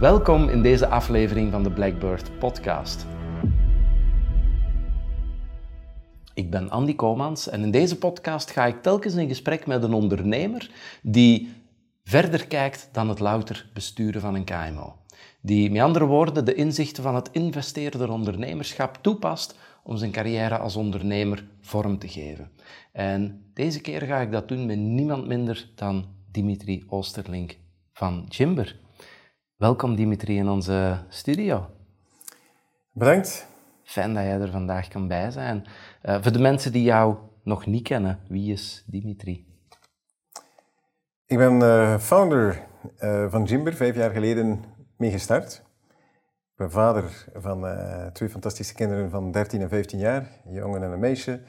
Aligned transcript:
Welkom 0.00 0.48
in 0.48 0.62
deze 0.62 0.86
aflevering 0.86 1.52
van 1.52 1.62
de 1.62 1.70
Blackbird 1.70 2.38
Podcast. 2.38 3.06
Ik 6.34 6.50
ben 6.50 6.70
Andy 6.70 6.94
Komans 6.94 7.48
en 7.48 7.62
in 7.62 7.70
deze 7.70 7.98
podcast 7.98 8.50
ga 8.50 8.66
ik 8.66 8.82
telkens 8.82 9.14
in 9.14 9.28
gesprek 9.28 9.66
met 9.66 9.82
een 9.82 9.92
ondernemer 9.92 10.70
die 11.02 11.52
verder 12.04 12.46
kijkt 12.46 12.88
dan 12.92 13.08
het 13.08 13.18
louter 13.18 13.70
besturen 13.74 14.20
van 14.20 14.34
een 14.34 14.44
KMO. 14.44 14.96
Die 15.40 15.70
met 15.70 15.82
andere 15.82 16.04
woorden 16.04 16.44
de 16.44 16.54
inzichten 16.54 17.02
van 17.02 17.14
het 17.14 17.28
investeerder 17.32 18.10
ondernemerschap 18.10 18.98
toepast 19.00 19.58
om 19.82 19.96
zijn 19.96 20.10
carrière 20.10 20.58
als 20.58 20.76
ondernemer 20.76 21.44
vorm 21.60 21.98
te 21.98 22.08
geven. 22.08 22.50
En 22.92 23.44
deze 23.54 23.80
keer 23.80 24.02
ga 24.02 24.20
ik 24.20 24.32
dat 24.32 24.48
doen 24.48 24.66
met 24.66 24.78
niemand 24.78 25.26
minder 25.26 25.68
dan 25.74 26.04
Dimitri 26.30 26.84
Oosterlink 26.88 27.56
van 27.92 28.24
Jimber. 28.28 28.84
Welkom 29.56 29.94
Dimitri 29.94 30.36
in 30.36 30.48
onze 30.48 30.98
studio. 31.08 31.66
Bedankt. 32.92 33.46
Fijn 33.84 34.14
dat 34.14 34.22
jij 34.22 34.40
er 34.40 34.50
vandaag 34.50 34.88
kan 34.88 35.08
bij 35.08 35.30
zijn. 35.30 35.66
Uh, 36.02 36.22
voor 36.22 36.32
de 36.32 36.38
mensen 36.38 36.72
die 36.72 36.82
jou 36.82 37.16
nog 37.42 37.66
niet 37.66 37.82
kennen, 37.82 38.20
wie 38.28 38.52
is 38.52 38.84
Dimitri? 38.86 39.46
Ik 41.26 41.38
ben 41.38 41.60
uh, 41.60 41.98
founder 41.98 42.66
uh, 42.98 43.30
van 43.30 43.44
Jimber, 43.44 43.74
vijf 43.74 43.96
jaar 43.96 44.10
geleden 44.10 44.64
mee 44.96 45.10
gestart. 45.10 45.62
Ik 46.50 46.56
ben 46.56 46.70
vader 46.70 47.26
van 47.34 47.66
twee 48.12 48.28
fantastische 48.28 48.74
kinderen 48.74 49.10
van 49.10 49.32
13 49.32 49.60
en 49.60 49.68
15 49.68 49.98
jaar, 49.98 50.40
een 50.44 50.52
jongen 50.52 50.82
en 50.82 50.90
een 50.90 51.00
meisje. 51.00 51.40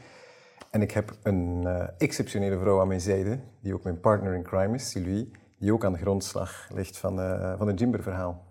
En 0.72 0.82
ik 0.82 0.92
heb 0.92 1.18
een 1.24 1.68
exceptionele 1.98 2.60
vrouw 2.60 2.82
aan 2.82 2.88
mijn 2.88 3.02
zijde, 3.02 3.40
die 3.62 3.74
ook 3.74 3.84
mijn 3.84 4.00
partner 4.00 4.34
in 4.34 4.44
crime 4.44 4.76
is, 4.76 4.90
Sylvie 4.90 5.32
die 5.60 5.74
ook 5.74 5.86
aan 5.86 5.94
de 5.94 6.00
grondslag 6.00 6.68
ligt 6.74 6.98
van, 6.98 7.20
uh, 7.20 7.58
van 7.58 7.68
het 7.68 7.80
Jimber-verhaal. 7.80 8.46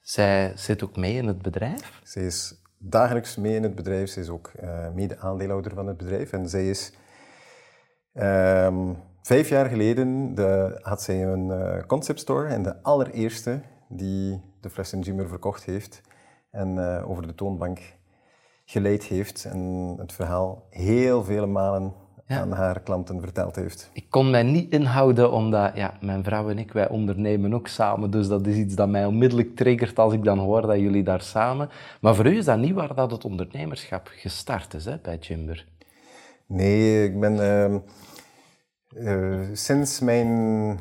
Zij 0.00 0.52
zit 0.54 0.82
ook 0.82 0.96
mee 0.96 1.14
in 1.14 1.26
het 1.26 1.42
bedrijf? 1.42 2.00
Zij 2.02 2.22
is 2.22 2.62
dagelijks 2.78 3.36
mee 3.36 3.54
in 3.54 3.62
het 3.62 3.74
bedrijf. 3.74 4.10
Zij 4.10 4.22
is 4.22 4.28
ook 4.28 4.52
uh, 4.62 4.88
mede-aandeelhouder 4.94 5.74
van 5.74 5.86
het 5.86 5.96
bedrijf. 5.96 6.32
En 6.32 6.48
zij 6.48 6.68
is... 6.68 6.92
Um, 8.12 8.96
vijf 9.22 9.48
jaar 9.48 9.66
geleden 9.66 10.34
de, 10.34 10.78
had 10.82 11.02
zij 11.02 11.24
een 11.24 11.48
uh, 11.48 11.82
concept 11.86 12.20
store 12.20 12.48
en 12.48 12.62
de 12.62 12.82
allereerste 12.82 13.60
die 13.88 14.42
de 14.60 14.70
flessen 14.70 15.00
Jimber 15.00 15.28
verkocht 15.28 15.64
heeft 15.64 16.00
en 16.50 16.78
over 17.04 17.26
de 17.26 17.34
toonbank 17.34 17.80
geleid 18.64 19.04
heeft 19.04 19.44
en 19.44 19.94
het 19.98 20.12
verhaal 20.12 20.66
heel 20.70 21.24
vele 21.24 21.46
malen 21.46 21.94
ja. 22.28 22.40
aan 22.40 22.52
haar 22.52 22.80
klanten 22.80 23.20
verteld 23.20 23.56
heeft. 23.56 23.90
Ik 23.92 24.06
kon 24.08 24.30
mij 24.30 24.42
niet 24.42 24.72
inhouden, 24.72 25.32
omdat 25.32 25.76
ja, 25.76 25.94
mijn 26.00 26.24
vrouw 26.24 26.50
en 26.50 26.58
ik, 26.58 26.72
wij 26.72 26.88
ondernemen 26.88 27.54
ook 27.54 27.68
samen. 27.68 28.10
Dus 28.10 28.28
dat 28.28 28.46
is 28.46 28.56
iets 28.56 28.74
dat 28.74 28.88
mij 28.88 29.04
onmiddellijk 29.04 29.56
triggert 29.56 29.98
als 29.98 30.12
ik 30.12 30.24
dan 30.24 30.38
hoor 30.38 30.62
dat 30.62 30.78
jullie 30.78 31.02
daar 31.02 31.22
samen... 31.22 31.68
Maar 32.00 32.14
voor 32.14 32.26
u 32.26 32.36
is 32.36 32.44
dat 32.44 32.58
niet 32.58 32.74
waar 32.74 32.94
dat 32.94 33.10
het 33.10 33.24
ondernemerschap 33.24 34.10
gestart 34.12 34.74
is, 34.74 34.84
hè, 34.84 34.98
bij 35.02 35.16
Jimber? 35.16 35.66
Nee, 36.46 37.04
ik 37.04 37.20
ben 37.20 37.34
uh, 37.34 37.74
uh, 39.04 39.48
sinds 39.52 40.00
mijn 40.00 40.78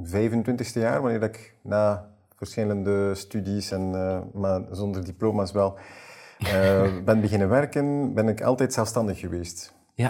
25e 0.00 0.72
jaar, 0.72 1.02
wanneer 1.02 1.22
ik 1.22 1.54
na 1.62 2.10
verschillende 2.36 3.14
studies 3.14 3.70
en 3.70 3.92
uh, 3.94 4.18
maar 4.32 4.60
zonder 4.70 5.04
diploma's 5.04 5.52
wel 5.52 5.78
ben 7.04 7.20
beginnen 7.20 7.48
werken, 7.48 8.14
ben 8.14 8.28
ik 8.28 8.42
altijd 8.42 8.72
zelfstandig 8.72 9.18
geweest. 9.18 9.74
Ja. 9.94 10.08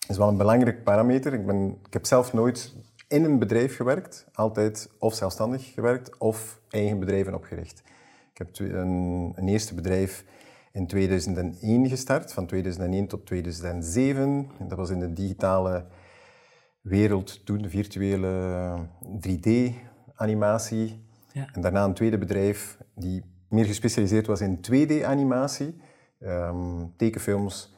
Dat 0.00 0.10
is 0.10 0.16
wel 0.16 0.28
een 0.28 0.36
belangrijk 0.36 0.84
parameter. 0.84 1.32
Ik, 1.32 1.46
ben, 1.46 1.78
ik 1.86 1.92
heb 1.92 2.06
zelf 2.06 2.32
nooit 2.32 2.74
in 3.08 3.24
een 3.24 3.38
bedrijf 3.38 3.76
gewerkt, 3.76 4.26
altijd 4.32 4.90
of 4.98 5.14
zelfstandig 5.14 5.72
gewerkt 5.72 6.18
of 6.18 6.60
eigen 6.68 6.98
bedrijven 6.98 7.34
opgericht. 7.34 7.82
Ik 8.32 8.38
heb 8.38 8.58
een, 8.58 9.32
een 9.36 9.48
eerste 9.48 9.74
bedrijf 9.74 10.24
in 10.72 10.86
2001 10.86 11.88
gestart, 11.88 12.32
van 12.32 12.46
2001 12.46 13.06
tot 13.06 13.26
2007. 13.26 14.50
dat 14.68 14.78
was 14.78 14.90
in 14.90 14.98
de 14.98 15.12
digitale 15.12 15.84
wereld 16.80 17.46
toen, 17.46 17.62
de 17.62 17.68
virtuele 17.68 18.76
3D-animatie. 19.28 21.04
Ja. 21.32 21.48
En 21.52 21.60
daarna 21.60 21.84
een 21.84 21.94
tweede 21.94 22.18
bedrijf 22.18 22.78
die 22.94 23.22
meer 23.50 23.64
gespecialiseerd 23.64 24.26
was 24.26 24.40
in 24.40 24.60
2D-animatie, 24.60 25.80
ehm, 26.18 26.86
tekenfilms, 26.96 27.76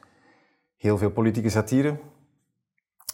heel 0.77 0.97
veel 0.97 1.11
politieke 1.11 1.49
satire. 1.49 1.99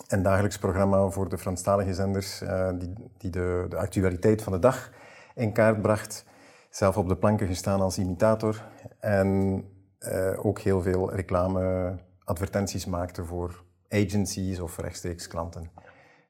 Een 0.07 0.21
dagelijks 0.21 0.57
programma 0.57 1.09
voor 1.09 1.29
de 1.29 1.37
Franstalige 1.37 1.93
zenders 1.93 2.41
uh, 2.41 2.69
die, 2.79 2.93
die 3.17 3.31
de, 3.31 3.65
de, 3.69 3.77
actualiteit 3.77 4.41
van 4.41 4.53
de 4.53 4.59
dag 4.59 4.91
in 5.35 5.53
kaart 5.53 5.81
bracht. 5.81 6.25
Zelf 6.69 6.97
op 6.97 7.07
de 7.07 7.17
planken 7.17 7.47
gestaan 7.47 7.81
als 7.81 7.97
imitator. 7.97 8.67
En 8.99 9.63
uh, 9.99 10.45
ook 10.45 10.59
heel 10.59 10.81
veel 10.81 11.13
reclame-advertenties 11.13 12.85
maakte 12.85 13.25
voor 13.25 13.63
agencies 13.89 14.59
of 14.59 14.77
rechtstreeks 14.77 15.27
klanten. 15.27 15.71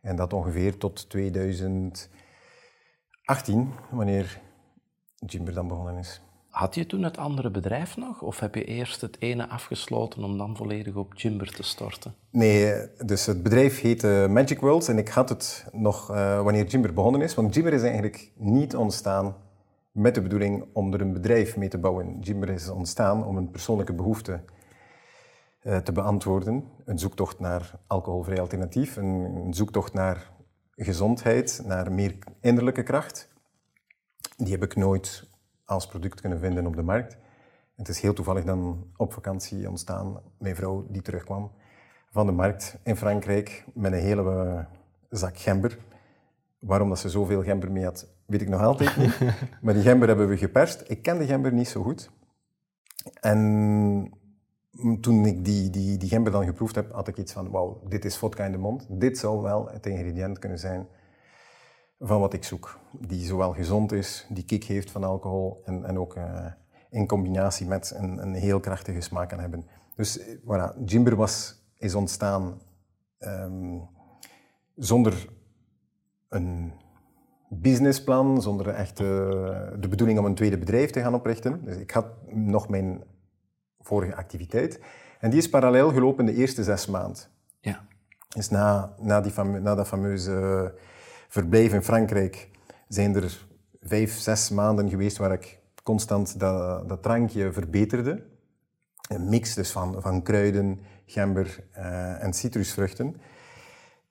En 0.02 0.16
dat 0.16 0.34
ongeveer 0.34 0.78
tot 0.78 1.10
2018, 1.10 2.10
wanneer 3.92 4.42
Jimber 5.26 5.54
dan 5.54 5.68
begonnen 5.68 5.98
is. 5.98 6.22
Had 6.50 6.76
je 6.76 6.86
toen 6.86 7.04
het 7.04 7.18
andere 7.18 7.52
bedrijf 7.52 7.98
nog? 7.98 8.22
Of 8.22 8.40
heb 8.40 8.56
je 8.56 8.64
eerst 8.64 9.02
het 9.02 9.18
ene 9.20 9.48
afgesloten 9.48 10.24
om 10.24 10.38
dan 10.38 10.56
volledig 10.56 10.96
op 10.96 11.14
Jimber 11.14 11.52
te 11.52 11.64
storten? 11.64 12.14
Nee, 12.30 12.88
dus 13.06 13.26
het 13.26 13.44
bedrijf 13.44 13.82
heette 13.82 14.28
Magic 14.30 14.60
Worlds 14.60 14.88
en 14.88 14.98
ik 14.98 15.08
had 15.08 15.30
het 15.30 15.66
nog 15.72 16.12
uh, 16.12 16.42
wanneer 16.42 16.66
Jimber 16.66 16.94
begonnen 16.94 17.22
is. 17.22 17.36
Want 17.36 17.54
Jimber 17.54 17.74
is 17.74 17.82
eigenlijk 17.82 18.32
niet 18.36 18.76
ontstaan 18.76 19.36
met 19.92 20.16
de 20.16 20.22
bedoeling 20.22 20.66
om 20.74 20.94
er 20.94 21.02
een 21.02 21.14
bedrijf 21.14 21.58
mee 21.58 21.70
te 21.70 21.78
bouwen. 21.78 22.20
Jimber 22.20 22.50
is 22.50 22.70
ontstaan 22.70 23.26
om 23.26 23.38
een 23.38 23.52
persoonlijke 23.52 23.94
behoefte 23.94 24.42
uh, 25.64 25.78
te 25.78 25.92
beantwoorden. 25.92 26.64
Een 26.86 27.00
zoektocht 27.00 27.40
naar 27.40 27.72
alcoholvrij 27.88 28.40
alternatief, 28.40 28.96
een, 28.96 29.06
een 29.46 29.54
zoektocht 29.54 29.94
naar 29.94 30.32
gezondheid, 30.76 31.62
naar 31.66 31.92
meer 31.92 32.16
innerlijke 32.42 32.84
kracht. 32.84 33.30
Die 34.38 34.52
heb 34.52 34.64
ik 34.64 34.76
nooit 34.76 35.30
als 35.66 35.88
product 35.88 36.22
kunnen 36.22 36.40
vinden 36.40 36.66
op 36.66 36.76
de 36.76 36.82
markt. 36.82 37.18
het 37.76 37.88
is 37.88 38.02
heel 38.02 38.14
toevallig 38.14 38.44
dan 38.44 38.88
op 38.98 39.14
vakantie 39.14 39.70
ontstaan. 39.70 40.22
Mijn 40.38 40.56
vrouw 40.56 40.86
die 40.90 41.02
terugkwam 41.02 41.52
van 42.12 42.26
de 42.26 42.32
markt 42.32 42.78
in 42.84 42.96
Frankrijk 42.96 43.66
met 43.74 43.92
een 43.92 44.00
hele 44.00 44.66
zak 45.10 45.38
gember. 45.38 45.78
Waarom 46.60 46.90
dat 46.90 47.00
ze 47.00 47.10
zoveel 47.10 47.44
gember 47.44 47.72
mee 47.72 47.84
had, 47.84 48.08
weet 48.26 48.42
ik 48.42 48.50
nog 48.50 48.62
altijd 48.62 48.98
niet. 48.98 49.20
maar 49.62 49.74
die 49.74 49.84
gember 49.84 50.08
hebben 50.08 50.28
we 50.28 50.38
geperst. 50.38 50.84
Ik 50.88 51.02
ken 51.02 51.18
de 51.18 51.26
gember 51.26 51.54
niet 51.54 51.68
zo 51.68 51.84
goed. 51.84 52.12
En 53.22 54.14
toen 55.02 55.26
ik 55.26 55.46
die, 55.46 55.70
die, 55.70 55.98
die 55.98 56.10
gember 56.10 56.32
dan 56.32 56.46
geproefd 56.46 56.76
heb, 56.76 56.92
had 56.92 57.08
ik 57.08 57.18
iets 57.18 57.34
van, 57.34 57.50
wauw, 57.50 57.82
dit 57.88 58.06
is 58.06 58.18
vodka 58.18 58.46
in 58.46 58.52
de 58.52 58.58
mond. 58.58 58.86
Dit 58.90 59.18
zou 59.18 59.42
wel 59.42 59.70
het 59.70 59.86
ingrediënt 59.86 60.40
kunnen 60.40 60.60
zijn 60.60 60.88
van 62.00 62.20
wat 62.20 62.34
ik 62.34 62.44
zoek. 62.44 62.80
Die 62.92 63.26
zowel 63.26 63.54
gezond 63.54 63.92
is, 63.92 64.26
die 64.30 64.46
kick 64.46 64.64
heeft 64.64 64.92
van 64.92 65.04
alcohol 65.04 65.62
en, 65.66 65.86
en 65.86 66.00
ook 66.00 66.16
uh, 66.16 66.46
in 66.90 67.08
combinatie 67.08 67.68
met 67.68 67.94
een, 67.96 68.18
een, 68.18 68.34
heel 68.34 68.60
krachtige 68.60 69.02
smaak 69.02 69.30
kan 69.30 69.40
hebben. 69.40 69.66
Dus 69.96 70.20
eh, 70.20 70.36
voilà, 70.38 70.84
Jimber 70.86 71.16
was, 71.16 71.64
is 71.78 71.96
ontstaan 71.96 72.62
um, 73.20 73.90
zonder 74.76 75.28
een 76.30 76.74
businessplan, 77.50 78.42
zonder 78.42 78.68
echt 78.68 79.00
uh, 79.00 79.08
de 79.80 79.88
bedoeling 79.90 80.20
om 80.20 80.26
een 80.26 80.36
tweede 80.36 80.58
bedrijf 80.58 80.90
te 80.90 81.02
gaan 81.02 81.14
oprichten. 81.14 81.66
Dus 81.66 81.78
ik 81.78 81.92
had 81.92 82.06
nog 82.28 82.70
mijn 82.70 83.04
vorige 83.80 84.16
activiteit. 84.16 84.80
En 85.20 85.30
die 85.30 85.40
is 85.40 85.50
parallel 85.50 85.92
gelopen 85.92 86.26
de 86.26 86.36
eerste 86.36 86.64
zes 86.64 86.86
maanden. 86.86 87.24
Ja. 87.60 87.86
Dus 88.28 88.50
na, 88.50 88.94
na, 89.00 89.22
die 89.22 89.44
na 89.44 89.76
dat 89.76 89.88
fameuze 89.88 90.74
verblijf 91.30 91.74
in 91.74 91.84
Frankrijk 91.84 92.50
zijn 92.88 93.16
er 93.16 93.48
vijf, 93.82 94.18
zes 94.18 94.50
maanden 94.50 94.90
geweest 94.90 95.18
waar 95.18 95.32
ik 95.32 95.60
constant 95.84 96.40
dat, 96.40 96.90
dat 96.90 97.04
drankje 97.04 97.52
verbeterde. 97.52 98.28
Een 99.10 99.30
mix 99.30 99.54
dus 99.54 99.72
van, 99.72 100.02
van 100.02 100.24
kruiden, 100.24 100.80
gember 101.06 101.64
uh, 101.78 102.24
en 102.24 102.34
citrusvruchten. 102.34 103.16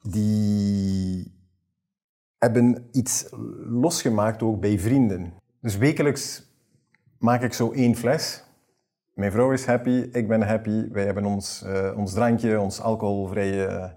Die 0.02 1.36
hebben 2.38 2.88
iets 2.92 3.28
losgemaakt 3.68 4.42
ook 4.42 4.60
bij 4.60 4.78
vrienden. 4.78 5.32
Dus 5.60 5.76
wekelijks 5.76 6.52
maak 7.18 7.42
ik 7.42 7.52
zo 7.52 7.72
één 7.72 7.96
fles. 7.96 8.44
Mijn 9.14 9.32
vrouw 9.32 9.52
is 9.52 9.66
happy, 9.66 10.08
ik 10.12 10.28
ben 10.28 10.42
happy. 10.42 10.88
Wij 10.90 11.04
hebben 11.04 11.24
ons, 11.24 11.62
uh, 11.66 11.96
ons 11.96 12.12
drankje, 12.12 12.60
ons 12.60 12.80
alcoholvrije 12.80 13.94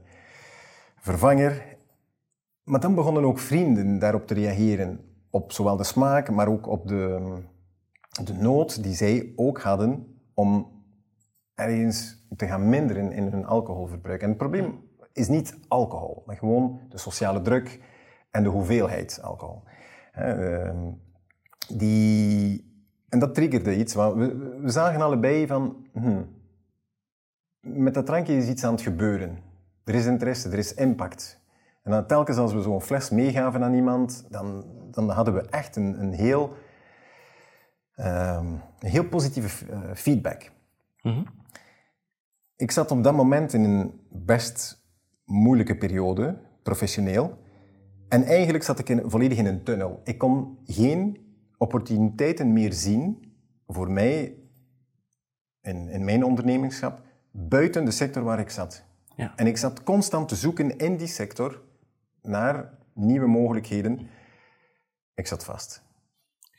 vervanger. 0.95 1.71
Maar 2.63 2.80
dan 2.80 2.96
begonnen 2.96 3.24
ook 3.24 3.40
vrienden 3.40 4.00
daarop 4.00 4.28
te 4.28 4.34
reageren. 4.34 5.00
Op 5.30 5.52
zowel 5.52 5.78
de 5.78 5.84
smaak, 5.84 6.30
maar 6.30 6.48
ook 6.48 6.68
op 6.68 6.88
de, 6.88 7.38
de 8.24 8.34
nood 8.34 8.84
die 8.84 8.94
zij 8.94 9.34
ook 9.36 9.62
hadden 9.62 10.19
om 10.34 10.81
ergens 11.54 12.28
te 12.36 12.48
gaan 12.48 12.69
minderen 12.69 13.12
in 13.12 13.24
hun 13.24 13.46
alcoholverbruik. 13.46 14.22
En 14.22 14.30
het 14.30 14.38
probleem 14.38 14.90
is 15.13 15.28
niet 15.28 15.58
alcohol, 15.68 16.24
maar 16.25 16.38
gewoon 16.38 16.80
de 16.90 16.98
sociale 16.98 17.42
druk 17.42 17.80
en 18.31 18.44
de 18.44 18.50
hoeveelheid 18.50 19.22
alcohol. 19.22 19.63
Ehm, 20.13 20.92
die, 21.75 22.66
en 23.10 23.19
dat 23.19 23.36
triggerde 23.36 23.78
iets. 23.78 23.94
Want 23.94 24.16
we, 24.16 24.58
we 24.62 24.69
zagen 24.69 25.02
allebei 25.02 25.48
van, 25.48 25.86
hm, 25.94 26.24
met 27.60 27.94
dat 27.94 28.06
drankje 28.06 28.38
is 28.38 28.48
iets 28.48 28.63
aan 28.63 28.74
het 28.74 28.81
gebeuren. 28.81 29.38
Er 29.84 29.96
is 29.96 30.06
interesse, 30.06 30.50
er 30.50 30.58
is 30.58 30.74
impact. 30.74 31.40
En 31.81 31.92
dan 31.92 32.07
telkens 32.07 32.38
als 32.38 32.54
we 32.54 32.62
zo'n 32.62 32.81
fles 32.81 33.10
meegaven 33.10 33.63
aan 33.63 33.74
iemand, 33.74 34.25
dan, 34.30 34.66
dan 34.92 35.10
hadden 35.10 35.33
we 35.33 35.42
echt 35.42 35.75
een, 35.75 36.01
een 36.01 36.13
heel, 36.13 36.54
ehm, 37.95 38.45
een 38.80 38.89
heel 38.89 39.07
positieve 39.07 39.66
eh, 39.72 39.80
feedback. 39.94 40.51
Mhm. 41.01 41.24
Ik 42.56 42.72
zat 42.72 42.92
op 42.92 43.04
dat 43.04 43.16
moment 43.16 43.54
in 43.54 43.63
een 43.63 44.01
best 44.10 44.86
moeilijke 45.25 45.78
periode, 45.78 46.38
professioneel. 46.63 47.38
En 48.07 48.24
eigenlijk 48.24 48.63
zat 48.63 48.80
ik 48.80 48.89
in, 48.89 49.01
volledig 49.06 49.38
in 49.38 49.45
een 49.45 49.63
tunnel. 49.63 50.01
Ik 50.04 50.18
kon 50.18 50.57
geen 50.66 51.18
opportuniteiten 51.57 52.54
meer 52.54 52.74
zien 52.74 53.34
voor 53.68 53.92
mij 53.92 54.36
in, 55.62 55.89
in 55.89 56.06
mijn 56.06 56.24
ondernemingschap 56.24 57.01
buiten 57.31 57.86
de 57.86 57.92
sector 57.92 58.24
waar 58.24 58.39
ik 58.39 58.50
zat. 58.50 58.84
Ja. 59.16 59.34
En 59.36 59.48
ik 59.48 59.57
zat 59.57 59.84
constant 59.84 60.27
te 60.27 60.36
zoeken 60.36 60.77
in 60.77 60.98
die 60.98 61.07
sector 61.07 61.62
naar 62.21 62.77
nieuwe 62.94 63.27
mogelijkheden. 63.27 64.09
Ik 65.15 65.27
zat 65.27 65.44
vast. 65.44 65.83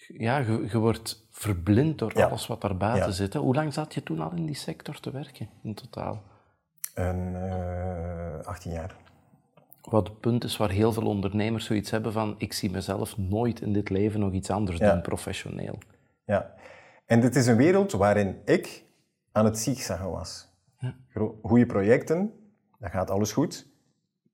Ja, 0.09 0.39
je, 0.39 0.67
je 0.71 0.79
wordt 0.79 1.27
verblind 1.31 1.99
door 1.99 2.13
Ja. 2.19 2.27
alles 2.27 2.47
wat 2.47 2.61
daar 2.61 2.77
buiten 2.77 3.07
Ja. 3.09 3.15
zit. 3.15 3.33
Hè. 3.33 3.39
Hoe 3.41 3.55
lang 3.55 3.73
zat 3.73 3.95
je 3.95 4.03
toen 4.03 4.21
al 4.21 4.33
in 4.33 4.47
die 4.47 4.55
sector 4.55 5.01
te 5.01 5.11
werken, 5.11 5.49
in 5.63 5.75
totaal? 5.75 6.23
En, 6.95 7.33
eh 7.51 8.47
18 8.47 8.73
jaar. 8.73 8.97
Wat 9.83 10.09
het 10.09 10.21
punt 10.21 10.45
is 10.45 10.57
waar 10.57 10.71
heel 10.71 10.93
veel 10.93 11.07
ondernemers 11.07 11.65
zoiets 11.65 11.91
hebben 11.91 12.13
van 12.13 12.35
ik 12.39 12.53
zie 12.53 12.71
mezelf 12.71 13.17
nooit 13.19 13.61
in 13.61 13.73
dit 13.73 13.89
leven 13.91 14.21
nog 14.21 14.33
iets 14.33 14.51
anders 14.51 14.79
Ja. 14.79 14.93
doen, 14.93 15.03
professioneel. 15.03 15.79
Ja. 16.25 16.55
En 17.07 17.21
dit 17.21 17.37
is 17.37 17.47
een 17.47 17.57
wereld 17.57 17.93
waarin 17.93 18.41
ik 18.45 18.85
aan 19.33 19.45
het 19.45 19.59
zigzaggen 19.59 20.11
was. 20.11 20.49
Ja. 20.79 20.95
Goede 21.43 21.67
projecten, 21.67 22.33
dan 22.79 22.91
gaat 22.91 23.11
alles 23.11 23.33
goed. 23.33 23.67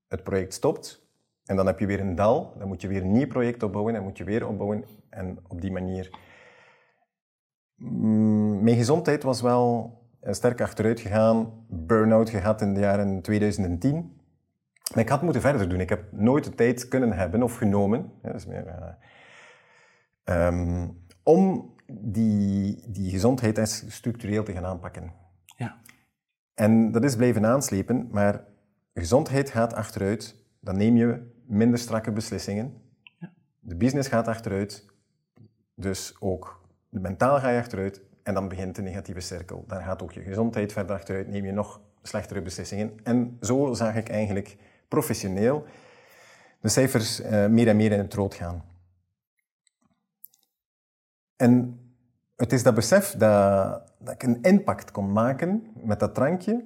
Het 0.07 0.23
project 0.23 0.53
stopt 0.53 1.07
en 1.49 1.55
dan 1.55 1.65
heb 1.65 1.79
je 1.79 1.85
weer 1.85 1.99
een 1.99 2.15
dal. 2.15 2.53
Dan 2.57 2.67
moet 2.67 2.81
je 2.81 2.87
weer 2.87 3.01
een 3.01 3.11
nieuw 3.11 3.27
project 3.27 3.63
opbouwen 3.63 3.95
en 3.95 4.03
moet 4.03 4.17
je 4.17 4.23
weer 4.23 4.47
opbouwen. 4.47 4.85
En 5.09 5.39
op 5.47 5.61
die 5.61 5.71
manier... 5.71 6.19
Mm, 7.75 8.63
Mijn 8.63 8.77
gezondheid 8.77 9.23
was 9.23 9.41
wel 9.41 9.97
eh, 10.19 10.33
sterk 10.33 10.61
achteruit 10.61 10.99
gegaan. 10.99 11.65
Burn-out 11.69 12.29
gehad 12.29 12.61
in 12.61 12.73
de 12.73 12.79
jaren 12.79 13.21
2010. 13.21 14.21
Maar 14.93 15.03
ik 15.03 15.09
had 15.09 15.21
moeten 15.21 15.41
verder 15.41 15.69
doen. 15.69 15.79
Ik 15.79 15.89
heb 15.89 16.11
nooit 16.11 16.43
de 16.43 16.55
tijd 16.55 16.87
kunnen 16.87 17.11
hebben 17.11 17.43
of 17.43 17.55
genomen. 17.55 18.11
Ja, 18.21 18.31
dat 18.31 18.39
is 18.39 18.45
meer, 18.45 18.67
eh, 18.67 18.93
ehm, 20.23 20.87
om 21.23 21.73
die, 21.91 22.83
die 22.91 23.09
gezondheid 23.09 23.57
eens 23.57 23.83
structureel 23.87 24.43
te 24.43 24.53
gaan 24.53 24.65
aanpakken. 24.65 25.13
Ja. 25.45 25.81
En 26.53 26.91
dat 26.91 27.03
is 27.03 27.15
blijven 27.15 27.45
aanslepen, 27.45 28.07
maar 28.11 28.45
gezondheid 28.93 29.49
gaat 29.49 29.73
achteruit. 29.73 30.38
Dan 30.59 30.77
neem 30.77 30.97
je 30.97 31.31
minder 31.45 31.79
strakke 31.79 32.11
beslissingen. 32.11 32.81
De 33.59 33.75
business 33.75 34.09
gaat 34.09 34.27
achteruit, 34.27 34.85
dus 35.75 36.15
ook 36.19 36.61
de 36.89 36.99
mentaal 36.99 37.39
ga 37.39 37.49
je 37.49 37.59
achteruit. 37.59 38.01
En 38.23 38.33
dan 38.33 38.47
begint 38.47 38.75
de 38.75 38.81
negatieve 38.81 39.19
cirkel. 39.19 39.63
Dan 39.67 39.81
gaat 39.81 40.01
ook 40.01 40.11
je 40.11 40.21
gezondheid 40.21 40.73
verder 40.73 40.95
achteruit, 40.95 41.27
neem 41.27 41.45
je 41.45 41.51
nog 41.51 41.81
slechtere 42.01 42.41
beslissingen. 42.41 42.99
En 43.03 43.37
zo 43.41 43.73
zag 43.73 43.95
ik 43.95 44.09
eigenlijk 44.09 44.57
professioneel 44.87 45.65
de 46.61 46.69
cijfers 46.69 47.21
eh, 47.21 47.47
meer 47.47 47.67
en 47.67 47.75
meer 47.75 47.91
in 47.91 47.99
het 47.99 48.13
rood 48.13 48.33
gaan. 48.33 48.63
En 51.35 51.79
het 52.35 52.53
is 52.53 52.63
dat 52.63 52.75
besef 52.75 53.11
dat, 53.11 53.93
dat 53.99 54.13
ik 54.13 54.23
een 54.23 54.41
impact 54.41 54.91
kon 54.91 55.11
maken 55.11 55.67
met 55.83 55.99
dat 55.99 56.15
drankje, 56.15 56.65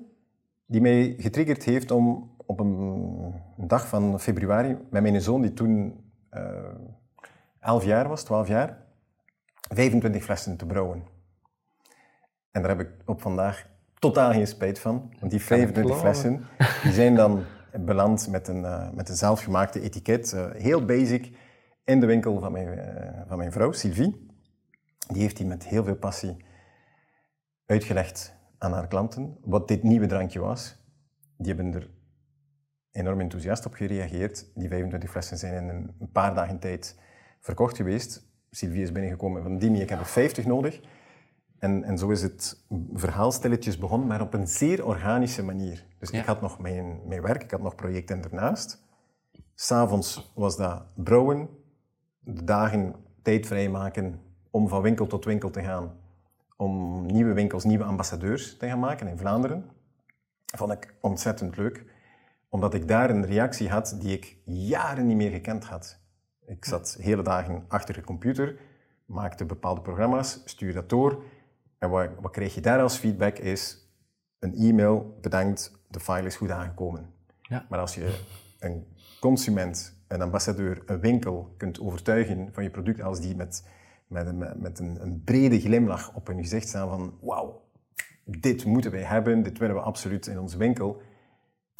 die 0.65 0.81
mij 0.81 1.15
getriggerd 1.17 1.63
heeft 1.63 1.91
om 1.91 2.32
op 2.45 2.59
een, 2.59 3.41
dag 3.57 3.87
van 3.87 4.19
februari 4.19 4.77
met 4.89 5.01
mijn 5.01 5.21
zoon, 5.21 5.41
die 5.41 5.53
toen 5.53 6.03
eh 6.29 6.75
11 7.59 7.83
jaar 7.83 8.07
was, 8.07 8.23
12 8.23 8.47
jaar, 8.47 8.77
25 9.53 10.23
flessen 10.23 10.57
te 10.57 10.65
brouwen. 10.65 11.03
En 12.51 12.61
daar 12.61 12.77
heb 12.77 12.79
ik 12.79 12.89
op 13.05 13.21
vandaag 13.21 13.67
totaal 13.99 14.31
geen 14.31 14.47
spijt 14.47 14.79
van. 14.79 15.13
Want 15.19 15.31
die 15.31 15.41
25 15.41 15.83
geloven. 15.83 15.99
flessen 16.01 16.45
die 16.83 16.91
zijn 16.91 17.15
dan 17.15 17.43
beland 17.79 18.27
met 18.29 18.47
een, 18.47 18.65
eh, 18.65 18.89
met 18.89 19.09
een 19.09 19.15
zelfgemaakte 19.15 19.81
etiket. 19.81 20.33
eh, 20.33 20.51
heel 20.51 20.85
basic 20.85 21.37
in 21.83 21.99
de 21.99 22.05
winkel 22.05 22.39
van 22.39 22.51
mijn, 22.51 22.79
van 23.27 23.37
mijn 23.37 23.51
vrouw, 23.51 23.71
Sylvie. 23.71 24.27
Die 25.07 25.21
heeft 25.21 25.37
die 25.37 25.45
met 25.45 25.67
heel 25.67 25.83
veel 25.83 25.95
passie 25.95 26.37
uitgelegd 27.65 28.35
aan 28.57 28.73
haar 28.73 28.87
klanten 28.87 29.37
wat 29.41 29.67
dit 29.67 29.83
nieuwe 29.83 30.05
drankje 30.05 30.39
was. 30.39 30.75
Die 31.37 31.53
hebben 31.53 31.73
er 31.73 31.89
enorm 32.93 33.19
enthousiast 33.19 33.65
op 33.65 33.73
gereageerd. 33.73 34.45
Die 34.55 34.67
25 34.67 35.09
flessen 35.09 35.37
zijn 35.37 35.63
in 35.63 35.69
een- 35.69 36.09
paar 36.11 36.35
dagen 36.35 36.59
tijd 36.59 36.99
verkocht 37.39 37.75
geweest. 37.77 38.25
Sylvie 38.49 38.81
is 38.81 38.91
binnengekomen 38.91 39.43
van 39.43 39.57
Dimi, 39.57 39.81
ik 39.81 39.89
heb 39.89 39.99
er 39.99 40.05
50 40.05 40.45
nodig. 40.45 40.81
En, 41.59 41.83
en 41.83 41.97
zo 41.97 42.09
is 42.09 42.21
het 42.21 42.65
verhaal 42.93 43.31
stilletjes 43.31 43.77
begonnen, 43.77 44.07
maar 44.07 44.21
op 44.21 44.33
een 44.33 44.47
zeer 44.47 44.85
organische 44.85 45.43
manier. 45.43 45.85
Dus 45.99 46.09
Ja. 46.09 46.19
ik 46.19 46.25
had 46.25 46.41
nog 46.41 46.59
mijn, 46.59 46.99
mijn 47.07 47.21
werk, 47.21 47.43
ik 47.43 47.51
had 47.51 47.61
nog 47.61 47.75
projecten 47.75 48.23
ernaast. 48.23 48.83
S'avonds 49.55 50.31
was 50.35 50.57
dat 50.57 50.83
brouwen, 50.95 51.49
de 52.19 52.43
dagen 52.43 52.95
tijd 53.21 53.47
vrijmaken 53.47 54.19
om 54.51 54.67
van 54.67 54.81
winkel 54.81 55.07
tot 55.07 55.25
winkel 55.25 55.49
te 55.49 55.61
gaan, 55.63 55.97
om 56.57 57.05
nieuwe 57.05 57.33
winkels, 57.33 57.63
nieuwe 57.63 57.83
ambassadeurs 57.83 58.57
te 58.57 58.67
gaan 58.67 58.79
maken 58.79 59.07
in 59.07 59.17
Vlaanderen. 59.17 59.65
Vond 60.55 60.71
ik 60.71 60.93
ontzettend 61.01 61.57
leuk, 61.57 61.83
omdat 62.53 62.73
ik 62.73 62.87
daar 62.87 63.09
een 63.09 63.25
reactie 63.25 63.69
had 63.69 63.95
die 63.99 64.13
ik 64.13 64.37
jaren 64.45 65.07
niet 65.07 65.15
meer 65.15 65.31
gekend 65.31 65.63
had. 65.63 65.99
Ik 66.45 66.65
zat 66.65 66.97
hele 66.99 67.21
dagen 67.21 67.65
achter 67.67 67.93
de 67.93 68.01
computer, 68.01 68.59
maakte 69.05 69.45
bepaalde 69.45 69.81
programma's, 69.81 70.41
stuurde 70.45 70.73
dat 70.73 70.89
door. 70.89 71.23
En 71.77 71.89
wat, 71.89 72.09
wat 72.21 72.31
krijg 72.31 72.55
je 72.55 72.61
daar 72.61 72.81
als 72.81 72.97
feedback 72.97 73.37
is 73.37 73.89
een 74.39 74.55
e-mail, 74.55 75.17
bedankt, 75.21 75.71
de 75.87 75.99
file 75.99 76.25
is 76.25 76.35
goed 76.35 76.51
aangekomen. 76.51 77.13
Ja. 77.41 77.65
Maar 77.69 77.79
als 77.79 77.95
je 77.95 78.19
een 78.59 78.85
consument, 79.19 79.97
een 80.07 80.21
ambassadeur, 80.21 80.83
een 80.85 80.99
winkel 80.99 81.53
kunt 81.57 81.79
overtuigen 81.79 82.49
van 82.51 82.63
je 82.63 82.69
product 82.69 83.01
als 83.01 83.21
die 83.21 83.35
met, 83.35 83.67
met, 84.07 84.27
een, 84.27 84.37
met 84.55 84.79
een, 84.79 84.97
een 85.01 85.21
brede 85.23 85.59
glimlach 85.59 86.13
op 86.15 86.27
hun 86.27 86.39
gezicht 86.39 86.67
staan 86.67 86.89
van 86.89 87.17
wauw, 87.21 87.61
dit 88.25 88.65
moeten 88.65 88.91
wij 88.91 89.03
hebben, 89.03 89.43
dit 89.43 89.57
willen 89.57 89.75
we 89.75 89.81
absoluut 89.81 90.27
in 90.27 90.39
onze 90.39 90.57
winkel. 90.57 91.01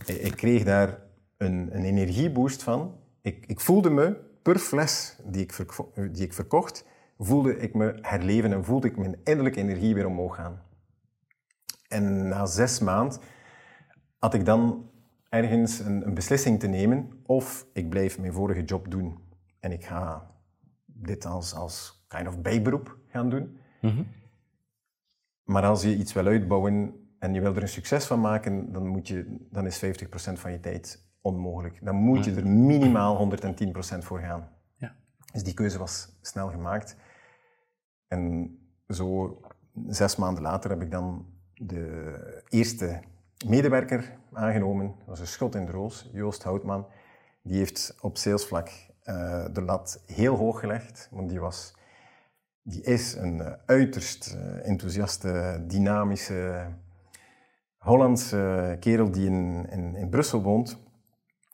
Ik, 0.06 0.36
kreeg 0.36 0.64
daar 0.64 1.00
een, 1.38 1.76
een 1.76 1.84
energieboost 1.84 2.64
van. 2.64 2.96
Ik, 3.22 3.46
ik 3.46 3.60
voelde 3.60 3.90
me 3.90 4.18
per 4.42 4.58
fles 4.60 5.18
die 5.26 5.42
ik, 5.44 5.54
verko- 5.54 5.92
die 6.12 6.24
ik 6.24 6.34
verkocht, 6.34 6.86
voelde 7.18 7.58
ik 7.58 7.74
me 7.74 7.98
herleven 8.02 8.54
en 8.54 8.66
voelde 8.66 8.88
ik 8.88 8.98
mijn 8.98 9.20
innerlijke 9.24 9.60
energie 9.60 9.94
weer 9.94 10.06
omhoog 10.06 10.36
gaan. 10.36 10.62
En 11.88 12.28
na 12.28 12.46
zes 12.46 12.80
maanden 12.80 13.20
had 14.20 14.34
ik 14.34 14.46
dan 14.46 14.90
ergens 15.30 15.80
een, 15.80 16.08
een 16.08 16.14
beslissing 16.14 16.60
te 16.60 16.68
nemen 16.68 17.22
of 17.26 17.66
ik 17.74 17.90
blijf 17.90 18.20
mijn 18.20 18.34
vorige 18.34 18.64
job 18.64 18.92
doen 18.92 19.18
en 19.60 19.72
ik 19.72 19.86
ga 19.86 20.32
dit 20.86 21.26
als, 21.26 21.54
als 21.54 22.06
kind 22.08 22.28
of 22.28 22.42
bijberoep 22.42 22.98
gaan 23.08 23.30
doen. 23.30 23.58
Maar 25.44 25.64
als 25.64 25.82
je 25.82 25.96
iets 25.96 26.14
wil 26.14 26.26
uitbouwen 26.26 27.03
en 27.24 27.34
je 27.34 27.42
wil 27.42 27.56
er 27.56 27.62
een 27.62 27.68
succes 27.68 28.06
van 28.06 28.22
maken, 28.22 28.72
dan, 28.72 28.88
moet 28.88 29.08
je, 29.08 29.48
dan 29.50 29.66
is 29.66 29.86
50% 29.86 29.88
van 30.34 30.52
je 30.52 30.60
tijd 30.60 31.06
onmogelijk. 31.22 31.86
Dan 31.86 31.96
moet 31.96 32.26
je 32.26 32.36
er 32.36 32.48
minimaal 32.48 33.32
110% 33.42 33.98
voor 34.00 34.20
gaan. 34.20 34.50
Ja. 34.76 34.96
Dus 35.34 35.44
die 35.44 35.54
keuze 35.54 35.78
was 35.78 36.18
snel 36.22 36.50
gemaakt. 36.50 36.96
En 38.08 38.52
zo 38.88 39.40
zes 39.88 40.16
maanden 40.16 40.44
later 40.44 40.70
heb 40.70 40.82
ik 40.82 40.92
dan 40.92 41.26
de 41.54 42.44
eerste 42.50 43.02
medewerker 43.48 44.18
aangenomen. 44.34 44.88
Dat 44.98 45.08
was 45.08 45.20
een 45.20 45.28
schot 45.28 45.56
in 45.56 45.66
de 45.66 45.72
roos, 45.72 46.10
Joost 46.14 46.44
Houtman. 46.44 46.88
Die 47.42 47.58
heeft 47.58 47.98
op 48.02 48.18
salesvlak 48.18 48.70
eh, 49.04 49.46
de 49.54 49.62
lat 49.62 50.04
heel 50.06 50.36
hoog 50.36 50.60
gelegd, 50.60 51.08
want 51.12 51.30
die, 51.30 51.40
was, 51.40 51.76
die 52.62 52.82
is 52.82 53.14
een 53.14 53.42
eh, 53.42 53.54
uiterst 53.66 54.34
eh, 54.34 54.68
enthousiaste, 54.68 55.64
dynamische 55.68 56.68
Hollandse 57.84 58.78
kerel 58.80 59.12
die 59.12 59.26
in, 59.26 59.68
in, 59.70 59.96
in 59.96 60.10
Brussel 60.10 60.42
woont. 60.42 60.78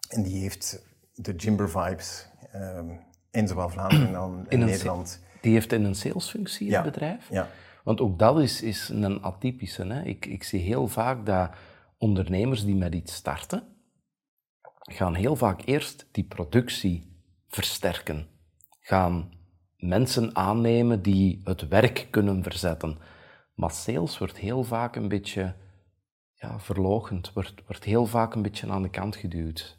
En 0.10 0.24
die 0.24 0.42
heeft 0.42 0.86
de 1.14 1.36
Jimber 1.36 1.70
vibes 1.70 2.28
ehm, 2.52 2.90
in 3.32 3.48
zowel 3.48 3.70
Vlaanderen 3.70 4.16
als 4.16 4.32
in, 4.50 4.60
Nederland. 4.60 5.24
Die 5.42 5.54
heeft 5.54 5.72
in 5.74 5.84
een 5.84 5.96
salesfunctie 5.96 6.66
in 6.66 6.72
Ja. 6.72 6.84
het 6.84 6.92
bedrijf. 6.92 7.30
Ja. 7.30 7.48
Want 7.84 8.02
ook 8.02 8.20
dat 8.20 8.40
is, 8.40 8.62
is 8.62 8.90
een 8.90 9.22
atypische. 9.22 9.86
Hè? 9.86 10.04
Ik, 10.04 10.26
ik 10.26 10.44
zie 10.44 10.60
heel 10.60 10.88
vaak 10.88 11.26
dat 11.26 11.50
ondernemers 11.98 12.66
die 12.66 12.76
met 12.76 12.94
iets 12.96 13.14
starten, 13.14 13.64
gaan 14.82 15.16
heel 15.16 15.36
vaak 15.36 15.62
eerst 15.66 16.08
die 16.12 16.24
productie 16.24 17.18
versterken. 17.48 18.28
gaan 18.80 19.32
mensen 19.78 20.36
aannemen 20.36 21.02
die 21.02 21.42
het 21.44 21.68
werk 21.68 22.08
kunnen 22.10 22.44
verzetten. 22.44 22.98
Maar 23.56 23.72
sales 23.72 24.18
wordt 24.18 24.38
heel 24.38 24.64
vaak 24.64 24.96
een 24.96 25.08
beetje 25.08 25.56
ja, 26.39 26.60
verlogend, 26.60 27.34
wordt, 27.34 27.53
wordt 27.67 27.84
heel 27.84 28.05
vaak 28.05 28.36
een 28.36 28.41
beetje 28.41 28.69
aan 28.69 28.81
de 28.81 28.89
kant 28.89 29.15
geduwd. 29.15 29.77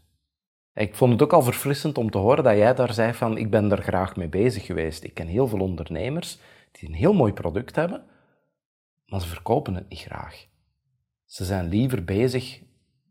Ik 0.74 0.94
vond 0.94 1.12
het 1.12 1.22
ook 1.22 1.32
al 1.32 1.42
verfrissend 1.42 1.98
om 1.98 2.10
te 2.10 2.18
horen 2.18 2.44
dat 2.44 2.56
jij 2.56 2.74
daar 2.74 2.92
zei 2.92 3.14
van 3.14 3.38
ik 3.38 3.50
ben 3.50 3.68
daar 3.68 3.82
graag 3.82 4.16
mee 4.16 4.28
bezig 4.28 4.66
geweest. 4.66 5.04
Ik 5.04 5.14
ken 5.14 5.26
heel 5.26 5.48
veel 5.48 5.60
ondernemers 5.60 6.38
die 6.72 6.88
een 6.88 6.94
heel 6.94 7.12
mooi 7.12 7.32
product 7.32 7.76
hebben, 7.76 8.04
maar 9.06 9.20
ze 9.20 9.28
verkopen 9.28 9.74
het 9.74 9.88
niet 9.88 9.98
graag. 9.98 10.46
Ze 11.24 11.44
zijn 11.44 11.68
liever 11.68 12.04
bezig 12.04 12.60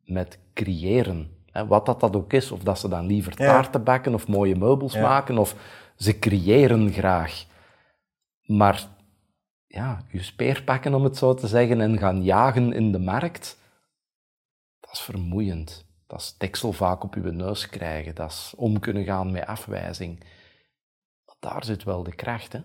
met 0.03 0.39
creëren. 0.53 1.37
Wat 1.67 1.85
dat, 1.85 1.99
dat 1.99 2.15
ook 2.15 2.33
is, 2.33 2.51
of 2.51 2.63
dat 2.63 2.79
ze 2.79 2.87
dan 2.87 3.05
liever 3.05 3.35
taarten 3.35 3.83
bakken 3.83 4.13
of 4.13 4.27
mooie 4.27 4.55
meubels 4.55 4.95
maken, 4.95 5.37
of 5.37 5.55
ze 5.95 6.19
creëren 6.19 6.91
graag. 6.91 7.45
Maar 8.45 8.87
ja, 9.69 10.01
je 10.11 10.23
speer 10.23 10.63
pakken, 10.63 10.93
om 10.93 11.03
het 11.03 11.17
zo 11.17 11.33
te 11.33 11.47
zeggen, 11.47 11.81
en 11.81 11.97
gaan 11.97 12.23
jagen 12.23 12.73
in 12.73 12.91
de 12.91 12.99
markt, 12.99 13.57
dat 14.79 14.91
is 14.93 14.99
vermoeiend. 14.99 15.85
Dat 16.07 16.19
is 16.19 16.35
deksel 16.37 16.73
vaak 16.73 17.03
op 17.03 17.15
je 17.15 17.21
neus 17.21 17.69
krijgen. 17.69 18.15
Dat 18.15 18.31
is 18.31 18.53
om 18.57 18.79
kunnen 18.79 19.03
gaan 19.03 19.31
met 19.31 19.45
afwijzing. 19.45 20.23
Daar 21.39 21.63
zit 21.63 21.83
wel 21.83 22.03
de 22.03 22.15
kracht 22.15 22.53
hè, 22.53 22.59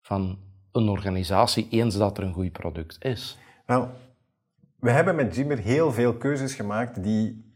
van 0.00 0.38
een 0.72 0.88
organisatie, 0.88 1.68
eens 1.70 1.96
dat 1.96 2.18
er 2.18 2.24
een 2.24 2.32
goed 2.32 2.52
product 2.52 3.04
is. 3.04 3.38
Nou, 3.66 3.88
we 4.78 4.90
hebben 4.90 5.14
met 5.14 5.34
Jimmer 5.34 5.58
heel 5.58 5.92
veel 5.92 6.16
keuzes 6.16 6.54
gemaakt 6.54 7.02
die 7.02 7.54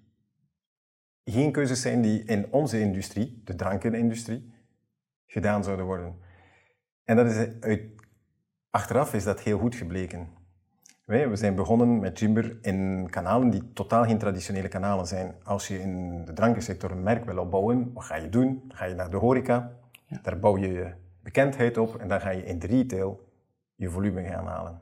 geen 1.25 1.52
keuzes 1.52 1.80
zijn 1.80 2.02
die 2.02 2.25
in 2.25 2.52
onze 2.52 2.80
industrie, 2.80 3.40
de 3.44 3.54
drankenindustrie, 3.54 4.52
gedaan 5.26 5.64
zouden 5.64 5.87
worden. 5.87 6.18
En 7.04 7.16
dat 7.16 7.26
is 7.26 7.49
uit, 7.60 7.82
achteraf 8.70 9.14
is 9.14 9.24
dat 9.24 9.40
heel 9.40 9.58
goed 9.58 9.74
gebleken. 9.74 10.28
We 11.04 11.36
zijn 11.36 11.54
begonnen 11.54 11.98
met 11.98 12.18
Jimber 12.18 12.58
in 12.62 13.06
kanalen 13.10 13.50
die 13.50 13.72
totaal 13.72 14.04
geen 14.04 14.18
traditionele 14.18 14.68
kanalen 14.68 15.06
zijn. 15.06 15.34
Als 15.42 15.68
je 15.68 15.80
in 15.80 16.24
de 16.24 16.32
drankensector 16.32 16.90
een 16.90 17.02
merk 17.02 17.24
wil 17.24 17.38
opbouwen, 17.38 17.92
wat 17.92 18.04
ga 18.04 18.14
je 18.14 18.28
doen? 18.28 18.64
Dan 18.68 18.76
ga 18.76 18.84
je 18.84 18.94
naar 18.94 19.10
de 19.10 19.16
horeca, 19.16 19.72
daar 20.22 20.38
bouw 20.38 20.56
je 20.56 20.72
je 20.72 20.92
bekendheid 21.22 21.78
op 21.78 21.96
en 21.96 22.08
dan 22.08 22.20
ga 22.20 22.30
je 22.30 22.44
in 22.44 22.58
de 22.58 22.66
retail 22.66 23.28
je 23.74 23.88
volume 23.88 24.22
gaan 24.22 24.46
halen. 24.46 24.80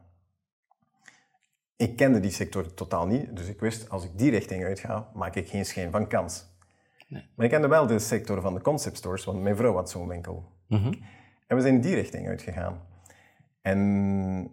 Ik 1.76 1.96
kende 1.96 2.20
die 2.20 2.30
sector 2.30 2.74
totaal 2.74 3.06
niet, 3.06 3.36
dus 3.36 3.48
ik 3.48 3.60
wist, 3.60 3.88
als 3.88 4.04
ik 4.04 4.10
die 4.18 4.30
richting 4.30 4.64
uitga, 4.64 5.08
maak 5.14 5.34
ik 5.34 5.48
geen 5.48 5.64
schijn 5.64 5.90
van 5.90 6.08
kans. 6.08 6.46
Nee. 7.08 7.26
Maar 7.34 7.44
ik 7.44 7.50
kende 7.50 7.68
wel 7.68 7.86
de 7.86 7.98
sector 7.98 8.40
van 8.40 8.54
de 8.54 8.60
concept 8.60 8.96
stores, 8.96 9.24
want 9.24 9.42
mijn 9.42 9.56
vrouw 9.56 9.74
had 9.74 9.90
zo'n 9.90 10.08
winkel. 10.08 10.52
Mhm. 10.66 10.92
En 11.46 11.56
we 11.56 11.62
zijn 11.62 11.74
in 11.74 11.80
die 11.80 11.94
richting 11.94 12.28
uitgegaan. 12.28 12.80
En 13.60 14.50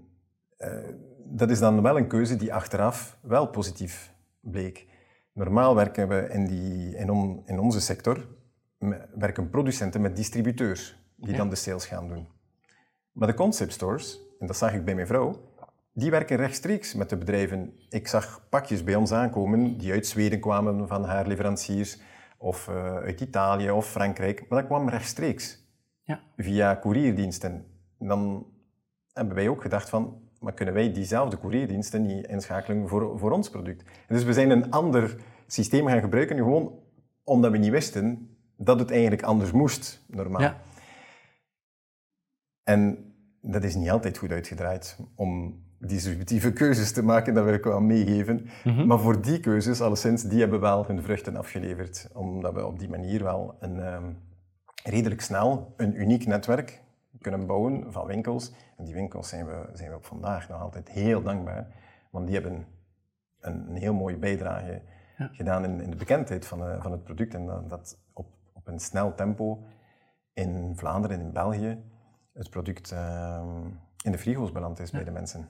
uh, 0.58 0.90
dat 1.26 1.50
is 1.50 1.60
dan 1.60 1.82
wel 1.82 1.98
een 1.98 2.08
keuze 2.08 2.36
die 2.36 2.54
achteraf 2.54 3.18
wel 3.22 3.48
positief 3.48 4.14
bleek. 4.40 4.88
Normaal 5.34 5.76
werken 5.76 6.08
we 6.08 6.30
in, 6.30 6.46
die, 6.46 6.96
in, 6.96 7.42
in 7.46 7.60
onze 7.60 7.82
sector, 7.82 8.28
werken 9.16 9.50
producenten 9.50 10.02
met 10.02 10.16
distributeurs, 10.16 10.98
die 11.16 11.36
dan 11.36 11.50
de 11.50 11.56
sales 11.56 11.86
gaan 11.86 12.08
doen. 12.08 12.28
Maar 13.12 13.28
de 13.28 13.34
concept 13.34 13.74
stores, 13.74 14.20
en 14.40 14.48
dat 14.48 14.58
zag 14.58 14.74
ik 14.74 14.86
bij 14.86 14.96
mijn 14.96 15.08
vrouw, 15.08 15.54
die 15.94 16.12
werken 16.12 16.38
rechtstreeks 16.38 16.94
met 16.94 17.10
de 17.10 17.18
bedrijven. 17.18 17.74
Ik 17.90 18.08
zag 18.08 18.48
pakjes 18.50 18.84
bij 18.84 18.96
ons 18.96 19.12
aankomen 19.12 19.78
die 19.78 19.92
uit 19.92 20.08
Zweden 20.08 20.40
kwamen 20.40 20.88
van 20.88 21.04
haar 21.04 21.28
leveranciers, 21.28 22.00
of 22.38 22.68
uh, 22.68 22.96
uit 22.96 23.22
Italië 23.22 23.72
of 23.72 23.90
Frankrijk, 23.90 24.40
maar 24.50 24.60
dat 24.60 24.68
kwam 24.68 24.90
rechtstreeks. 24.90 25.64
Ja. 26.04 26.22
Via 26.38 26.80
courierdiensten. 26.80 27.66
Dan 28.00 28.46
hebben 29.16 29.36
wij 29.36 29.50
ook 29.50 29.62
gedacht 29.62 29.90
van, 29.90 30.22
maar 30.40 30.54
kunnen 30.54 30.74
wij 30.74 30.92
diezelfde 30.92 31.40
courierdiensten 31.40 32.06
niet 32.06 32.28
inschakelen 32.28 32.88
voor, 32.88 33.20
voor 33.20 33.32
ons 33.32 33.50
product? 33.50 33.84
dus 34.08 34.24
we 34.24 34.34
zijn 34.34 34.50
een 34.50 34.72
ander 34.72 35.16
systeem 35.48 35.88
gaan 35.88 36.00
gebruiken, 36.00 36.38
gewoon 36.38 36.80
omdat 37.24 37.52
we 37.52 37.58
niet 37.58 37.72
wisten 37.72 38.38
dat 38.58 38.80
het 38.80 38.92
eigenlijk 38.92 39.24
anders 39.24 39.52
moest, 39.52 40.04
normaal. 40.08 40.42
Ja. 40.42 40.62
En 42.64 43.14
dat 43.42 43.64
is 43.64 43.76
niet 43.76 43.90
altijd 43.90 44.18
goed 44.18 44.32
uitgedraaid 44.32 44.98
om 45.16 45.64
disruptieve 45.80 46.54
keuzes 46.54 46.92
te 46.92 47.04
maken, 47.04 47.34
dat 47.34 47.44
wil 47.44 47.54
ik 47.54 47.64
wel 47.64 47.82
meegeven. 47.82 48.48
Mhm. 48.64 48.88
Maar 48.88 49.00
voor 49.00 49.22
die 49.22 49.40
keuzes, 49.40 49.82
alleszins, 49.82 50.24
die 50.24 50.40
hebben 50.40 50.60
wel 50.60 50.86
hun 50.86 51.04
vruchten 51.04 51.36
afgeleverd. 51.36 52.10
Omdat 52.14 52.54
we 52.54 52.66
op 52.66 52.80
die 52.80 52.90
manier 52.90 53.24
wel 53.24 53.56
een, 53.60 53.80
ehm, 53.80 54.12
redelijk 54.84 55.22
snel 55.22 55.74
een 55.78 56.02
uniek 56.02 56.26
netwerk 56.26 56.84
kunnen 57.29 57.48
bouwen 57.48 57.91
van 57.91 58.05
winkels. 58.05 58.53
En 58.77 58.86
die 58.86 58.94
winkels 58.94 59.29
zijn 59.29 59.46
we, 59.46 59.70
zijn 59.74 59.89
we 59.89 59.96
op 59.96 60.05
vandaag 60.05 60.50
nog 60.50 60.62
altijd 60.62 60.89
heel 60.89 61.22
dankbaar, 61.22 61.67
want 62.10 62.25
die 62.25 62.36
hebben 62.36 62.65
een, 63.39 63.70
een 63.70 63.75
heel 63.75 63.94
mooie 63.94 64.17
bijdrage 64.17 64.82
gedaan 65.32 65.63
in, 65.63 65.82
in, 65.82 65.89
de 65.89 65.96
bekendheid 65.96 66.46
van, 66.46 66.67
uh, 66.67 66.82
van 66.82 66.91
het 66.91 67.03
product. 67.03 67.34
En 67.34 67.46
dat, 67.46 67.70
dat, 67.70 67.98
op, 68.13 68.27
op 68.53 68.67
een 68.67 68.79
snel 68.79 69.15
tempo 69.15 69.63
in 70.34 70.74
Vlaanderen 70.75 71.20
en 71.20 71.25
in 71.25 71.32
België 71.32 71.84
het 72.34 72.50
product 72.50 72.91
uh, 72.91 73.44
in 74.03 74.12
de 74.12 74.17
frigo's 74.17 74.51
beland 74.51 74.79
is 74.79 74.91
bij 74.91 75.03
de 75.03 75.12
mensen. 75.12 75.50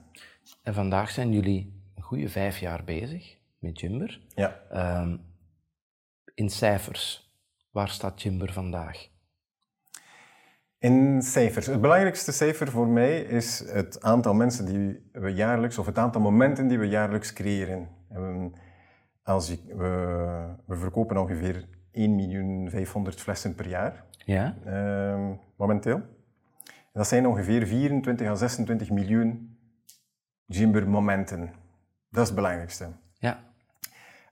En 0.62 0.74
vandaag 0.74 1.10
zijn 1.10 1.32
jullie 1.32 1.82
een 1.94 2.02
goede 2.02 2.28
vijf 2.28 2.58
jaar 2.58 2.84
bezig 2.84 3.38
met 3.58 3.80
Jimber. 3.80 4.20
Ja. 4.28 4.60
Um, 5.00 5.20
in 6.34 6.50
cijfers, 6.50 7.32
waar 7.70 7.88
staat 7.88 8.22
Jimber 8.22 8.52
vandaag? 8.52 9.08
In 10.78 11.22
cijfers. 11.22 11.66
Het 11.66 11.80
belangrijkste 11.80 12.32
cijfer 12.32 12.70
voor 12.70 12.86
mij 12.86 13.20
is 13.20 13.64
het 13.70 14.02
aantal 14.02 14.34
mensen 14.34 14.64
die 14.64 15.10
we 15.12 15.34
jaarlijks, 15.34 15.78
of 15.78 15.86
het 15.86 15.98
aantal 15.98 16.20
momenten 16.20 16.68
die 16.68 16.78
we 16.78 16.88
jaarlijks 16.88 17.32
creëren. 17.32 17.88
Als 19.22 19.48
we, 19.48 20.56
we 20.66 20.76
verkopen 20.76 21.16
ongeveer 21.16 21.64
1.500.000 21.92 23.14
flessen 23.16 23.54
per 23.54 23.68
jaar. 23.68 24.04
Ja. 24.24 24.56
Uh, 24.66 25.30
momenteel. 25.56 26.00
Dat 26.92 27.06
zijn 27.06 27.26
ongeveer 27.26 27.66
24 27.66 28.28
à 28.28 28.34
26 28.34 28.90
miljoen 28.90 29.58
Jimber 30.46 30.88
momenten. 30.88 31.52
Dat 32.10 32.22
is 32.22 32.26
het 32.26 32.34
belangrijkste. 32.34 32.88
Ja. 33.18 33.38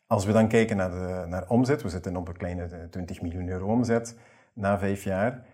Als 0.07 0.25
we 0.25 0.33
dan 0.33 0.49
kijken 0.49 0.77
naar, 0.77 0.91
de, 0.91 1.25
naar 1.29 1.49
omzet, 1.49 1.83
we 1.83 1.89
zitten 1.89 2.17
op 2.17 2.29
een 2.29 2.37
kleine 2.37 2.89
20 2.91 3.21
miljoen 3.21 3.49
euro 3.49 3.67
omzet 3.67 4.19
na 4.53 4.79
vijf 4.79 5.05
jaar 5.05 5.45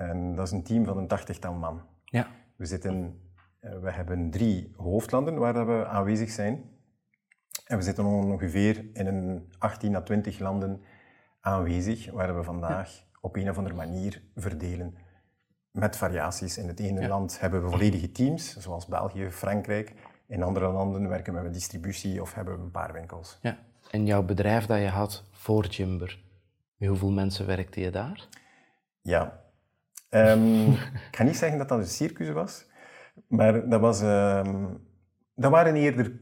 en 0.00 0.34
dat 0.34 0.46
is 0.46 0.52
een 0.52 0.62
team 0.62 0.84
van 0.84 0.98
een 0.98 1.06
tachtigtal 1.06 1.54
man. 1.54 1.82
Ja. 2.04 2.26
We, 2.56 2.66
zitten, 2.66 3.20
eh, 3.60 3.78
we 3.78 3.90
hebben 3.90 4.30
drie 4.30 4.72
hoofdlanden 4.76 5.38
waar 5.38 5.66
we 5.66 5.86
aanwezig 5.86 6.30
zijn. 6.30 6.64
En 7.66 7.76
we 7.76 7.82
zitten 7.82 8.04
ongeveer 8.04 8.84
in 8.92 9.06
een 9.06 9.52
18 9.58 9.94
à 9.94 10.00
20 10.00 10.38
landen 10.38 10.82
aanwezig, 11.40 12.10
waar 12.10 12.36
we 12.36 12.42
vandaag 12.42 13.06
op 13.20 13.36
een 13.36 13.50
of 13.50 13.56
andere 13.56 13.74
manier 13.74 14.22
verdelen. 14.34 14.94
Met 15.70 15.96
variaties. 15.96 16.58
In 16.58 16.68
het 16.68 16.80
ene 16.80 17.08
land 17.08 17.40
hebben 17.40 17.62
we 17.62 17.70
volledige 17.70 18.12
teams, 18.12 18.56
zoals 18.56 18.86
België, 18.86 19.30
Frankrijk. 19.30 19.94
In 20.26 20.42
andere 20.42 20.68
landen 20.68 21.08
werken 21.08 21.34
we 21.34 21.40
met 21.40 21.54
distributie 21.54 22.20
of 22.20 22.34
hebben 22.34 22.56
we 22.56 22.62
een 22.62 22.70
paar 22.70 22.92
winkels. 22.92 23.38
Ja. 23.42 23.58
En 23.90 24.06
jouw 24.06 24.22
bedrijf 24.22 24.66
dat 24.66 24.78
je 24.78 24.88
had 24.88 25.24
voor 25.30 25.66
Jimber, 25.66 26.24
met 26.76 26.88
hoeveel 26.88 27.10
mensen 27.10 27.46
werkte 27.46 27.80
je 27.80 27.90
daar? 27.90 28.28
Ja, 29.00 29.49
Um, 30.10 30.72
ik 31.10 31.16
ga 31.16 31.22
niet 31.22 31.36
zeggen 31.36 31.58
dat 31.58 31.68
dat 31.68 31.78
een 31.78 31.86
circus 31.86 32.30
was, 32.30 32.66
maar 33.26 33.68
dat, 33.68 33.80
was, 33.80 34.00
um, 34.02 34.80
dat 35.34 35.50
waren 35.50 35.74
eerder 35.74 36.20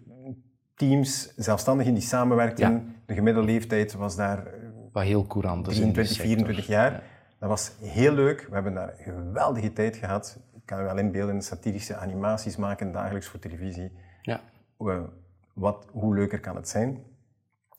teams, 0.74 1.34
zelfstandigen 1.36 1.94
die 1.94 2.02
samenwerkten. 2.02 2.94
De 3.06 3.14
gemiddelde 3.14 3.48
leeftijd 3.52 3.92
was 3.92 4.16
daar 4.16 4.46
Wat 4.92 5.02
heel 5.02 5.26
courant 5.26 5.64
23, 5.64 6.16
24 6.16 6.66
jaar. 6.66 7.02
Dat 7.38 7.48
was 7.48 7.72
heel 7.80 8.12
leuk. 8.12 8.46
We 8.48 8.54
hebben 8.54 8.74
daar 8.74 8.94
een 8.98 9.04
geweldige 9.04 9.72
tijd 9.72 9.96
gehad. 9.96 10.38
Ik 10.54 10.62
kan 10.64 10.78
je 10.78 10.84
wel 10.84 10.98
inbeelden, 10.98 11.42
satirische 11.42 11.96
animaties 11.96 12.56
maken 12.56 12.92
dagelijks 12.92 13.26
voor 13.26 13.40
televisie. 13.40 13.92
Ja. 14.22 14.40
Wat, 15.54 15.86
hoe 15.90 16.14
leuker 16.14 16.40
kan 16.40 16.56
het 16.56 16.68
zijn? 16.68 17.02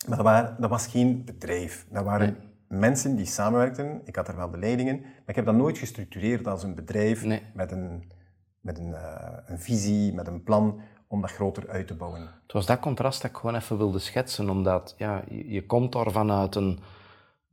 Maar 0.07 0.17
dat, 0.17 0.25
waren, 0.25 0.55
dat 0.59 0.69
was 0.69 0.87
geen 0.87 1.25
bedrijf. 1.25 1.85
Dat 1.89 2.03
waren 2.03 2.37
mensen 2.69 3.15
die 3.15 3.25
samenwerkten. 3.25 4.01
Ik 4.05 4.15
had 4.15 4.27
er 4.27 4.35
wel 4.35 4.51
de 4.51 4.57
leidingen, 4.57 4.99
maar 4.99 5.23
ik 5.25 5.35
heb 5.35 5.45
dat 5.45 5.55
nooit 5.55 5.77
gestructureerd 5.77 6.47
als 6.47 6.63
een 6.63 6.75
bedrijf 6.75 7.25
met, 7.53 7.71
een, 7.71 8.11
met 8.61 8.79
een, 8.79 8.89
uh, 8.89 9.27
een 9.45 9.59
visie, 9.59 10.13
met 10.13 10.27
een 10.27 10.43
plan 10.43 10.81
om 11.07 11.21
dat 11.21 11.31
groter 11.31 11.69
uit 11.69 11.88
te 11.88 11.95
bouwen. 11.95 12.21
Het 12.21 12.51
was 12.51 12.65
dat 12.65 12.79
contrast 12.79 13.21
dat 13.21 13.31
ik 13.31 13.38
gewoon 13.38 13.55
even 13.55 13.77
wilde 13.77 13.99
schetsen, 13.99 14.49
omdat 14.49 14.95
ja, 14.97 15.23
je, 15.29 15.49
je 15.49 15.65
komt 15.65 15.91
daar 15.91 16.11
vanuit 16.11 16.55
een, 16.55 16.79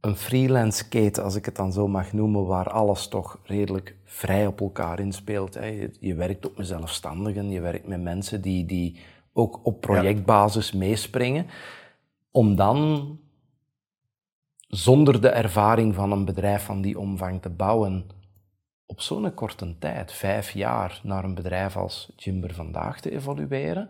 een 0.01 0.17
freelance 0.17 0.89
keten, 0.89 1.25
als 1.25 1.35
ik 1.35 1.45
het 1.45 1.57
dan 1.57 1.73
zo 1.73 1.89
mag 1.89 2.13
noemen, 2.13 2.47
waar 2.47 2.71
alles 2.71 3.09
toch 3.09 3.39
redelijk 3.43 3.97
vrij 4.05 4.47
op 4.47 4.61
elkaar 4.61 5.01
inspeelt. 5.01 5.55
Hè. 5.55 5.65
Je, 5.65 5.91
je, 6.01 6.15
werkt 6.15 6.47
ook 6.47 6.57
met 6.57 6.67
zelfstandigen, 6.67 7.51
je 7.51 7.61
werkt 7.61 7.87
met 7.87 8.03
mensen 8.03 8.41
die, 8.41 8.67
die 8.67 9.01
ook 9.33 9.61
op 9.63 9.81
projectbasis 9.81 10.73
meespringen. 10.73 11.47
Om 12.31 12.57
dan 12.57 13.19
zonder 14.67 15.21
de 15.21 15.29
ervaring 15.29 15.95
van 15.95 16.13
een 16.13 16.25
bedrijf 16.25 16.65
van 16.65 16.81
die 16.81 16.99
omvang 16.99 17.43
te 17.43 17.51
bouwen, 17.51 18.07
op 18.87 19.01
zo'n 19.01 19.35
korte 19.35 19.79
tijd, 19.79 20.13
vijf 20.13 20.51
jaar, 20.51 21.01
naar 21.03 21.25
een 21.25 21.35
bedrijf 21.35 21.77
als 21.77 22.13
Jimber 22.17 22.55
vandaag 22.55 23.01
te 23.01 23.11
evolueren. 23.11 23.89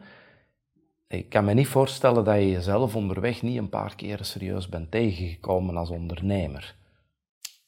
Ik 1.08 1.28
kan 1.28 1.44
me 1.44 1.54
niet 1.54 1.66
voorstellen 1.66 2.24
dat 2.24 2.34
je 2.34 2.50
jezelf 2.50 2.96
onderweg 2.96 3.42
niet 3.42 3.58
een 3.58 3.68
paar 3.68 3.94
keer 3.94 4.18
serieus 4.24 4.68
bent 4.68 4.90
tegengekomen 4.90 5.76
als 5.76 5.90
ondernemer. 5.90 6.76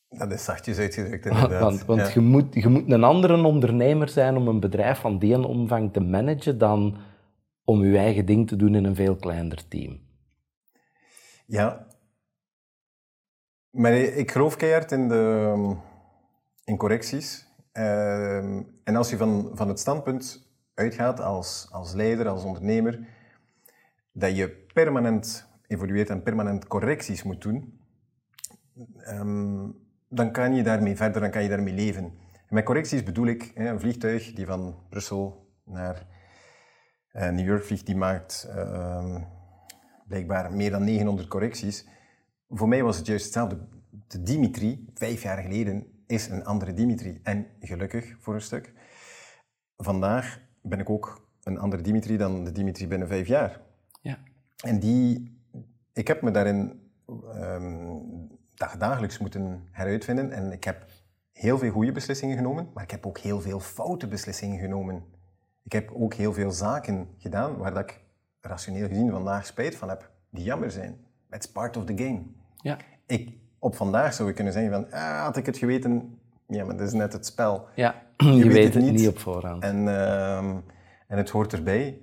Dat 0.09 0.33
is 0.33 0.45
zachtjes 0.45 0.79
uitgedrukt, 0.79 1.27
inderdaad. 1.27 1.61
Want, 1.61 1.85
want 1.85 2.13
je, 2.13 2.21
moet, 2.21 2.55
je 2.55 2.69
moet 2.69 2.91
een 2.91 3.05
andere 3.05 3.45
ondernemer 3.45 4.09
zijn 4.09 4.37
om 4.37 4.49
een 4.49 4.61
bedrijf 4.61 4.99
van 4.99 5.19
die 5.19 5.47
omvang 5.47 5.93
te 5.93 6.01
managen 6.01 6.59
dan 6.59 6.97
om 7.65 7.85
je 7.85 7.99
eigen 7.99 8.27
ding 8.27 8.49
te 8.49 8.57
doen 8.57 8.75
in 8.75 8.85
een 8.85 8.95
veel 8.95 9.17
kleiner 9.17 9.69
team. 9.69 10.01
Ja. 11.47 11.87
Maar 13.71 13.93
ik 13.93 14.31
geloof 14.31 14.57
keihard 14.57 14.93
in, 14.93 15.09
de, 15.09 15.77
in 16.65 16.77
correcties. 16.77 17.47
Ehm, 17.73 18.63
en 18.85 18.97
als 18.97 19.11
je 19.11 19.17
van, 19.17 19.51
van 19.53 19.69
het 19.69 19.79
standpunt 19.79 20.51
uitgaat 20.75 21.21
als, 21.21 21.69
als 21.71 21.93
leider, 21.93 22.29
als 22.29 22.45
ondernemer, 22.45 23.07
dat 24.13 24.37
je 24.37 24.51
permanent 24.73 25.47
evolueert 25.67 26.11
en 26.11 26.23
permanent 26.23 26.67
correcties 26.67 27.23
moet 27.23 27.43
doen, 27.43 27.81
ehm, 28.97 29.71
dan 30.09 30.33
kan 30.33 30.55
je 30.55 30.63
daarmee 30.63 30.97
verder, 30.97 31.21
dan 31.21 31.31
kan 31.31 31.43
je 31.43 31.49
daarmee 31.49 31.75
leven. 31.75 32.05
En 32.49 32.55
met 32.55 32.65
correcties 32.65 33.03
bedoel 33.03 33.27
ik 33.27 33.51
hè, 33.55 33.69
een 33.69 33.81
vliegtuig 33.81 34.33
die 34.33 34.47
van 34.47 34.87
Brussel 34.89 35.47
naar 35.65 36.07
uh, 37.13 37.29
New 37.29 37.47
York 37.47 37.65
vliegt, 37.65 37.87
die 37.87 37.97
maakt 37.97 38.49
uh, 38.57 39.17
blijkbaar 40.07 40.53
meer 40.53 40.71
dan 40.71 40.85
900 40.85 41.29
correcties. 41.29 41.87
Voor 42.49 42.69
mij 42.69 42.83
was 42.83 42.97
het 42.97 43.07
juist 43.07 43.25
hetzelfde. 43.25 43.59
De 44.07 44.23
Dimitri, 44.23 44.87
vijf 44.95 45.23
jaar 45.23 45.43
geleden, 45.43 45.87
is 46.07 46.29
een 46.29 46.45
andere 46.45 46.73
Dimitri. 46.73 47.21
En 47.23 47.47
gelukkig 47.61 48.17
voor 48.19 48.35
een 48.35 48.41
stuk. 48.41 48.73
Vandaag 49.77 50.41
ben 50.63 50.79
ik 50.79 50.91
ook 50.91 51.29
een 51.43 51.59
andere 51.59 51.83
Dimitri 51.83 52.17
dan 52.17 52.45
de 52.45 52.53
Dimitri 52.53 52.89
binnen 52.89 53.09
vijf 53.09 53.27
jaar. 53.27 53.61
Ja. 54.01 54.19
En 54.65 54.81
die, 54.81 55.39
ik 55.93 56.09
heb 56.09 56.23
me 56.23 56.31
daarin 56.31 56.81
um, 57.35 58.29
dagelijks 58.79 59.19
moeten 59.19 59.69
heruitvinden. 59.71 60.33
En 60.33 60.53
ik 60.53 60.65
heb 60.65 60.87
heel 61.33 61.59
veel 61.59 61.71
goede 61.71 61.93
beslissingen 61.93 62.37
genomen, 62.37 62.71
maar 62.75 62.83
ik 62.83 62.91
heb 62.91 63.07
ook 63.07 63.19
heel 63.19 63.41
veel 63.41 63.61
foute 63.61 64.09
beslissingen 64.09 64.59
genomen. 64.59 65.05
Ik 65.63 65.73
heb 65.73 65.91
ook 65.93 66.15
heel 66.15 66.33
veel 66.33 66.51
zaken 66.51 67.09
gedaan 67.19 67.57
waar 67.57 67.75
dat 67.75 67.83
ik 67.83 68.01
rationeel 68.41 68.89
gezien 68.89 69.11
vandaag 69.11 69.47
spijt 69.47 69.77
van 69.77 69.89
heb, 69.89 70.11
die 70.31 70.45
jammer 70.45 70.71
zijn. 70.71 71.07
It's 71.31 71.47
part 71.47 71.77
of 71.77 71.85
the 71.85 71.97
game. 71.97 72.23
Ja. 72.57 72.77
Ik, 73.07 73.33
op 73.59 73.77
vandaag 73.77 74.15
zou 74.15 74.29
ik 74.29 74.35
kunnen 74.35 74.53
zeggen 74.53 74.73
van, 74.73 74.93
ah, 74.93 75.23
had 75.23 75.37
ik 75.37 75.47
het 75.47 75.57
geweten, 75.57 76.19
ja, 76.47 76.65
maar 76.65 76.77
dat 76.77 76.87
is 76.87 76.93
net 76.93 77.13
het 77.13 77.27
spel. 77.27 77.67
Ja, 77.75 78.03
je, 78.17 78.49
weet, 78.49 78.75
het, 78.75 78.85
niet. 78.85 79.09
op 79.09 79.19
voorhand. 79.19 79.63
En, 79.63 79.77
uh, 79.77 80.39
en 80.39 80.65
het 81.17 81.31
hoort 81.31 81.53
erbij. 81.53 81.99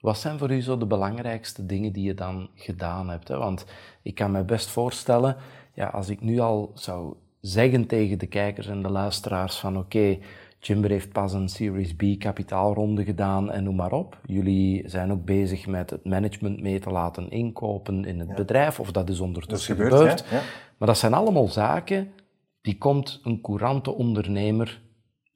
Wat 0.00 0.18
zijn 0.18 0.38
voor 0.38 0.50
u 0.50 0.60
zo 0.60 0.78
de 0.78 0.86
belangrijkste 0.86 1.66
dingen 1.66 1.92
die 1.92 2.04
je 2.04 2.14
dan 2.14 2.50
gedaan 2.54 3.08
hebt? 3.08 3.28
Hè? 3.28 3.36
Want 3.36 3.66
ik 4.02 4.14
kan 4.14 4.30
me 4.30 4.44
best 4.44 4.68
voorstellen, 4.68 5.36
ja, 5.72 5.86
als 5.86 6.08
ik 6.08 6.20
nu 6.20 6.38
al 6.38 6.70
zou 6.74 7.14
zeggen 7.40 7.86
tegen 7.86 8.18
de 8.18 8.26
kijkers 8.26 8.66
en 8.66 8.82
de 8.82 8.90
luisteraars 8.90 9.58
van 9.58 9.76
oké, 9.76 9.96
okay, 9.96 10.20
Jimber 10.60 10.90
heeft 10.90 11.12
pas 11.12 11.32
een 11.32 11.48
Series 11.48 11.94
B 11.94 12.02
kapitaalronde 12.18 13.04
gedaan 13.04 13.50
en 13.50 13.64
noem 13.64 13.76
maar 13.76 13.92
op. 13.92 14.20
Jullie 14.24 14.88
zijn 14.88 15.12
ook 15.12 15.24
bezig 15.24 15.66
met 15.66 15.90
het 15.90 16.04
management 16.04 16.60
mee 16.60 16.80
te 16.80 16.90
laten 16.90 17.30
inkopen 17.30 18.04
in 18.04 18.18
het 18.18 18.34
bedrijf, 18.34 18.80
of 18.80 18.92
dat 18.92 19.08
is 19.08 19.20
ondertussen 19.20 19.76
dat 19.76 19.86
gebeurd. 19.86 20.24
Ja. 20.30 20.40
Maar 20.78 20.88
dat 20.88 20.98
zijn 20.98 21.14
allemaal 21.14 21.48
zaken 21.48 22.12
die 22.60 22.78
komt 22.78 23.20
een 23.24 23.40
courante 23.40 23.94
ondernemer 23.94 24.82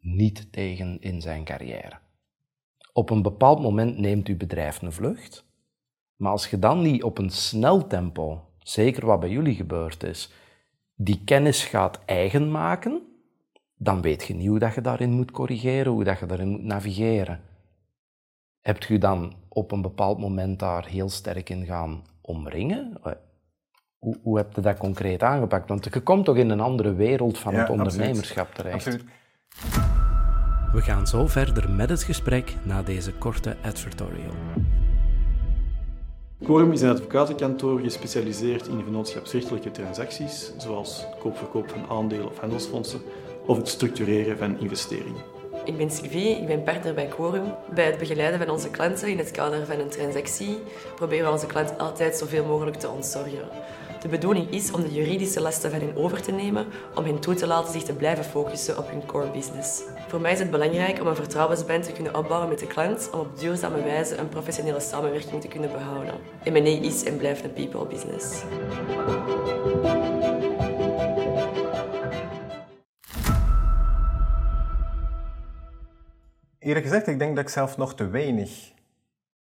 niet 0.00 0.52
tegen 0.52 1.00
in 1.00 1.20
zijn 1.20 1.44
carrière. 1.44 1.98
Op 2.92 3.10
een 3.10 3.22
bepaald 3.22 3.60
moment 3.60 3.98
neemt 3.98 4.28
uw 4.28 4.36
bedrijf 4.36 4.82
een 4.82 4.92
vlucht, 4.92 5.46
maar 6.16 6.30
als 6.30 6.48
je 6.48 6.58
dan 6.58 6.82
niet 6.82 7.02
op 7.02 7.18
een 7.18 7.30
snel 7.30 7.86
tempo, 7.86 8.44
zeker 8.58 9.06
wat 9.06 9.20
bij 9.20 9.30
jullie 9.30 9.54
gebeurd 9.54 10.02
is, 10.02 10.32
die 10.94 11.22
kennis 11.24 11.64
gaat 11.64 12.00
eigen 12.04 12.50
maken, 12.50 13.02
dan 13.82 14.00
weet 14.00 14.24
je 14.24 14.34
niet 14.34 14.48
hoe 14.48 14.58
dat 14.58 14.74
je 14.74 14.80
daarin 14.80 15.10
moet 15.10 15.30
corrigeren, 15.30 15.92
hoe 15.92 16.04
dat 16.04 16.18
je 16.18 16.26
daarin 16.26 16.48
moet 16.48 16.64
navigeren. 16.64 17.40
Hebt 18.60 18.84
je 18.84 18.98
dan 18.98 19.32
op 19.48 19.72
een 19.72 19.82
bepaald 19.82 20.18
moment 20.18 20.58
daar 20.58 20.86
heel 20.86 21.08
sterk 21.08 21.50
in 21.50 21.64
gaan 21.64 22.02
omringen? 22.20 22.98
Hoe, 23.98 24.18
hoe 24.22 24.36
heb 24.36 24.54
je 24.54 24.60
dat 24.60 24.78
concreet 24.78 25.22
aangepakt? 25.22 25.68
Want 25.68 25.84
je 25.84 26.00
komt 26.00 26.24
toch 26.24 26.36
in 26.36 26.50
een 26.50 26.60
andere 26.60 26.94
wereld 26.94 27.38
van 27.38 27.54
het 27.54 27.68
ondernemerschap 27.70 28.54
terecht. 28.54 28.74
Absoluut. 28.74 29.04
We 30.72 30.80
gaan 30.80 31.06
zo 31.06 31.26
verder 31.26 31.70
met 31.70 31.90
het 31.90 32.02
gesprek 32.02 32.56
na 32.62 32.82
deze 32.82 33.12
korte 33.12 33.56
advertorial. 33.62 34.32
Quorum 36.42 36.72
is 36.72 36.80
een 36.80 36.90
advocatenkantoor 36.90 37.80
gespecialiseerd 37.80 38.66
in 38.66 38.82
vennootschapsrechtelijke 38.82 39.70
transacties, 39.70 40.52
zoals 40.58 41.06
koopverkoop 41.18 41.70
van 41.70 41.96
aandelen 41.96 42.26
of 42.26 42.38
handelsfondsen, 42.38 43.00
of 43.46 43.56
het 43.56 43.68
structureren 43.68 44.38
van 44.38 44.60
investeringen. 44.60 45.22
Ik 45.64 45.76
ben 45.76 45.90
Sylvie, 45.90 46.36
ik 46.36 46.46
ben 46.46 46.62
partner 46.62 46.94
bij 46.94 47.06
Quorum. 47.06 47.54
Bij 47.74 47.84
het 47.84 47.98
begeleiden 47.98 48.38
van 48.38 48.50
onze 48.50 48.70
klanten 48.70 49.08
in 49.08 49.18
het 49.18 49.30
kader 49.30 49.66
van 49.66 49.78
een 49.78 49.88
transactie 49.88 50.58
proberen 50.94 51.24
we 51.24 51.32
onze 51.32 51.46
klant 51.46 51.78
altijd 51.78 52.16
zoveel 52.16 52.44
mogelijk 52.44 52.76
te 52.76 52.88
ontzorgen. 52.88 53.48
De 54.02 54.08
bedoeling 54.08 54.50
is 54.50 54.70
om 54.70 54.82
de 54.82 54.92
juridische 54.92 55.40
lasten 55.40 55.70
van 55.70 55.80
hen 55.80 55.96
over 55.96 56.22
te 56.22 56.32
nemen, 56.32 56.66
om 56.94 57.04
hen 57.04 57.18
toe 57.18 57.34
te 57.34 57.46
laten 57.46 57.72
zich 57.72 57.82
te 57.82 57.92
blijven 57.92 58.24
focussen 58.24 58.78
op 58.78 58.90
hun 58.90 59.06
core 59.06 59.30
business. 59.30 59.82
Voor 60.08 60.20
mij 60.20 60.32
is 60.32 60.38
het 60.38 60.50
belangrijk 60.50 61.00
om 61.00 61.06
een 61.06 61.16
vertrouwensband 61.16 61.84
te 61.84 61.92
kunnen 61.92 62.16
opbouwen 62.16 62.48
met 62.48 62.58
de 62.58 62.66
klant, 62.66 63.10
om 63.12 63.20
op 63.20 63.38
duurzame 63.38 63.82
wijze 63.82 64.16
een 64.16 64.28
professionele 64.28 64.80
samenwerking 64.80 65.40
te 65.40 65.48
kunnen 65.48 65.72
behouden. 65.72 66.14
M&A 66.44 66.86
is 66.86 67.04
en 67.04 67.16
blijft 67.16 67.44
een 67.44 67.52
people 67.52 67.86
business. 67.86 68.42
Eerlijk 76.62 76.84
gezegd, 76.84 77.06
ik 77.06 77.18
denk 77.18 77.36
dat 77.36 77.44
ik 77.44 77.50
zelf 77.50 77.76
nog 77.76 77.94
te 77.94 78.08
weinig 78.08 78.72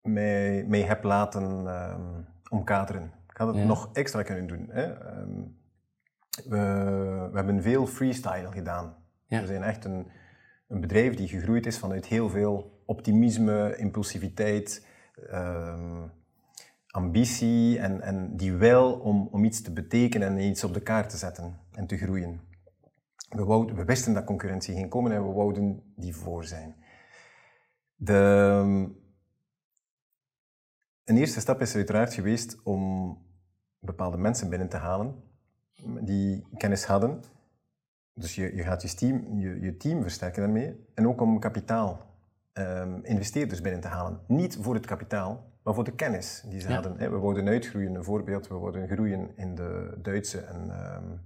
mee, 0.03 0.65
mee 0.65 0.85
heb 0.85 1.03
laten 1.03 1.67
um, 1.67 2.27
omkaderen. 2.51 3.13
Ik 3.31 3.37
had 3.37 3.55
het 3.55 3.65
nog 3.65 3.91
extra 3.93 4.23
kunnen 4.23 4.47
doen. 4.47 4.69
Hè. 4.71 4.83
Ehm, 4.83 5.41
we, 6.49 7.29
we, 7.31 7.37
hebben 7.37 7.63
veel 7.63 7.87
freestyle 7.87 8.53
gedaan. 8.53 8.97
We 9.27 9.47
zijn 9.47 9.63
echt 9.63 9.85
een, 9.85 10.07
een, 10.69 10.81
bedrijf 10.81 11.15
die 11.15 11.29
gegroeid 11.29 11.67
is 11.67 11.79
vanuit 11.79 12.07
heel 12.07 12.29
veel 12.29 12.83
optimisme, 12.87 13.77
impulsiviteit, 13.77 14.87
um, 15.33 16.11
ambitie 16.87 17.79
en, 17.79 18.01
en 18.01 18.37
die 18.37 18.53
wil 18.53 18.93
om, 18.93 19.29
om 19.31 19.45
iets 19.45 19.63
te 19.63 19.73
betekenen 19.73 20.29
en 20.29 20.39
iets 20.39 20.65
op 20.65 20.75
de 20.75 20.83
kaart 20.83 21.11
te 21.11 21.17
zetten 21.17 21.59
en 21.73 21.87
te 21.87 21.97
groeien. 21.97 22.41
We, 23.29 23.45
wouden, 23.45 23.77
we 23.77 23.85
wisten 23.85 24.15
dat 24.15 24.25
concurrentie 24.25 24.75
ging 24.75 24.91
komen 24.91 25.13
en 25.13 25.27
we 25.27 25.33
wouden 25.33 25.83
die 25.97 26.17
voor 26.17 26.45
zijn. 26.45 26.87
De, 28.01 28.15
een 31.05 31.17
eerste 31.17 31.41
stap 31.41 31.61
is 31.61 31.75
uiteraard 31.75 32.15
geweest 32.15 32.63
om 32.63 33.17
bepaalde 33.79 34.17
mensen 34.17 34.49
binnen 34.49 34.69
te 34.69 34.77
halen 34.77 35.23
die 36.01 36.47
kennis 36.57 36.85
hadden. 36.85 37.23
Dus 38.15 38.35
je, 38.35 38.57
je 38.57 38.63
gaat 38.63 38.83
je 38.83 38.95
team, 38.95 39.39
je, 39.39 39.61
je 39.61 39.77
team 39.77 40.03
versterken 40.03 40.43
daarmee. 40.43 40.87
En 40.95 41.09
ook 41.09 41.21
om 41.21 41.39
kapitaal, 41.39 42.01
um, 42.53 43.05
investeerders 43.05 43.61
binnen 43.61 43.81
te 43.81 43.89
halen. 43.89 44.21
Niet 44.27 44.59
voor 44.61 44.75
het 44.75 44.87
kapitaal, 44.87 45.53
maar 45.63 45.75
voor 45.75 45.85
de 45.85 45.95
kennis 45.95 46.45
die 46.49 46.61
ze 46.61 46.73
hadden. 46.73 46.97
We 46.97 47.19
wouden 47.19 47.49
uitgroeien, 47.49 47.95
een 47.95 48.05
voorbeeld, 48.05 48.49
we 48.49 48.55
wouden 48.55 48.89
groeien 48.89 49.37
in 49.37 49.55
de 49.55 49.99
Duitse 50.03 50.41
en 50.41 50.71
um, 50.95 51.21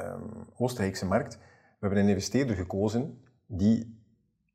um, 0.00 0.46
Oostenrijkse 0.56 1.06
markt. 1.06 1.38
We 1.38 1.86
hebben 1.86 1.98
een 1.98 2.08
investeerder 2.08 2.56
gekozen 2.56 3.20
die 3.46 3.95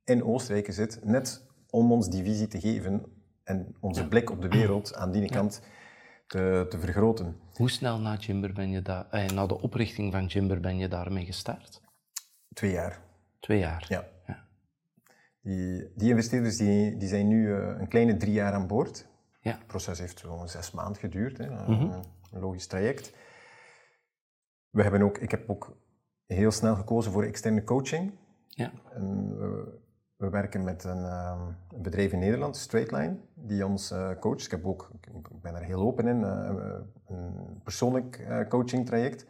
in 0.03 0.23
Oostenrijk 0.23 0.73
zit, 0.73 0.99
net 1.03 1.45
om 1.69 1.91
ons 1.91 2.09
die 2.09 2.23
visie 2.23 2.47
te 2.47 2.59
geven 2.59 3.05
en 3.43 3.75
onze 3.79 4.07
blik 4.07 4.29
op 4.29 4.41
de 4.41 4.47
wereld 4.47 4.95
aan 4.95 5.11
die 5.11 5.29
kant 5.29 5.61
te, 6.27 6.65
te, 6.69 6.79
vergroten. 6.79 7.39
Hoe 7.53 7.69
snel 7.69 7.99
na 7.99 8.15
Jimber 8.15 8.53
ben 8.53 8.69
je 8.69 8.81
daar, 8.81 9.09
eh, 9.09 9.29
na 9.29 9.45
de 9.45 9.61
oprichting 9.61 10.11
van 10.11 10.25
Jimber 10.25 10.59
ben 10.59 10.77
je 10.77 10.87
daarmee 10.87 11.25
gestart? 11.25 11.81
Twee 12.53 12.71
jaar. 12.71 13.01
Twee 13.39 13.59
jaar? 13.59 13.85
Ja. 13.89 14.07
ja. 14.27 14.45
Die, 15.41 15.91
die 15.95 16.09
investeerders 16.09 16.57
die, 16.57 16.97
die 16.97 17.07
zijn 17.07 17.27
nu 17.27 17.47
uh, 17.47 17.75
een 17.79 17.87
kleine 17.87 18.17
drie 18.17 18.33
jaar 18.33 18.53
aan 18.53 18.67
boord. 18.67 19.07
Ja. 19.41 19.51
Het 19.51 19.67
proces 19.67 19.99
heeft 19.99 20.19
zo'n 20.19 20.47
zes 20.47 20.71
maanden 20.71 21.01
geduurd, 21.01 21.37
hè. 21.37 21.49
Mm 21.49 21.65
-hmm. 21.65 22.01
een 22.31 22.39
logisch 22.39 22.67
traject. 22.67 23.13
We 24.69 24.81
hebben 24.81 25.01
ook, 25.01 25.17
ik 25.17 25.31
heb 25.31 25.49
ook 25.49 25.77
heel 26.25 26.51
snel 26.51 26.75
gekozen 26.75 27.11
voor 27.11 27.23
externe 27.23 27.63
coaching. 27.63 28.13
Ja. 28.47 28.71
En, 28.93 29.37
we 30.21 30.29
werken 30.29 30.63
met 30.63 30.83
een, 30.83 31.03
uh, 31.03 31.41
een, 31.73 31.81
bedrijf 31.81 32.11
in 32.11 32.19
Nederland, 32.19 32.57
Straightline, 32.57 33.15
die 33.33 33.65
ons 33.65 33.91
uh, 33.91 34.09
coacht. 34.19 34.45
Ik, 34.45 34.51
heb 34.51 34.65
ook, 34.65 34.89
ik 35.01 35.41
ben 35.41 35.55
er 35.55 35.63
heel 35.63 35.81
open 35.81 36.07
in, 36.07 36.19
uh, 36.19 36.49
een 37.07 37.61
persoonlijk 37.63 38.45
coaching 38.49 38.85
traject. 38.85 39.25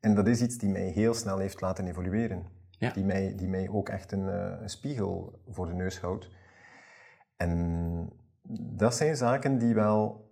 En 0.00 0.14
dat 0.14 0.26
is 0.26 0.42
iets 0.42 0.58
die 0.58 0.68
mij 0.68 0.88
heel 0.88 1.14
snel 1.14 1.38
heeft 1.38 1.60
laten 1.60 1.86
evolueren. 1.86 2.46
Ja. 2.78 2.90
Die, 2.90 3.04
mij, 3.04 3.34
die 3.36 3.48
mij 3.48 3.68
ook 3.68 3.88
echt 3.88 4.12
een, 4.12 4.28
eh, 4.28 4.60
een 4.60 4.70
spiegel 4.70 5.40
voor 5.48 5.66
de 5.66 5.72
neus 5.72 6.00
houdt. 6.00 6.30
En 7.36 8.12
dat 8.58 8.94
zijn 8.94 9.16
zaken 9.16 9.58
die 9.58 9.74
wel 9.74 10.30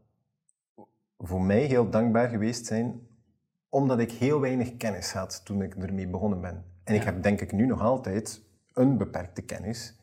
voor 1.19 1.43
mij 1.43 1.61
heel 1.61 1.91
dankbaar 1.91 2.29
geweest 2.29 2.67
zijn, 2.67 3.07
omdat 3.69 3.99
ik 3.99 4.13
heel 4.13 4.41
weinig 4.41 4.77
kennis 4.77 5.13
had 5.13 5.45
toen 5.45 5.63
ik 5.63 5.75
ermee 5.75 6.09
begonnen 6.09 6.41
ben. 6.41 6.65
En 6.85 6.95
ik 6.95 7.03
heb 7.03 7.23
denk 7.23 7.41
ik 7.41 7.53
nu 7.53 7.67
nog 7.67 7.81
altijd 7.81 8.43
een 8.75 8.99
beperkte 8.99 9.43
kennis. 9.43 9.99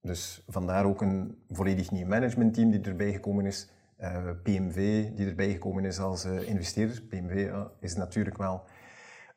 Dus 0.00 0.44
vandaar 0.46 0.84
ook 0.84 1.00
een 1.00 1.42
volledig 1.48 1.90
nieuw 1.90 2.06
managementteam 2.06 2.70
die 2.70 2.80
erbij 2.80 3.12
gekomen 3.12 3.46
is. 3.46 3.70
eh, 3.96 4.30
PMV 4.42 5.10
die 5.14 5.26
erbij 5.26 5.52
gekomen 5.52 5.84
is 5.84 5.98
als 5.98 6.24
eh, 6.24 6.48
investeerder. 6.48 7.02
PMV 7.02 7.52
is 7.80 7.94
natuurlijk 7.96 8.36
wel 8.36 8.62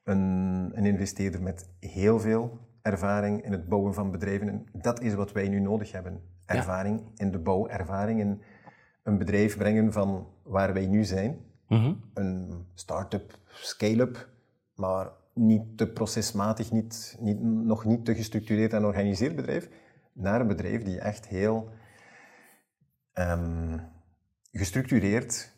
een, 0.03 0.71
een 0.73 0.85
investeerder 0.85 1.41
met 1.41 1.69
heel 1.79 2.19
veel 2.19 2.59
ervaring 2.81 3.43
in 3.43 3.51
het 3.51 3.67
bouwen 3.69 3.93
van 3.93 4.11
bedrijven. 4.11 4.47
En 4.47 4.65
dat 4.73 5.01
is 5.01 5.13
wat 5.13 5.31
wij 5.31 5.47
nu 5.49 5.59
nodig 5.59 5.91
hebben. 5.91 6.21
Ervaring 6.45 7.01
in 7.15 7.31
de 7.31 7.39
bouw, 7.39 7.67
ervaring 7.67 8.19
in 8.19 8.41
een 9.03 9.17
bedrijf 9.17 9.57
brengen 9.57 9.91
van 9.93 10.27
waar 10.43 10.73
wij 10.73 10.85
nu 10.85 11.03
zijn. 11.03 11.39
Mhm. 11.67 11.93
Een 12.13 12.65
start-up, 12.73 13.37
scale-up, 13.45 14.29
maar 14.75 15.11
niet 15.33 15.77
te 15.77 15.87
procesmatig, 15.87 16.71
niet, 16.71 17.17
niet, 17.19 17.41
nog 17.41 17.85
niet 17.85 18.05
te 18.05 18.15
gestructureerd 18.15 18.73
en 18.73 18.79
georganiseerd 18.79 19.35
bedrijf, 19.35 19.69
naar 20.13 20.41
een 20.41 20.47
bedrijf 20.47 20.83
die 20.83 20.99
echt 20.99 21.27
heel 21.27 21.69
ehm, 23.13 23.77
gestructureerd 24.51 25.51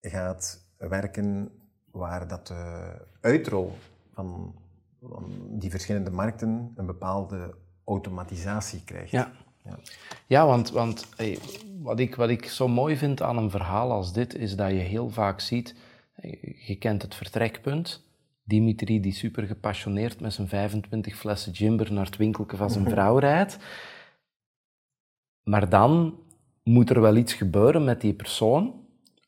gaat 0.00 0.66
werken, 0.76 1.50
waar 1.90 2.28
dat 2.28 2.46
de 2.46 2.94
uitrol 3.20 3.72
van, 4.12 4.54
van 5.02 5.32
die 5.50 5.70
verschillende 5.70 6.10
markten 6.10 6.72
een 6.74 6.86
bepaalde 6.86 7.54
automatisatie 7.84 8.84
krijgt. 8.84 9.10
Ja. 9.10 9.32
Ja. 9.64 9.78
Ja, 10.26 10.46
want, 10.46 10.70
want 10.70 11.06
hey, 11.16 11.38
wat, 11.82 11.98
ik, 11.98 12.14
wat 12.14 12.28
ik 12.28 12.44
zo 12.44 12.68
mooi 12.68 12.96
vind 12.96 13.22
aan 13.22 13.36
een 13.36 13.50
verhaal 13.50 13.92
als 13.92 14.12
dit, 14.12 14.34
is 14.34 14.56
dat 14.56 14.70
je 14.70 14.76
heel 14.76 15.10
vaak 15.10 15.40
ziet, 15.40 15.74
je 16.66 16.76
kent 16.78 17.02
het 17.02 17.14
vertrekpunt, 17.14 18.02
Dimitri 18.44 19.00
die 19.00 19.12
super 19.12 19.46
gepassioneerd 19.46 20.20
met 20.20 20.32
zijn 20.32 20.48
25 20.48 21.16
flessen 21.16 21.54
gimber 21.54 21.92
naar 21.92 22.04
het 22.04 22.16
winkelke 22.16 22.56
van 22.56 22.70
zijn 22.70 22.88
vrouw 22.90 23.18
rijdt. 23.18 23.58
Maar 25.42 25.68
dan 25.68 26.18
moet 26.62 26.90
er 26.90 27.00
wel 27.00 27.16
iets 27.16 27.32
gebeuren 27.34 27.84
met 27.84 28.00
die 28.00 28.14
persoon 28.14 28.82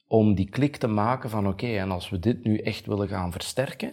om 0.07 0.35
die 0.35 0.49
klik 0.49 0.77
te 0.77 0.87
maken 0.87 1.31
van 1.31 1.49
oké, 1.49 1.67
en 1.67 1.91
als 1.91 2.09
we 2.09 2.19
dit 2.19 2.45
nu 2.45 2.59
echt 2.59 2.87
willen 2.87 3.09
gaan 3.09 3.33
versterken, 3.33 3.93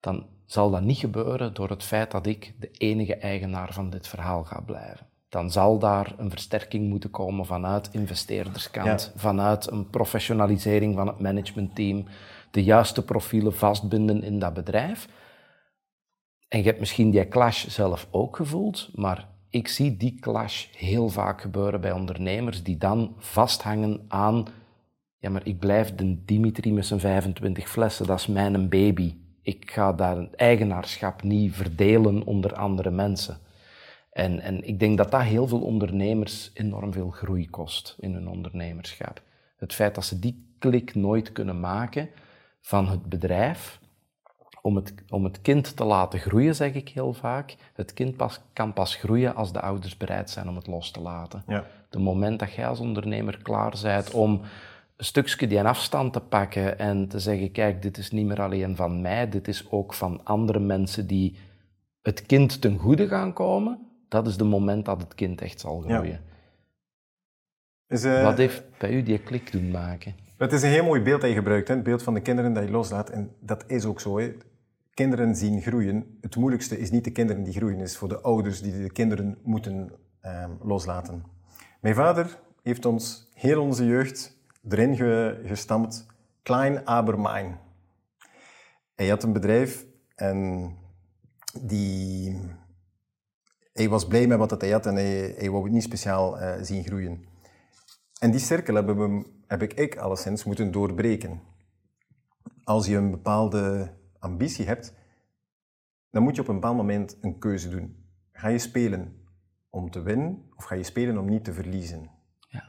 dan 0.00 0.26
zal 0.46 0.70
dat 0.70 0.82
niet 0.82 0.98
gebeuren 0.98 1.54
door 1.54 1.68
het 1.68 1.82
feit 1.82 2.10
dat 2.10 2.26
ik 2.26 2.54
de 2.58 2.70
enige 2.70 3.14
eigenaar 3.16 3.72
van 3.72 3.90
dit 3.90 4.08
verhaal 4.08 4.44
ga 4.44 4.60
blijven. 4.60 5.06
Dan 5.28 5.50
zal 5.50 5.78
daar 5.78 6.14
een 6.16 6.30
versterking 6.30 6.88
moeten 6.88 7.10
komen 7.10 7.46
vanuit 7.46 7.88
investeerderskant, 7.92 9.12
Ja. 9.14 9.20
vanuit 9.20 9.70
een 9.70 9.90
professionalisering 9.90 10.94
van 10.94 11.06
het 11.06 11.18
managementteam, 11.18 12.04
de 12.52 12.64
juiste 12.64 13.04
profielen 13.04 13.54
vastbinden 13.54 14.22
in 14.22 14.38
dat 14.38 14.54
bedrijf. 14.54 15.08
En 16.48 16.58
je 16.58 16.64
hebt 16.64 16.78
misschien 16.78 17.10
die 17.10 17.28
clash 17.28 17.66
zelf 17.66 18.08
ook 18.10 18.36
gevoeld, 18.36 18.90
maar 18.94 19.28
ik 19.50 19.68
zie 19.68 19.96
die 19.96 20.18
clash 20.20 20.66
heel 20.76 21.08
vaak 21.08 21.40
gebeuren 21.40 21.80
bij 21.80 21.92
ondernemers 21.92 22.62
die 22.62 22.76
dan 22.76 23.14
vasthangen 23.18 24.04
aan, 24.08 24.46
ja 25.18 25.30
maar 25.30 25.46
ik 25.46 25.58
blijf 25.58 25.94
de 25.94 26.24
Dimitri 26.24 26.72
met 26.72 26.86
zijn 26.86 27.00
25 27.00 27.68
flessen, 27.68 28.06
dat 28.06 28.18
is 28.18 28.26
mijn 28.26 28.68
baby. 28.68 29.14
Ik 29.42 29.70
ga 29.70 29.92
daar 29.92 30.16
het 30.16 30.34
eigenaarschap 30.34 31.22
niet 31.22 31.54
verdelen 31.54 32.24
onder 32.24 32.54
andere 32.54 32.90
mensen. 32.90 33.38
En, 34.10 34.40
en 34.40 34.68
ik 34.68 34.78
denk 34.78 34.96
dat 34.96 35.10
dat 35.10 35.22
heel 35.22 35.48
veel 35.48 35.60
ondernemers 35.60 36.50
enorm 36.54 36.92
veel 36.92 37.10
groei 37.10 37.50
kost 37.50 37.96
in 38.00 38.14
hun 38.14 38.28
ondernemerschap. 38.28 39.22
Het 39.56 39.72
feit 39.72 39.94
dat 39.94 40.04
ze 40.04 40.18
die 40.18 40.54
klik 40.58 40.94
nooit 40.94 41.32
kunnen 41.32 41.60
maken 41.60 42.08
van 42.62 42.88
het 42.88 43.02
bedrijf, 43.08 43.80
om 44.62 44.76
het, 44.76 44.94
om 45.08 45.24
het 45.24 45.40
kind 45.40 45.76
te 45.76 45.84
laten 45.84 46.18
groeien, 46.18 46.54
zeg 46.54 46.74
ik 46.74 46.88
heel 46.88 47.12
vaak. 47.12 47.56
Het 47.74 47.92
kind 47.92 48.16
pas, 48.16 48.40
kan 48.52 48.72
pas 48.72 48.94
groeien 48.94 49.34
als 49.34 49.52
de 49.52 49.60
ouders 49.60 49.96
bereid 49.96 50.30
zijn 50.30 50.48
om 50.48 50.56
het 50.56 50.66
los 50.66 50.90
te 50.90 51.00
laten. 51.00 51.42
Ja. 51.46 51.64
De 51.90 51.98
moment 51.98 52.38
dat 52.38 52.52
jij 52.52 52.66
als 52.68 52.80
ondernemer 52.80 53.38
klaar 53.42 53.74
bent 53.82 54.10
om 54.10 54.40
een 54.96 55.04
stukje 55.04 55.46
die 55.46 55.62
afstand 55.62 56.12
te 56.12 56.20
pakken 56.20 56.78
en 56.78 57.08
te 57.08 57.18
zeggen, 57.20 57.50
kijk, 57.52 57.82
dit 57.82 57.98
is 57.98 58.10
niet 58.10 58.26
meer 58.26 58.42
alleen 58.42 58.76
van 58.76 59.00
mij, 59.00 59.28
dit 59.28 59.48
is 59.48 59.70
ook 59.70 59.94
van 59.94 60.20
andere 60.24 60.58
mensen 60.60 61.06
die 61.06 61.36
het 62.02 62.26
kind 62.26 62.60
ten 62.60 62.78
goede 62.78 63.08
gaan 63.08 63.32
komen, 63.32 63.78
dat 64.08 64.26
is 64.26 64.36
de 64.36 64.44
moment 64.44 64.84
dat 64.84 65.00
het 65.02 65.14
kind 65.14 65.40
echt 65.40 65.60
zal 65.60 65.84
Ja. 65.88 65.96
groeien. 65.96 66.20
Is, 67.86 68.04
eh, 68.04 68.22
Wat 68.22 68.36
heeft 68.38 68.62
bij 68.78 68.90
u 68.92 69.02
die 69.02 69.18
klik 69.18 69.52
doen 69.52 69.70
maken? 69.70 70.14
Het 70.42 70.52
is 70.52 70.62
een 70.62 70.68
heel 70.68 70.84
mooi 70.84 71.00
beeld 71.00 71.20
dat 71.20 71.30
je 71.30 71.36
gebruikt, 71.36 71.68
hè? 71.68 71.74
het 71.74 71.82
beeld 71.84 72.02
van 72.02 72.14
de 72.14 72.20
kinderen 72.20 72.52
dat 72.52 72.64
je 72.64 72.70
loslaat. 72.70 73.10
En 73.10 73.34
dat 73.40 73.64
is 73.66 73.84
ook 73.84 74.00
zo. 74.00 74.18
Hè? 74.18 74.32
Kinderen 74.94 75.36
zien 75.36 75.60
groeien. 75.60 76.18
Het 76.20 76.36
moeilijkste 76.36 76.78
is 76.78 76.90
niet 76.90 77.04
de 77.04 77.10
kinderen 77.10 77.42
die 77.42 77.52
groeien, 77.52 77.80
is 77.80 77.96
voor 77.96 78.08
de 78.08 78.20
ouders 78.20 78.62
die 78.62 78.82
de 78.82 78.92
kinderen 78.92 79.38
moeten 79.42 79.90
ehm, 80.20 80.50
loslaten. 80.62 81.24
Mijn 81.80 81.94
vader 81.94 82.38
heeft 82.62 82.84
ons 82.84 83.28
heel 83.34 83.62
onze 83.62 83.86
jeugd 83.86 84.36
erin 84.68 84.96
ge- 84.96 85.42
gestampt. 85.44 86.06
Klein 86.42 86.86
aber 86.86 87.20
mein. 87.20 87.58
Hij 88.94 89.08
had 89.08 89.22
een 89.22 89.32
bedrijf 89.32 89.86
en 90.14 90.70
die... 91.60 92.38
Hij 93.72 93.88
was 93.88 94.06
blij 94.06 94.26
met 94.26 94.38
wat 94.38 94.60
hij 94.60 94.70
had 94.70 94.86
en 94.86 94.94
hij, 94.94 95.34
hij 95.38 95.50
wou 95.50 95.64
het 95.64 95.72
niet 95.72 95.82
speciaal 95.82 96.38
eh, 96.38 96.62
zien 96.62 96.84
groeien. 96.84 97.31
En 98.22 98.30
die 98.30 98.40
cirkel 98.40 98.74
hebben 98.74 98.96
we, 98.96 99.26
heb 99.46 99.62
ik, 99.62 99.72
ik 99.72 99.96
alleszins 99.96 100.44
moeten 100.44 100.70
doorbreken. 100.70 101.40
Als 102.64 102.86
je 102.86 102.96
een 102.96 103.10
bepaalde 103.10 103.94
ambitie 104.18 104.66
hebt, 104.66 104.94
dan 106.10 106.22
moet 106.22 106.34
je 106.34 106.40
op 106.40 106.48
een 106.48 106.54
bepaald 106.54 106.76
moment 106.76 107.18
een 107.20 107.38
keuze 107.38 107.68
doen. 107.68 108.06
Ga 108.32 108.48
je 108.48 108.58
spelen 108.58 109.26
om 109.70 109.90
te 109.90 110.02
winnen 110.02 110.50
of 110.56 110.64
ga 110.64 110.74
je 110.74 110.82
spelen 110.82 111.18
om 111.18 111.28
niet 111.28 111.44
te 111.44 111.52
verliezen? 111.52 112.10
Ja. 112.48 112.64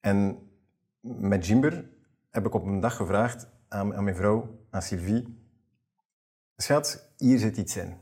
En 0.00 0.38
met 1.00 1.46
Jimber 1.46 1.90
heb 2.30 2.46
ik 2.46 2.54
op 2.54 2.64
een 2.64 2.80
dag 2.80 2.96
gevraagd 2.96 3.50
aan, 3.68 3.94
aan 3.94 4.04
mijn 4.04 4.16
vrouw, 4.16 4.66
aan 4.70 4.82
Sylvie, 4.82 5.38
schat, 6.56 7.12
hier 7.16 7.38
zit 7.38 7.56
iets 7.56 7.76
in. 7.76 7.96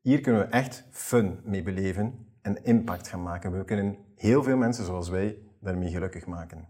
Hier 0.00 0.20
kunnen 0.20 0.40
we 0.40 0.46
echt 0.46 0.84
fun 0.90 1.40
mee 1.44 1.62
beleven 1.62 2.26
en 2.42 2.64
impact 2.64 3.08
gaan 3.08 3.22
maken. 3.22 3.58
We 3.58 3.64
kunnen 3.64 3.96
heel 4.14 4.42
veel 4.42 4.56
mensen 4.56 4.84
zoals 4.84 5.08
wij 5.08 5.45
daarmee 5.60 5.90
gelukkig 5.90 6.26
maken. 6.26 6.68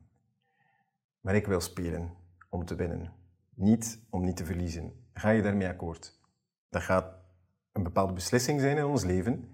Maar 1.20 1.35
ik 1.35 1.46
wil 1.46 1.61
spelen 1.61 2.14
om 2.49 2.64
te 2.64 2.75
winnen, 2.75 3.12
niet 3.55 4.01
om 4.11 4.25
niet 4.25 4.37
te 4.37 4.44
verliezen. 4.44 4.92
Ga 5.12 5.31
je 5.31 5.42
daarmee 5.42 5.68
akkoord? 5.68 6.18
Dat 6.68 6.83
gaat 6.83 7.14
een 7.72 7.83
bepaalde 7.83 8.12
beslissing 8.12 8.61
zijn 8.61 8.77
in 8.77 8.85
ons 8.85 9.05
leven. 9.05 9.49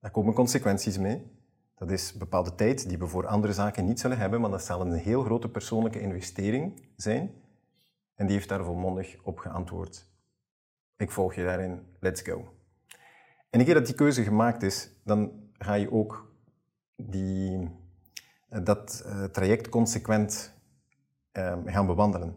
Daar 0.00 0.10
komen 0.10 0.34
consequenties 0.34 0.98
mee. 0.98 1.32
Dat 1.74 1.90
is 1.90 2.12
bepaalde 2.12 2.54
tijd 2.54 2.88
die 2.88 2.98
we 2.98 3.06
voor 3.06 3.26
andere 3.26 3.52
zaken 3.52 3.84
niet 3.84 4.00
zullen 4.00 4.18
hebben, 4.18 4.40
maar 4.40 4.50
dat 4.50 4.64
zal 4.64 4.80
een 4.80 4.92
heel 4.92 5.22
grote 5.22 5.48
persoonlijke 5.48 6.00
investering 6.00 6.88
zijn. 6.96 7.30
En 8.14 8.26
die 8.26 8.36
heeft 8.36 8.48
daar 8.48 8.64
volmondig 8.64 9.16
op 9.22 9.38
geantwoord. 9.38 10.06
Ik 10.96 11.10
volg 11.10 11.34
je 11.34 11.44
daarin, 11.44 11.86
let's 12.00 12.20
go. 12.20 12.54
En 13.50 13.60
een 13.60 13.64
keer 13.64 13.74
dat 13.74 13.86
die 13.86 13.94
keuze 13.94 14.22
gemaakt 14.22 14.62
is, 14.62 14.90
dan 15.04 15.32
ga 15.52 15.74
je 15.74 15.92
ook 15.92 16.32
die, 16.96 17.70
dat 18.62 19.02
eh, 19.06 19.24
traject 19.24 19.68
consequent 19.68 20.52
eh, 21.32 21.56
gaan 21.66 21.86
bewandelen. 21.86 22.36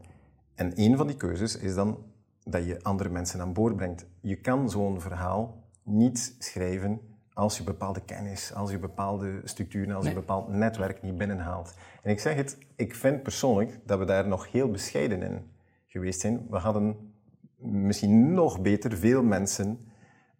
En 0.55 0.71
een 0.75 0.97
van 0.97 1.07
die 1.07 1.15
keuzes 1.17 1.57
is 1.57 1.75
dan 1.75 1.97
dat 2.43 2.65
je 2.65 2.83
andere 2.83 3.09
mensen 3.09 3.41
aan 3.41 3.53
boord 3.53 3.75
brengt. 3.75 4.05
Je 4.21 4.35
kan 4.35 4.69
zo'n 4.69 5.01
verhaal 5.01 5.63
niet 5.83 6.35
schrijven 6.39 6.99
als 7.33 7.57
je 7.57 7.63
bepaalde 7.63 8.01
kennis, 8.05 8.53
als 8.53 8.71
je 8.71 8.79
bepaalde 8.79 9.41
structuren, 9.43 9.95
als 9.95 10.05
je 10.05 10.09
Nee. 10.09 10.19
een 10.19 10.25
bepaald 10.25 10.47
netwerk 10.47 11.01
niet 11.01 11.17
binnenhaalt. 11.17 11.73
En 12.03 12.11
ik 12.11 12.19
zeg 12.19 12.35
het, 12.35 12.57
ik 12.75 12.95
vind 12.95 13.23
persoonlijk 13.23 13.79
dat 13.85 13.99
we 13.99 14.05
daar 14.05 14.27
nog 14.27 14.51
heel 14.51 14.71
bescheiden 14.71 15.21
in 15.21 15.51
geweest 15.87 16.19
zijn. 16.19 16.45
We 16.49 16.57
hadden 16.57 17.13
misschien 17.57 18.33
nog 18.33 18.61
beter 18.61 18.97
veel 18.97 19.23
mensen 19.23 19.79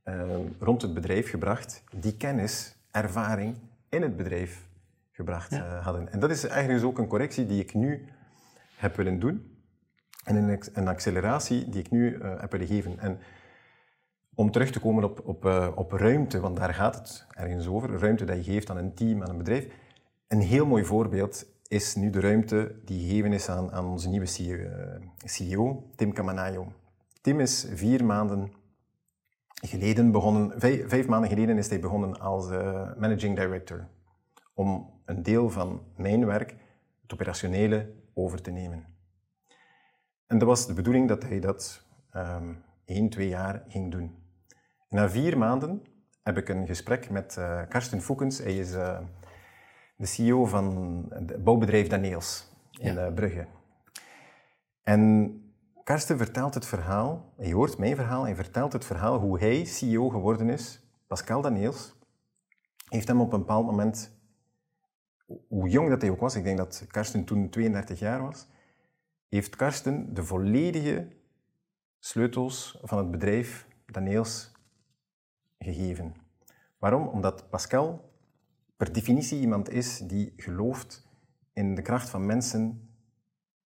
eh, 0.03 0.21
rond 0.59 0.81
het 0.81 0.93
bedrijf 0.93 1.29
gebracht 1.29 1.83
die 1.95 2.17
kennis, 2.17 2.75
ervaring 2.91 3.55
in 3.89 4.01
het 4.01 4.17
bedrijf 4.17 4.66
gebracht 5.17 5.51
eh, 5.51 5.83
hadden. 5.83 6.11
En 6.11 6.19
dat 6.19 6.29
is 6.29 6.43
eigenlijk 6.43 6.79
dus 6.79 6.89
ook 6.89 6.97
een 6.97 7.07
correctie 7.07 7.45
die 7.45 7.61
ik 7.61 7.73
nu 7.73 8.05
heb 8.75 8.95
willen 8.95 9.19
doen. 9.19 9.55
En 10.23 10.59
een, 10.73 10.87
acceleratie 10.87 11.69
die 11.69 11.79
ik 11.79 11.91
nu 11.91 12.15
eh, 12.15 12.39
heb 12.39 12.51
willen 12.51 12.67
geven. 12.67 12.99
En 12.99 13.19
om 14.35 14.51
terug 14.51 14.71
te 14.71 14.79
komen 14.79 15.03
op, 15.03 15.21
op, 15.25 15.45
eh, 15.45 15.71
op 15.75 15.91
ruimte, 15.91 16.39
want 16.39 16.57
daar 16.57 16.73
gaat 16.73 16.95
het 16.95 17.25
ergens 17.29 17.67
over. 17.67 17.99
Ruimte 17.99 18.25
dat 18.25 18.45
je 18.45 18.51
geeft 18.51 18.69
aan 18.69 18.77
een 18.77 18.93
team, 18.93 19.23
aan 19.23 19.29
een 19.29 19.37
bedrijf. 19.37 19.67
Een 20.27 20.41
heel 20.41 20.65
mooi 20.65 20.85
voorbeeld 20.85 21.45
is 21.67 21.95
nu 21.95 22.09
de 22.09 22.19
ruimte 22.19 22.75
die 22.85 23.07
gegeven 23.07 23.33
is 23.33 23.49
aan, 23.49 23.71
aan 23.71 23.85
onze 23.85 24.09
nieuwe 24.09 24.25
CEO, 24.25 24.57
CEO, 25.17 25.91
Tim 25.95 26.13
Camanayo. 26.13 26.71
Tim 27.21 27.39
is 27.39 27.67
vier 27.73 28.05
maanden 28.05 28.51
geleden 29.61 30.11
begonnen, 30.11 30.59
vijf, 30.59 30.89
vijf, 30.89 31.07
maanden 31.07 31.29
geleden 31.29 31.57
is 31.57 31.69
hij 31.69 31.79
begonnen 31.79 32.19
als 32.19 32.49
uh, 32.51 32.89
managing 32.97 33.35
director. 33.35 33.87
Om 34.53 34.96
een 35.07 35.23
deel 35.23 35.49
van 35.49 35.81
mijn 35.95 36.25
werk, 36.25 36.55
het 37.01 37.13
operationele, 37.13 37.93
over 38.13 38.41
te 38.41 38.51
nemen. 38.51 38.85
En 40.27 40.37
dat 40.37 40.47
was 40.47 40.67
de 40.67 40.73
bedoeling 40.73 41.07
dat 41.07 41.23
hij 41.23 41.39
dat 41.39 41.83
um, 42.15 42.63
één, 42.85 43.09
twee 43.09 43.27
jaar 43.27 43.63
ging 43.67 43.91
doen. 43.91 44.15
Na 44.89 45.09
vier 45.09 45.37
maanden 45.37 45.81
heb 46.23 46.37
ik 46.37 46.49
een 46.49 46.65
gesprek 46.65 47.09
met 47.09 47.35
uh, 47.39 47.61
Karsten 47.69 48.01
Foekens. 48.01 48.37
Hij 48.37 48.57
is 48.57 48.73
uh, 48.73 48.99
de 49.95 50.05
CEO 50.05 50.45
van 50.45 51.05
het 51.09 51.43
bouwbedrijf 51.43 51.87
Daniels 51.87 52.51
in 52.71 52.93
ja. 52.93 53.11
Brugge. 53.11 53.47
En 54.83 55.31
Karsten 55.83 56.17
vertelt 56.17 56.53
het 56.53 56.65
verhaal, 56.65 57.33
hij 57.37 57.51
hoort 57.51 57.77
mijn 57.77 57.95
verhaal, 57.95 58.23
hij 58.23 58.35
vertelt 58.35 58.73
het 58.73 58.85
verhaal 58.85 59.19
hoe 59.19 59.39
hij 59.39 59.65
CEO 59.65 60.09
geworden 60.09 60.49
is. 60.49 60.81
Pascal 61.07 61.41
Daniels 61.41 61.95
heeft 62.89 63.07
hem 63.07 63.21
op 63.21 63.33
een 63.33 63.39
bepaald 63.39 63.65
moment, 63.65 64.16
hoe 65.47 65.69
jong 65.69 65.89
dat 65.89 66.01
hij 66.01 66.09
ook 66.09 66.19
was, 66.19 66.35
ik 66.35 66.43
denk 66.43 66.57
dat 66.57 66.85
Karsten 66.87 67.23
toen 67.23 67.49
32 67.49 67.99
jaar 67.99 68.21
was, 68.21 68.47
heeft 69.29 69.55
Karsten 69.55 70.13
de 70.13 70.23
volledige 70.23 71.07
sleutels 71.99 72.79
van 72.81 72.97
het 72.97 73.11
bedrijf 73.11 73.67
Daniels 73.85 74.51
gegeven. 75.59 76.15
Waarom? 76.77 77.07
Omdat 77.07 77.49
Pascal 77.49 78.11
per 78.77 78.93
definitie 78.93 79.39
iemand 79.39 79.69
is 79.69 79.97
die 79.97 80.33
gelooft 80.35 81.07
in 81.53 81.75
de 81.75 81.81
kracht 81.81 82.09
van 82.09 82.25
mensen 82.25 82.89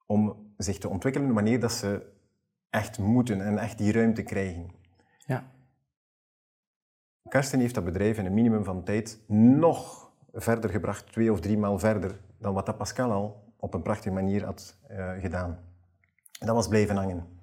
om 0.06 0.54
zich 0.58 0.78
te 0.78 0.90
ontwikkelen 0.90 1.34
wanneer 1.34 1.60
dat 1.60 1.72
ze 1.72 2.12
echt 2.70 3.00
moeten 3.00 3.42
en 3.42 3.58
echt 3.58 3.78
die 3.78 3.92
ruimte 3.92 4.24
krijgen. 4.24 4.72
Ja. 5.26 5.52
Karsten 7.28 7.60
heeft 7.60 7.76
dat 7.76 7.84
bedrijf 7.84 8.18
in 8.18 8.26
een 8.26 8.34
minimum 8.34 8.64
van 8.64 8.84
tijd 8.84 9.20
nog 9.28 10.09
verder 10.34 10.70
gebracht, 10.70 11.12
twee 11.12 11.32
of 11.32 11.40
drie 11.40 11.58
maal 11.58 11.80
verder 11.80 12.20
dan 12.38 12.54
wat 12.54 12.66
dat 12.66 12.78
Pascal 12.78 13.12
al 13.12 13.54
op 13.58 13.74
een 13.74 13.82
prachtige 13.82 14.14
manier 14.14 14.46
had 14.46 14.78
uh, 14.92 15.12
gedaan. 15.20 15.60
Dat 16.32 16.56
was 16.56 16.68
blijven 16.68 16.96
hangen. 16.96 17.38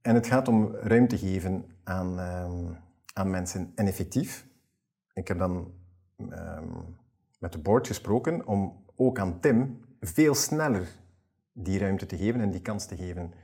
En 0.00 0.14
het 0.14 0.26
gaat 0.26 0.48
om 0.48 0.74
ruimte 0.74 1.18
geven 1.18 1.64
aan, 1.84 2.18
um, 2.18 2.76
aan 3.12 3.30
mensen. 3.30 3.72
En 3.74 3.86
effectief, 3.86 4.46
ik 5.12 5.28
heb 5.28 5.38
dan 5.38 5.74
um, 6.18 6.98
met 7.38 7.52
de 7.52 7.58
board 7.58 7.86
gesproken 7.86 8.46
om 8.46 8.84
ook 8.96 9.18
aan 9.18 9.40
Tim 9.40 9.84
veel 10.00 10.34
sneller 10.34 10.88
die 11.52 11.78
ruimte 11.78 12.06
te 12.06 12.16
geven 12.16 12.40
en 12.40 12.50
die 12.50 12.62
kans 12.62 12.86
te 12.86 12.96
geven. 12.96 13.34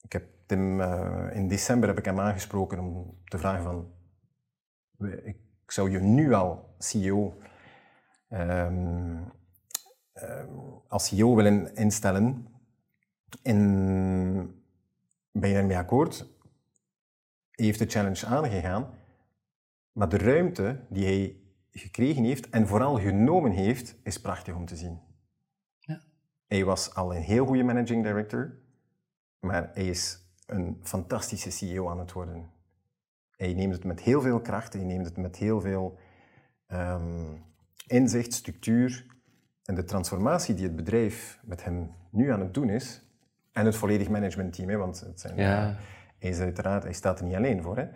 Ik 0.00 0.12
heb 0.12 0.26
Tim, 0.46 0.80
uh, 0.80 1.26
in 1.32 1.48
december 1.48 1.88
heb 1.88 1.98
ik 1.98 2.04
hem 2.04 2.20
aangesproken 2.20 2.78
om 2.78 3.18
te 3.24 3.38
vragen 3.38 3.62
van, 3.62 3.92
ik 5.24 5.36
zou 5.72 5.90
je 5.90 6.00
nu 6.00 6.32
al 6.32 6.74
CEO, 6.78 7.34
um, 8.28 9.32
um, 10.14 10.82
als 10.88 11.06
CEO 11.06 11.34
willen 11.34 11.74
instellen. 11.74 12.46
En 13.42 14.62
ben 15.32 15.50
je 15.50 15.56
ermee 15.56 15.76
akkoord? 15.76 16.26
Hij 17.50 17.64
heeft 17.64 17.78
de 17.78 17.86
challenge 17.86 18.26
aangegaan, 18.26 18.88
maar 19.92 20.08
de 20.08 20.18
ruimte 20.18 20.80
die 20.88 21.04
hij 21.04 21.36
gekregen 21.70 22.24
heeft 22.24 22.50
en 22.50 22.66
vooral 22.66 22.98
genomen 22.98 23.50
heeft, 23.50 23.96
is 24.02 24.20
prachtig 24.20 24.54
om 24.54 24.66
te 24.66 24.76
zien. 24.76 25.00
Hij 26.46 26.64
was 26.64 26.94
al 26.94 27.14
een 27.14 27.22
heel 27.22 27.46
goede 27.46 27.62
managing 27.62 28.04
director, 28.04 28.58
maar 29.40 29.70
hij 29.72 29.88
is 29.88 30.18
een 30.46 30.80
fantastische 30.82 31.50
CEO 31.50 31.88
aan 31.88 31.98
het 31.98 32.12
worden. 32.12 32.50
Hij 33.36 33.52
neemt 33.52 33.72
het 33.72 33.84
met 33.84 34.00
heel 34.00 34.20
veel 34.20 34.40
kracht, 34.40 34.72
hij 34.72 34.84
neemt 34.84 35.06
het 35.06 35.16
met 35.16 35.36
heel 35.36 35.60
veel 35.60 35.98
um, 36.68 37.42
inzicht, 37.86 38.32
structuur. 38.32 39.06
En 39.64 39.74
de 39.74 39.84
transformatie 39.84 40.54
die 40.54 40.64
het 40.64 40.76
bedrijf 40.76 41.38
met 41.42 41.64
hem 41.64 41.90
nu 42.10 42.30
aan 42.30 42.40
het 42.40 42.54
doen 42.54 42.70
is, 42.70 43.04
en 43.54 43.66
het 43.66 43.76
volledig 43.76 44.08
managementteam, 44.08 44.68
hè, 44.68 44.76
want 44.76 45.00
het 45.00 45.20
zijn, 45.20 45.36
ja. 45.36 45.68
uh, 45.68 45.76
hij, 46.18 46.30
is 46.30 46.38
uiteraard, 46.38 46.82
hij 46.82 46.92
staat 46.92 47.18
er 47.18 47.24
niet 47.24 47.34
alleen 47.34 47.62
voor, 47.62 47.76
hè, 47.76 47.86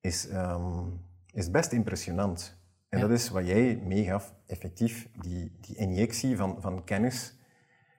is, 0.00 0.30
um, 0.32 1.00
is 1.32 1.50
best 1.50 1.72
impressionant. 1.72 2.56
En 2.88 2.98
ja. 2.98 3.06
dat 3.06 3.18
is 3.18 3.28
wat 3.28 3.46
jij 3.46 3.80
meegaf, 3.84 4.34
effectief, 4.46 5.08
die, 5.20 5.56
die 5.60 5.76
injectie 5.76 6.36
van, 6.36 6.56
van 6.60 6.84
kennis 6.84 7.38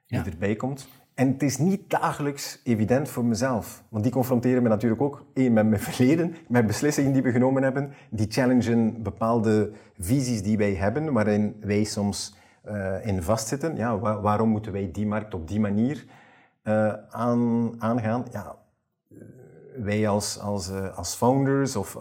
die 0.05 0.17
ja. 0.17 0.25
erbij 0.25 0.55
komt. 0.55 0.87
En 1.19 1.27
het 1.27 1.43
is 1.43 1.57
niet 1.57 1.89
dagelijks 1.89 2.61
evident 2.63 3.09
voor 3.09 3.25
mezelf. 3.25 3.83
Want 3.89 4.03
die 4.03 4.11
confronteren 4.11 4.63
me 4.63 4.69
natuurlijk 4.69 5.01
ook 5.01 5.25
één, 5.33 5.53
met 5.53 5.67
mijn 5.67 5.81
verleden, 5.81 6.35
met 6.47 6.67
beslissingen 6.67 7.13
die 7.13 7.21
we 7.21 7.31
genomen 7.31 7.63
hebben. 7.63 7.91
Die 8.09 8.25
challengen 8.29 9.03
bepaalde 9.03 9.71
visies 9.97 10.43
die 10.43 10.57
wij 10.57 10.73
hebben, 10.73 11.13
waarin 11.13 11.55
wij 11.61 11.83
soms 11.83 12.35
uh, 12.65 13.05
in 13.05 13.23
vastzitten. 13.23 13.75
Ja, 13.75 13.99
waar, 13.99 14.21
waarom 14.21 14.49
moeten 14.49 14.71
wij 14.71 14.89
die 14.91 15.07
markt 15.07 15.33
op 15.33 15.47
die 15.47 15.59
manier 15.59 16.05
uh, 16.63 16.93
aan, 17.09 17.73
aangaan? 17.81 18.25
Ja, 18.31 18.55
wij 19.77 20.07
als, 20.07 20.39
als, 20.39 20.71
als 20.95 21.15
founders 21.15 21.75
of 21.75 21.97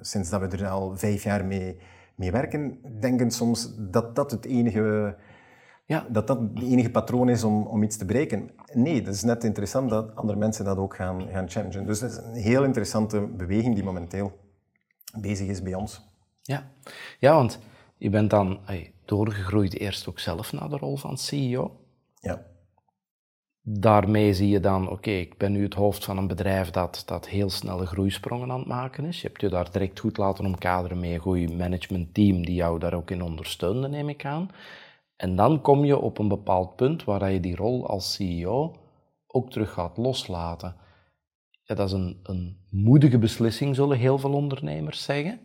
sinds 0.00 0.30
dat 0.30 0.40
we 0.40 0.56
er 0.56 0.68
al 0.68 0.96
vijf 0.96 1.22
jaar 1.22 1.44
mee, 1.44 1.78
mee 2.14 2.30
werken, 2.30 2.78
denken 3.00 3.30
soms 3.30 3.74
dat 3.78 4.16
dat 4.16 4.30
het 4.30 4.44
enige 4.44 5.16
ja. 5.84 6.06
Dat 6.08 6.26
dat 6.26 6.38
het 6.38 6.62
enige 6.62 6.90
patroon 6.90 7.28
is 7.28 7.44
om, 7.44 7.66
om 7.66 7.82
iets 7.82 7.96
te 7.96 8.04
bereiken. 8.04 8.50
Nee, 8.72 9.02
dat 9.02 9.14
is 9.14 9.22
net 9.22 9.44
interessant 9.44 9.90
dat 9.90 10.16
andere 10.16 10.38
mensen 10.38 10.64
dat 10.64 10.76
ook 10.76 10.96
gaan, 10.96 11.28
gaan 11.28 11.50
challengen. 11.50 11.86
Dus 11.86 12.00
dat 12.00 12.10
is 12.10 12.16
een 12.16 12.34
heel 12.34 12.64
interessante 12.64 13.20
beweging 13.20 13.74
die 13.74 13.84
momenteel 13.84 14.32
bezig 15.20 15.48
is 15.48 15.62
bij 15.62 15.74
ons. 15.74 16.00
Ja, 16.42 16.70
ja 17.18 17.34
want 17.34 17.58
je 17.96 18.10
bent 18.10 18.30
dan 18.30 18.58
hey, 18.64 18.92
doorgegroeid 19.04 19.78
eerst 19.78 20.08
ook 20.08 20.18
zelf 20.18 20.52
naar 20.52 20.68
de 20.68 20.76
rol 20.76 20.96
van 20.96 21.18
CEO. 21.18 21.80
Ja. 22.20 22.42
Daarmee 23.66 24.34
zie 24.34 24.48
je 24.48 24.60
dan, 24.60 24.90
oké, 24.90 25.10
ik 25.10 25.38
ben 25.38 25.52
nu 25.52 25.62
het 25.62 25.74
hoofd 25.74 26.04
van 26.04 26.18
een 26.18 26.26
bedrijf 26.26 26.70
dat, 26.70 27.02
dat 27.06 27.28
heel 27.28 27.50
snelle 27.50 27.86
groeisprongen 27.86 28.50
aan 28.50 28.58
het 28.58 28.68
maken 28.68 29.04
is. 29.04 29.20
Je 29.20 29.26
hebt 29.28 29.40
je 29.40 29.48
daar 29.48 29.70
direct 29.70 30.00
goed 30.00 30.16
laten 30.16 30.44
omkaderen 30.44 31.00
met 31.00 31.10
een 31.10 31.18
goed 31.18 31.56
managementteam 31.56 32.44
die 32.44 32.54
jou 32.54 32.78
daar 32.78 32.94
ook 32.94 33.10
in 33.10 33.22
ondersteunde, 33.22 33.88
neem 33.88 34.08
ik 34.08 34.24
aan. 34.24 34.50
En 35.16 35.36
dan 35.36 35.60
kom 35.60 35.84
je 35.84 35.98
op 35.98 36.18
een 36.18 36.28
bepaald 36.28 36.76
punt 36.76 37.04
waar 37.04 37.32
je 37.32 37.40
die 37.40 37.56
rol 37.56 37.86
als 37.86 38.14
CEO 38.14 38.74
ook 39.26 39.50
terug 39.50 39.72
gaat 39.72 39.96
loslaten. 39.96 40.76
Ja, 41.62 41.74
dat 41.74 41.86
is 41.86 41.92
een, 41.92 42.18
een 42.22 42.56
moedige 42.70 43.18
beslissing, 43.18 43.74
zullen 43.74 43.98
heel 43.98 44.18
veel 44.18 44.32
ondernemers 44.32 45.02
zeggen. 45.02 45.40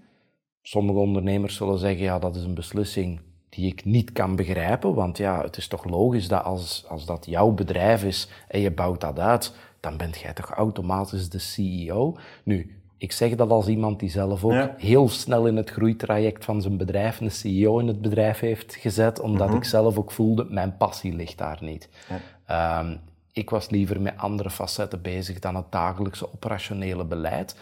Sommige 0.62 1.00
ondernemers 1.00 1.56
zullen 1.56 1.80
zeggen, 1.80 2.04
ja, 2.04 2.20
dat 2.20 2.36
is 2.36 2.44
een 2.44 2.54
beslissing 2.54 3.22
die 3.50 3.72
ik 3.72 3.86
niet 3.86 4.12
kan 4.12 4.36
begrijpen, 4.36 4.94
want 4.94 5.18
ja, 5.18 5.42
het 5.42 5.58
is 5.58 5.68
toch 5.68 5.86
logisch 5.86 6.28
dat 6.28 6.44
als, 6.44 6.86
als 6.88 7.06
dat 7.06 7.26
jouw 7.26 7.52
bedrijf 7.52 8.04
is 8.04 8.30
en 8.48 8.60
je 8.60 8.72
bouwt 8.72 9.02
dat 9.02 9.20
uit, 9.20 9.56
dan 9.80 9.98
bent 9.98 10.18
jij 10.18 10.34
toch 10.34 10.50
automatisch 10.50 11.30
de 11.30 11.40
CEO. 11.40 12.18
Nu, 12.44 12.79
ik 13.00 13.12
zeg 13.12 13.36
dat 13.36 13.50
als 13.50 13.68
iemand 13.68 14.00
die 14.00 14.10
zelf 14.10 14.44
ook 14.44 14.70
heel 14.78 15.10
snel 15.10 15.48
in 15.48 15.56
het 15.56 15.70
groeitraject 15.70 16.46
van 16.46 16.62
zijn 16.62 16.78
bedrijf 16.78 17.20
een 17.20 17.32
CEO 17.32 17.80
in 17.80 17.88
het 17.88 18.02
bedrijf 18.02 18.40
heeft 18.40 18.76
gezet, 18.76 19.20
omdat 19.20 19.48
mhm. 19.48 19.58
ik 19.58 19.64
zelf 19.64 19.98
ook 19.98 20.12
voelde, 20.12 20.46
mijn 20.50 20.78
passie 20.78 21.14
ligt 21.14 21.38
daar 21.38 21.58
niet. 21.62 21.90
Ja. 22.48 22.80
Um, 22.80 23.00
ik 23.32 23.50
was 23.50 23.70
liever 23.70 24.02
met 24.02 24.18
andere 24.18 24.50
facetten 24.50 25.02
bezig 25.02 25.40
dan 25.40 25.56
het 25.56 25.72
dagelijkse 25.72 26.34
operationele 26.34 27.06
beleid. 27.06 27.56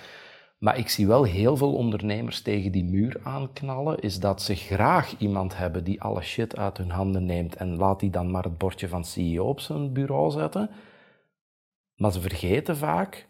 Maar 0.57 0.77
ik 0.77 0.89
zie 0.89 1.07
wel 1.07 1.23
heel 1.23 1.57
veel 1.57 1.73
ondernemers 1.73 2.41
tegen 2.41 2.71
die 2.71 2.85
muur 2.85 3.19
aanknallen, 3.23 3.99
is 3.99 4.19
dat 4.19 4.41
ze 4.41 4.55
graag 4.55 5.17
iemand 5.17 5.57
hebben 5.57 5.83
die 5.83 6.01
alle 6.01 6.21
shit 6.21 6.57
uit 6.57 6.77
hun 6.77 6.91
handen 6.91 7.25
neemt 7.25 7.55
en 7.55 7.75
laat 7.75 7.99
die 7.99 8.09
dan 8.09 8.31
maar 8.31 8.43
het 8.43 8.57
bordje 8.57 8.87
van 8.87 9.05
CEO 9.05 9.45
op 9.45 9.59
zijn 9.59 9.93
bureau 9.93 10.31
zetten. 10.31 10.69
Maar 11.95 12.11
ze 12.11 12.21
vergeten 12.21 12.77
vaak 12.77 13.27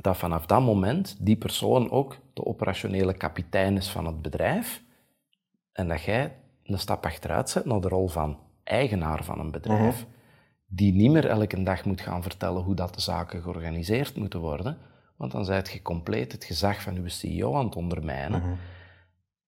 dat 0.00 0.16
vanaf 0.16 0.46
dat 0.46 0.60
moment 0.60 1.16
die 1.20 1.36
persoon 1.36 1.90
ook 1.90 2.16
de 2.32 2.46
operationele 2.46 3.14
kapitein 3.14 3.76
is 3.76 3.88
van 3.88 4.06
het 4.06 4.22
bedrijf 4.22 4.82
en 5.72 5.88
dat 5.88 6.02
jij 6.02 6.36
een 6.64 6.78
stap 6.78 7.04
achteruit 7.04 7.50
zet 7.50 7.64
naar 7.64 7.80
de 7.80 7.88
rol 7.88 8.08
van 8.08 8.38
eigenaar 8.64 9.24
van 9.24 9.38
een 9.38 9.50
bedrijf, 9.50 10.06
die 10.66 10.92
niet 10.92 11.10
meer 11.10 11.26
elke 11.26 11.62
dag 11.62 11.84
moet 11.84 12.00
gaan 12.00 12.22
vertellen 12.22 12.62
hoe 12.62 12.74
dat 12.74 12.94
de 12.94 13.00
zaken 13.00 13.42
georganiseerd 13.42 14.16
moeten 14.16 14.40
worden, 14.40 14.78
want 15.16 15.32
dan 15.32 15.44
zijt 15.44 15.70
je 15.70 15.82
compleet 15.82 16.32
het 16.32 16.44
gezag 16.44 16.82
van 16.82 16.96
uw 16.96 17.08
CEO 17.08 17.54
aan 17.54 17.64
het 17.64 17.76
ondermijnen. 17.76 18.40
Mhm. 18.40 18.52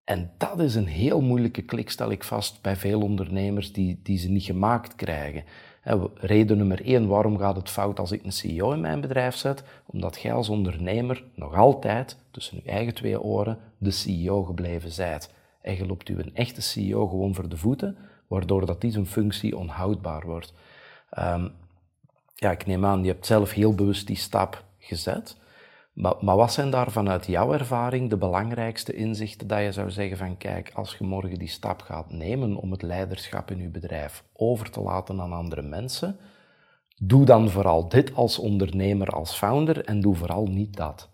En 0.05 0.33
dat 0.39 0.61
is 0.61 0.75
een 0.75 0.87
heel 0.87 1.21
moeilijke 1.21 1.63
klik, 1.63 1.91
stel 1.91 2.11
ik 2.11 2.25
vast, 2.25 2.63
bij 2.63 2.77
veel 2.77 3.01
ondernemers 3.01 3.73
die, 3.73 4.01
die 4.03 4.19
ze 4.19 4.29
niet 4.29 4.45
gemaakt 4.45 4.95
krijgen. 4.95 5.45
Reden 6.14 6.57
nummer 6.57 6.85
één, 6.85 7.07
waarom 7.09 7.38
gaat 7.38 7.57
het 7.57 7.71
fout 7.71 7.99
als 7.99 8.12
ik 8.12 8.25
een 8.25 8.33
CEO 8.33 8.73
in 8.73 8.81
mijn 8.81 9.01
bedrijf 9.01 9.37
zet? 9.37 9.62
Omdat 9.87 10.21
jij 10.21 10.33
als 10.33 10.49
ondernemer 10.49 11.25
nog 11.35 11.55
altijd, 11.55 12.19
tussen 12.31 12.61
je 12.64 12.71
eigen 12.71 12.95
twee 12.95 13.21
oren, 13.21 13.59
de 13.79 13.90
CEO 13.90 14.43
gebleven 14.43 14.90
zijt. 14.90 15.33
En 15.61 15.77
je 15.77 15.87
loopt 15.87 16.09
u 16.09 16.19
een 16.19 16.35
echte 16.35 16.61
CEO 16.61 17.07
gewoon 17.07 17.35
voor 17.35 17.49
de 17.49 17.57
voeten, 17.57 17.97
waardoor 18.27 18.66
dat 18.66 18.81
die 18.81 18.90
zijn 18.90 19.07
functie 19.07 19.57
onhoudbaar 19.57 20.27
wordt. 20.27 20.55
Um, 21.19 21.53
ja, 22.35 22.51
ik 22.51 22.66
neem 22.66 22.85
aan, 22.85 23.03
je 23.03 23.11
hebt 23.11 23.27
zelf 23.27 23.51
heel 23.53 23.75
bewust 23.75 24.07
die 24.07 24.16
stap 24.16 24.64
gezet. 24.79 25.37
Maar, 26.01 26.15
maar 26.21 26.37
wat 26.37 26.53
zijn 26.53 26.71
daar 26.71 26.91
vanuit 26.91 27.27
jouw 27.27 27.53
ervaring 27.53 28.11
de 28.11 28.17
belangrijkste 28.17 28.93
inzichten 28.93 29.47
dat 29.47 29.63
je 29.63 29.73
zou 29.73 29.91
zeggen 29.91 30.17
van 30.17 30.37
kijk, 30.37 30.71
als 30.75 30.97
je 30.99 31.05
morgen 31.05 31.39
die 31.39 31.49
stap 31.49 31.81
gaat 31.81 32.13
nemen 32.13 32.57
om 32.57 32.71
het 32.71 32.83
leiderschap 32.83 33.51
in 33.51 33.59
je 33.59 33.69
bedrijf 33.69 34.25
over 34.33 34.71
te 34.71 34.81
laten 34.81 35.21
aan 35.21 35.33
andere 35.33 35.63
mensen, 35.63 36.19
doe 36.97 37.25
dan 37.25 37.51
vooral 37.51 37.89
dit 37.89 38.15
als 38.15 38.39
ondernemer, 38.39 39.09
als 39.09 39.37
founder 39.37 39.85
en 39.85 40.01
doe 40.01 40.15
vooral 40.15 40.47
niet 40.47 40.77
dat. 40.77 41.11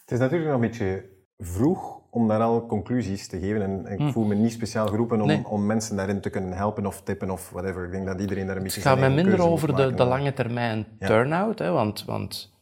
Het 0.00 0.10
is 0.10 0.18
natuurlijk 0.18 0.50
nog 0.50 0.62
een 0.62 0.68
beetje 0.68 1.04
vroeg 1.38 2.00
om 2.10 2.28
daar 2.28 2.40
al 2.40 2.66
conclusies 2.66 3.28
te 3.28 3.38
geven. 3.38 3.62
En 3.62 3.86
ik 3.92 3.98
hm. 3.98 4.10
voel 4.10 4.24
me 4.24 4.34
niet 4.34 4.52
speciaal 4.52 4.86
geroepen 4.86 5.20
om, 5.20 5.44
om 5.44 5.66
mensen 5.66 5.96
daarin 5.96 6.20
te 6.20 6.30
kunnen 6.30 6.52
helpen 6.52 6.86
of 6.86 7.02
tippen 7.02 7.30
of 7.30 7.50
whatever. 7.50 7.84
Ik 7.84 7.90
denk 7.90 8.06
dat 8.06 8.20
iedereen 8.20 8.46
daar 8.46 8.56
een 8.56 8.62
beetje 8.62 8.80
Het 8.80 8.88
gaat 8.88 8.98
mij 8.98 9.10
minder 9.10 9.42
over 9.42 9.76
de, 9.76 9.94
de, 9.94 10.04
lange 10.04 10.32
termijn 10.32 10.86
turnout, 10.98 11.58
hè, 11.58 11.70
want, 11.70 12.04
want 12.04 12.54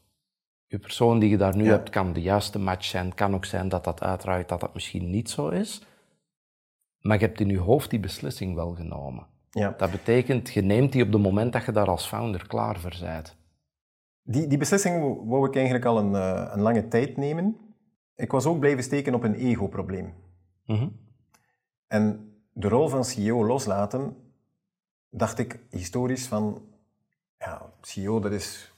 je 0.75 0.81
persoon 0.81 1.19
die 1.19 1.31
je 1.31 1.37
daar 1.37 1.57
nu 1.57 1.67
hebt 1.67 1.91
kan 1.91 2.13
de 2.13 2.23
juiste 2.23 2.59
match 2.59 2.85
zijn. 2.85 3.15
kan 3.15 3.35
ook 3.35 3.45
zijn 3.45 3.69
dat 3.69 3.85
dat 3.85 4.03
uiteraard 4.03 4.49
dat 4.49 4.61
dat 4.61 4.75
misschien 4.75 5.11
niet 5.11 5.31
zo 5.31 5.49
is. 5.49 5.87
Maar 7.01 7.19
je 7.19 7.27
hebt 7.27 7.41
in 7.41 7.49
je 7.49 7.59
hoofd 7.59 7.91
die 7.91 8.01
beslissing 8.01 8.55
wel 8.55 8.75
genomen. 8.75 9.27
Ja. 9.51 9.75
Dat 9.79 9.91
betekent, 9.91 10.53
je 10.53 10.63
neemt 10.63 10.93
die 10.93 11.03
op 11.03 11.13
het 11.13 11.23
moment 11.23 11.53
dat 11.53 11.65
je 11.65 11.73
daar 11.73 11.89
als 11.89 12.07
founder 12.07 12.47
klaar 12.47 12.81
voor 12.81 12.97
bent. 13.01 13.37
Die, 14.23 14.47
die 14.47 14.59
beslissing 14.59 15.19
wou 15.29 15.49
ik 15.49 15.55
eigenlijk 15.55 15.85
al 15.85 15.99
een, 15.99 16.15
eh, 16.15 16.51
een 16.53 16.61
lange 16.61 16.89
tijd 16.89 17.17
nemen. 17.17 17.57
Ik 18.15 18.31
was 18.31 18.47
ook 18.47 18.59
blijven 18.59 18.83
steken 18.83 19.15
op 19.15 19.23
een 19.23 19.35
ego-probleem. 19.35 20.15
Mhm. 20.67 20.89
En 21.87 22.35
de 22.53 22.69
rol 22.69 22.89
van 22.89 23.05
CEO 23.05 23.47
loslaten, 23.47 24.17
dacht 25.09 25.39
ik 25.39 25.59
historisch 25.71 26.27
van, 26.27 26.63
ja, 27.39 27.73
CEO 27.81 28.21
dat 28.21 28.33
is, 28.33 28.74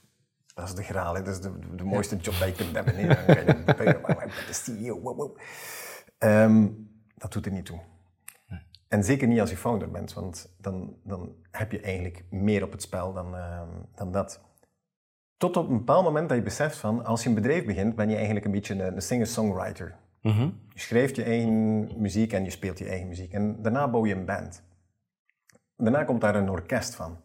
dat 0.57 0.67
is 0.67 0.75
de 0.75 0.83
graal, 0.83 1.13
dat 1.13 1.27
is 1.27 1.41
de, 1.41 1.75
de, 1.75 1.83
mooiste 1.83 2.15
job 2.15 2.33
die 2.33 2.45
je 2.45 2.51
kunt 2.51 2.75
hebben. 2.75 2.95
de 4.47 4.53
CEO, 4.53 5.01
wow, 5.01 5.37
Um, 6.19 6.89
dat 7.15 7.33
doet 7.33 7.45
er 7.45 7.51
niet 7.51 7.65
toe. 7.65 7.79
En 8.87 9.03
zeker 9.03 9.27
niet 9.27 9.39
als 9.39 9.49
je 9.49 9.57
founder 9.57 9.91
bent, 9.91 10.13
want 10.13 10.55
dan, 10.57 10.95
dan 11.03 11.35
heb 11.51 11.71
je 11.71 11.79
eigenlijk 11.79 12.23
meer 12.29 12.63
op 12.63 12.71
het 12.71 12.81
spel 12.81 13.13
dan, 13.13 13.35
uh, 13.35 13.61
dan 13.95 14.11
dat. 14.11 14.41
Tot 15.37 15.57
op 15.57 15.69
een 15.69 15.77
bepaald 15.77 16.03
moment 16.03 16.29
dat 16.29 16.37
je 16.37 16.43
beseft 16.43 16.77
van, 16.77 17.05
als 17.05 17.23
je 17.23 17.29
een 17.29 17.35
bedrijf 17.35 17.65
begint, 17.65 17.95
ben 17.95 18.09
je 18.09 18.15
eigenlijk 18.15 18.45
een 18.45 18.51
beetje 18.51 18.73
een, 18.73 18.95
een 18.95 19.01
singer-songwriter. 19.01 19.95
Mhm. 20.21 20.49
Je 20.69 20.79
schrijft 20.79 21.15
je 21.15 21.23
eigen 21.23 22.01
muziek 22.01 22.33
en 22.33 22.43
je 22.43 22.49
speelt 22.49 22.79
je 22.79 22.87
eigen 22.87 23.07
muziek. 23.07 23.33
En 23.33 23.61
daarna 23.61 23.89
bouw 23.89 24.05
je 24.05 24.15
een 24.15 24.25
band. 24.25 24.63
Daarna 25.75 26.03
komt 26.03 26.21
daar 26.21 26.35
een 26.35 26.49
orkest 26.49 26.95
van. 26.95 27.21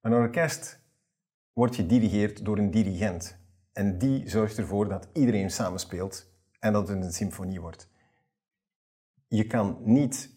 Een 0.00 0.12
orkest 0.12 0.85
wordt 1.56 1.74
gedirigeerd 1.74 2.44
door 2.44 2.58
een 2.58 2.70
dirigent. 2.70 3.38
En 3.72 3.98
die 3.98 4.28
zorgt 4.28 4.58
ervoor 4.58 4.88
dat 4.88 5.08
iedereen 5.12 5.50
samenspeelt 5.50 6.30
en 6.58 6.72
dat 6.72 6.88
het 6.88 7.04
een 7.04 7.12
symfonie 7.12 7.60
wordt. 7.60 7.90
Je 9.28 9.46
kan 9.46 9.78
niet 9.84 10.30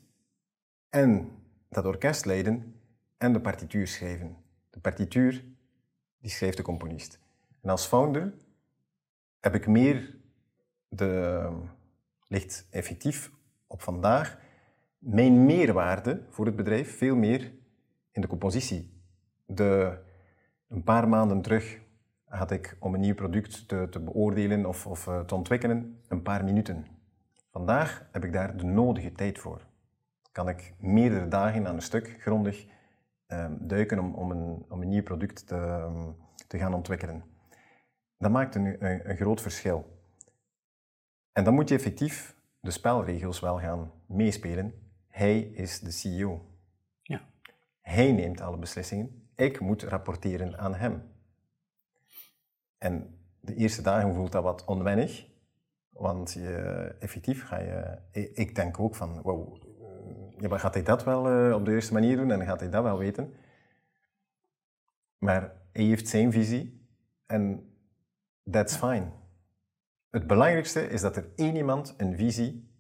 en 0.90 1.30
dat 1.70 1.86
orkest 1.86 2.26
leiden 2.26 2.82
en 3.18 3.34
de 3.34 3.42
partituur 3.42 3.88
schrijven. 3.88 4.38
De 4.70 4.80
partituur 4.80 5.46
die 6.20 6.32
schrijft 6.32 6.58
de 6.58 6.64
componist. 6.64 7.20
En 7.62 7.70
als 7.70 7.86
founder 7.86 8.34
heb 9.40 9.56
ik 9.56 9.68
meer 9.68 10.16
de, 10.88 11.50
ligt 12.28 12.68
effectief 12.70 13.32
op 13.68 13.82
vandaag, 13.82 14.40
mijn 14.98 15.46
meerwaarde 15.46 16.26
voor 16.30 16.46
het 16.46 16.56
bedrijf 16.56 16.98
veel 16.98 17.16
meer 17.16 17.54
in 18.12 18.22
de 18.22 18.28
compositie. 18.28 19.02
De, 19.46 20.00
een 20.70 20.84
paar 20.84 21.08
maanden 21.08 21.42
terug 21.42 21.80
had 22.26 22.52
ik 22.52 22.78
om 22.80 22.94
een 22.94 23.00
nieuw 23.00 23.16
product 23.16 23.68
te, 23.68 23.88
te 23.90 24.00
beoordelen 24.00 24.66
of, 24.66 24.88
of 24.88 25.08
eh, 25.08 25.20
te 25.20 25.36
ontwikkelen 25.36 26.02
een 26.08 26.22
paar 26.22 26.44
minuten. 26.44 26.86
Vandaag 27.52 28.08
heb 28.12 28.26
ik 28.26 28.34
daar 28.34 28.58
de 28.58 28.66
nodige 28.66 29.12
tijd 29.12 29.40
voor. 29.40 29.62
Kan 30.32 30.50
ik 30.50 30.74
meerdere 30.80 31.28
dagen 31.28 31.68
aan 31.68 31.76
een 31.76 31.82
stuk 31.82 32.16
grondig 32.20 32.68
Ehm, 33.30 33.54
duiken 33.60 34.00
om, 34.00 34.14
om, 34.14 34.32
een, 34.32 34.66
om 34.70 34.82
een 34.82 34.90
nieuw 34.90 35.04
product 35.04 35.48
te, 35.48 35.56
ehm, 35.56 36.12
te 36.48 36.58
gaan 36.58 36.74
ontwikkelen. 36.74 37.24
Dat 38.18 38.32
maakt 38.32 38.56
een, 38.56 38.86
een, 38.86 39.10
een, 39.10 39.16
groot 39.16 39.42
verschil. 39.42 40.02
En 41.32 41.44
dan 41.44 41.54
moet 41.54 41.70
je 41.70 41.76
effectief 41.76 42.36
de 42.60 42.72
spelregels 42.72 43.40
wel 43.40 43.60
gaan 43.60 43.92
meespelen. 44.06 44.74
Hij 45.08 45.40
is 45.40 45.80
de 45.80 45.92
CEO. 45.92 46.46
Ja. 47.02 47.22
Hij 47.82 48.12
neemt 48.12 48.42
alle 48.42 48.58
beslissingen. 48.58 49.19
Ik 49.40 49.60
moet 49.60 49.84
rapporteren 49.84 50.58
aan 50.58 50.76
hem. 50.76 51.12
En 52.78 53.20
de 53.40 53.56
eerste 53.56 53.82
dagen 53.82 54.14
voelt 54.14 54.32
dat 54.32 54.44
wat 54.44 54.66
onwennig, 54.66 55.28
want 55.90 56.34
je, 56.34 56.96
effectief 57.00 57.46
ga 57.46 57.60
je... 57.60 57.98
Ik 58.34 58.56
denk 58.56 58.80
ook 58.80 58.96
van, 58.96 59.22
wow, 59.22 59.58
ja, 60.38 60.48
maar 60.48 60.60
gaat 60.60 60.74
hij 60.74 60.84
dat 60.84 61.04
wel 61.04 61.48
uh, 61.48 61.56
op 61.56 61.66
de 61.66 61.72
juiste 61.72 61.94
manier 61.94 62.18
doen 62.18 62.32
en 62.32 62.46
gaat 62.46 62.60
hij 62.60 62.70
dat 62.70 62.84
wel 62.84 62.98
weten? 62.98 63.34
Maar 65.18 65.54
hij 65.72 65.84
heeft 65.84 66.08
zijn 66.08 66.32
visie 66.32 66.88
en 67.26 67.74
that's 68.52 68.76
fine. 68.76 69.12
Het 70.10 70.28
belangrijkste 70.28 70.90
is 70.90 71.02
dat 71.02 71.16
er 71.16 71.30
één 71.36 71.56
iemand 71.56 71.94
een 71.98 72.16
visie 72.16 72.74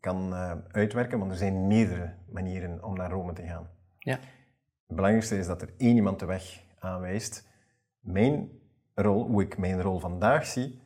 kan 0.00 0.32
uh, 0.32 0.52
uitwerken, 0.68 1.18
want 1.18 1.30
er 1.30 1.36
zijn 1.36 1.66
meerdere 1.66 2.14
manieren 2.28 2.84
om 2.84 2.94
naar 2.94 3.10
Rome 3.10 3.32
te 3.32 3.42
gaan. 3.42 3.70
Ja. 3.98 4.18
Het 4.86 4.96
belangrijkste 4.96 5.38
is 5.38 5.46
dat 5.46 5.62
er 5.62 5.74
één 5.76 5.96
iemand 5.96 6.18
de 6.18 6.26
weg 6.26 6.62
aanwijst. 6.78 7.48
Mijn 8.00 8.48
rol, 8.94 9.26
hoe 9.26 9.42
ik 9.42 9.58
mijn 9.58 9.82
rol 9.82 9.98
vandaag 9.98 10.46
zie, 10.46 10.80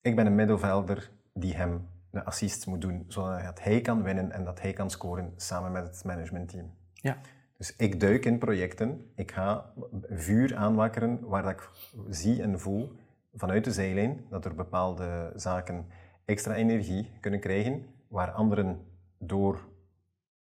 ik 0.00 0.16
ben 0.16 0.26
een 0.26 0.34
middelvelder 0.34 1.10
die 1.32 1.54
hem 1.56 1.88
de 2.10 2.24
assist 2.24 2.66
moet 2.66 2.80
doen, 2.80 3.04
zodat 3.08 3.62
hij 3.62 3.80
kan 3.80 4.02
winnen 4.02 4.32
en 4.32 4.44
dat 4.44 4.60
hij 4.60 4.72
kan 4.72 4.90
scoren 4.90 5.32
samen 5.36 5.72
met 5.72 5.84
het 5.84 6.04
managementteam. 6.04 6.74
Ja. 6.92 7.18
Dus 7.56 7.76
ik 7.76 8.00
duik 8.00 8.24
in 8.24 8.38
projecten, 8.38 9.10
ik 9.14 9.32
ga 9.32 9.72
vuur 10.08 10.56
aanwakkeren 10.56 11.20
waar 11.28 11.48
ik 11.48 11.70
zie 12.08 12.42
en 12.42 12.60
voel 12.60 12.92
vanuit 13.34 13.64
de 13.64 13.72
zijlijn 13.72 14.24
dat 14.28 14.44
er 14.44 14.54
bepaalde 14.54 15.32
zaken 15.34 15.86
extra 16.24 16.54
energie 16.54 17.10
kunnen 17.20 17.40
krijgen, 17.40 17.86
waar 18.08 18.30
anderen 18.30 18.80
door 19.18 19.68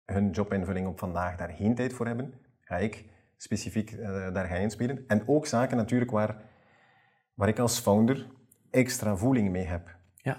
hun 0.06 0.30
jobinvulling 0.30 0.88
op 0.88 1.00
vandaag 1.00 1.38
daar 1.38 1.50
geen 1.50 1.76
tijd 1.76 1.94
voor 1.94 2.06
hebben, 2.06 2.34
ga 2.74 2.80
ik 2.80 3.06
specifiek 3.38 3.92
uh, 3.92 4.34
daar 4.34 4.48
gaan 4.48 4.62
inspelen. 4.62 5.04
En 5.08 5.28
ook 5.28 5.46
zaken 5.46 5.78
natuurlijk 5.78 6.12
waar, 6.12 6.42
waar 7.34 7.48
ik 7.48 7.60
als 7.60 7.80
founder 7.80 8.28
extra 8.70 9.16
voeling 9.16 9.50
mee 9.50 9.66
heb. 9.66 9.96
Ja. 10.16 10.38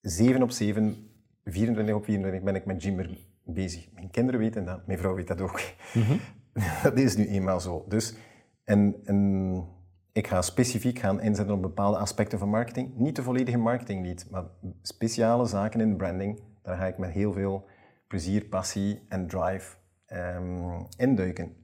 7 0.00 0.42
op 0.42 0.50
7, 0.50 1.10
24 1.44 1.94
op 1.94 2.04
24 2.04 2.42
ben 2.42 2.54
ik 2.54 2.64
met 2.64 2.82
Jimmer 2.82 3.26
bezig. 3.44 3.92
Mijn 3.92 4.10
kinderen 4.10 4.40
weten 4.40 4.64
dat, 4.64 4.86
mijn 4.86 4.98
vrouw 4.98 5.14
weet 5.14 5.28
dat 5.28 5.40
ook. 5.40 5.60
Mhm. 5.94 6.16
dat 6.82 6.98
is 6.98 7.16
nu 7.16 7.26
eenmaal 7.26 7.60
zo. 7.60 7.84
Dus, 7.88 8.14
en, 8.64 8.96
en 9.04 9.64
ik 10.12 10.26
ga 10.26 10.42
specifiek 10.42 10.98
gaan 10.98 11.20
inzetten 11.20 11.54
op 11.54 11.62
bepaalde 11.62 11.98
aspecten 11.98 12.38
van 12.38 12.48
marketing. 12.48 12.96
Niet 12.96 13.16
de 13.16 13.22
volledige 13.22 13.58
marketing 13.58 14.02
niet, 14.02 14.26
maar 14.30 14.44
speciale 14.82 15.46
zaken 15.46 15.80
in 15.80 15.96
branding. 15.96 16.40
Daar 16.62 16.76
ga 16.76 16.86
ik 16.86 16.98
met 16.98 17.10
heel 17.10 17.32
veel 17.32 17.68
plezier, 18.06 18.44
passie 18.44 19.02
en 19.08 19.26
drive 19.26 19.79
um, 20.12 20.86
induiken. 20.96 21.56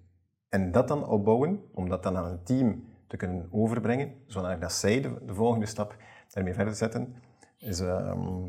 En 0.49 0.73
dat 0.73 0.89
dan 0.89 1.07
opbouwen, 1.07 1.61
om 1.73 1.89
dat 1.89 2.03
dan 2.03 2.17
aan 2.17 2.31
een 2.31 2.43
team 2.43 2.85
te 3.07 3.17
kunnen 3.17 3.49
overbrengen, 3.51 4.13
zodat 4.27 4.73
zij 4.73 5.01
de, 5.01 5.25
de 5.27 5.35
volgende 5.35 5.67
stap 5.67 5.97
daarmee 6.33 6.55
verder 6.55 6.75
zetten 6.75 7.15
is, 7.59 7.81
ehm, 7.81 8.49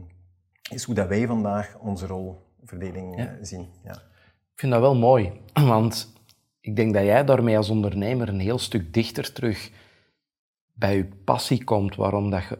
is 0.71 0.83
hoe 0.83 0.95
dat 0.95 1.07
wij 1.07 1.27
vandaag 1.27 1.77
onze 1.79 2.05
rolverdeling 2.05 3.17
eh, 3.17 3.31
zien. 3.41 3.67
Ja. 3.83 3.91
Ik 4.53 4.59
vind 4.63 4.71
dat 4.71 4.81
wel 4.81 4.95
mooi, 4.95 5.41
want 5.53 6.13
ik 6.59 6.75
denk 6.75 6.93
dat 6.93 7.03
jij 7.03 7.25
daarmee 7.25 7.57
als 7.57 7.69
ondernemer 7.69 8.29
een 8.29 8.39
heel 8.39 8.59
stuk 8.59 8.93
dichter 8.93 9.33
terug 9.33 9.71
bij 10.73 10.95
je 10.95 11.05
passie 11.05 11.63
komt, 11.63 11.95
waarom 11.95 12.29
dat 12.29 12.43
je 12.43 12.59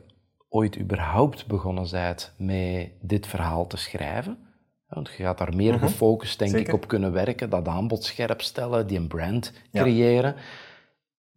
ooit 0.50 0.80
überhaupt 0.80 1.48
begonnen 1.48 1.88
bent 1.92 2.34
met 2.38 2.92
dit 3.02 3.28
verhaal 3.28 3.68
te 3.68 3.78
schrijven. 3.78 4.47
Want 4.88 5.10
je 5.18 5.24
gaat 5.24 5.38
daar 5.38 5.56
meer 5.56 5.74
mhm. 5.74 5.86
gefocust, 5.86 6.40
denk 6.40 6.56
ik, 6.56 6.74
op 6.74 6.88
kunnen 6.88 7.12
werken, 7.12 7.50
dat 7.50 7.68
aanbod 7.68 8.04
scherp 8.04 8.42
stellen, 8.42 8.88
die 8.88 8.98
een 8.98 9.08
brand 9.08 9.54
creëren. 9.72 10.36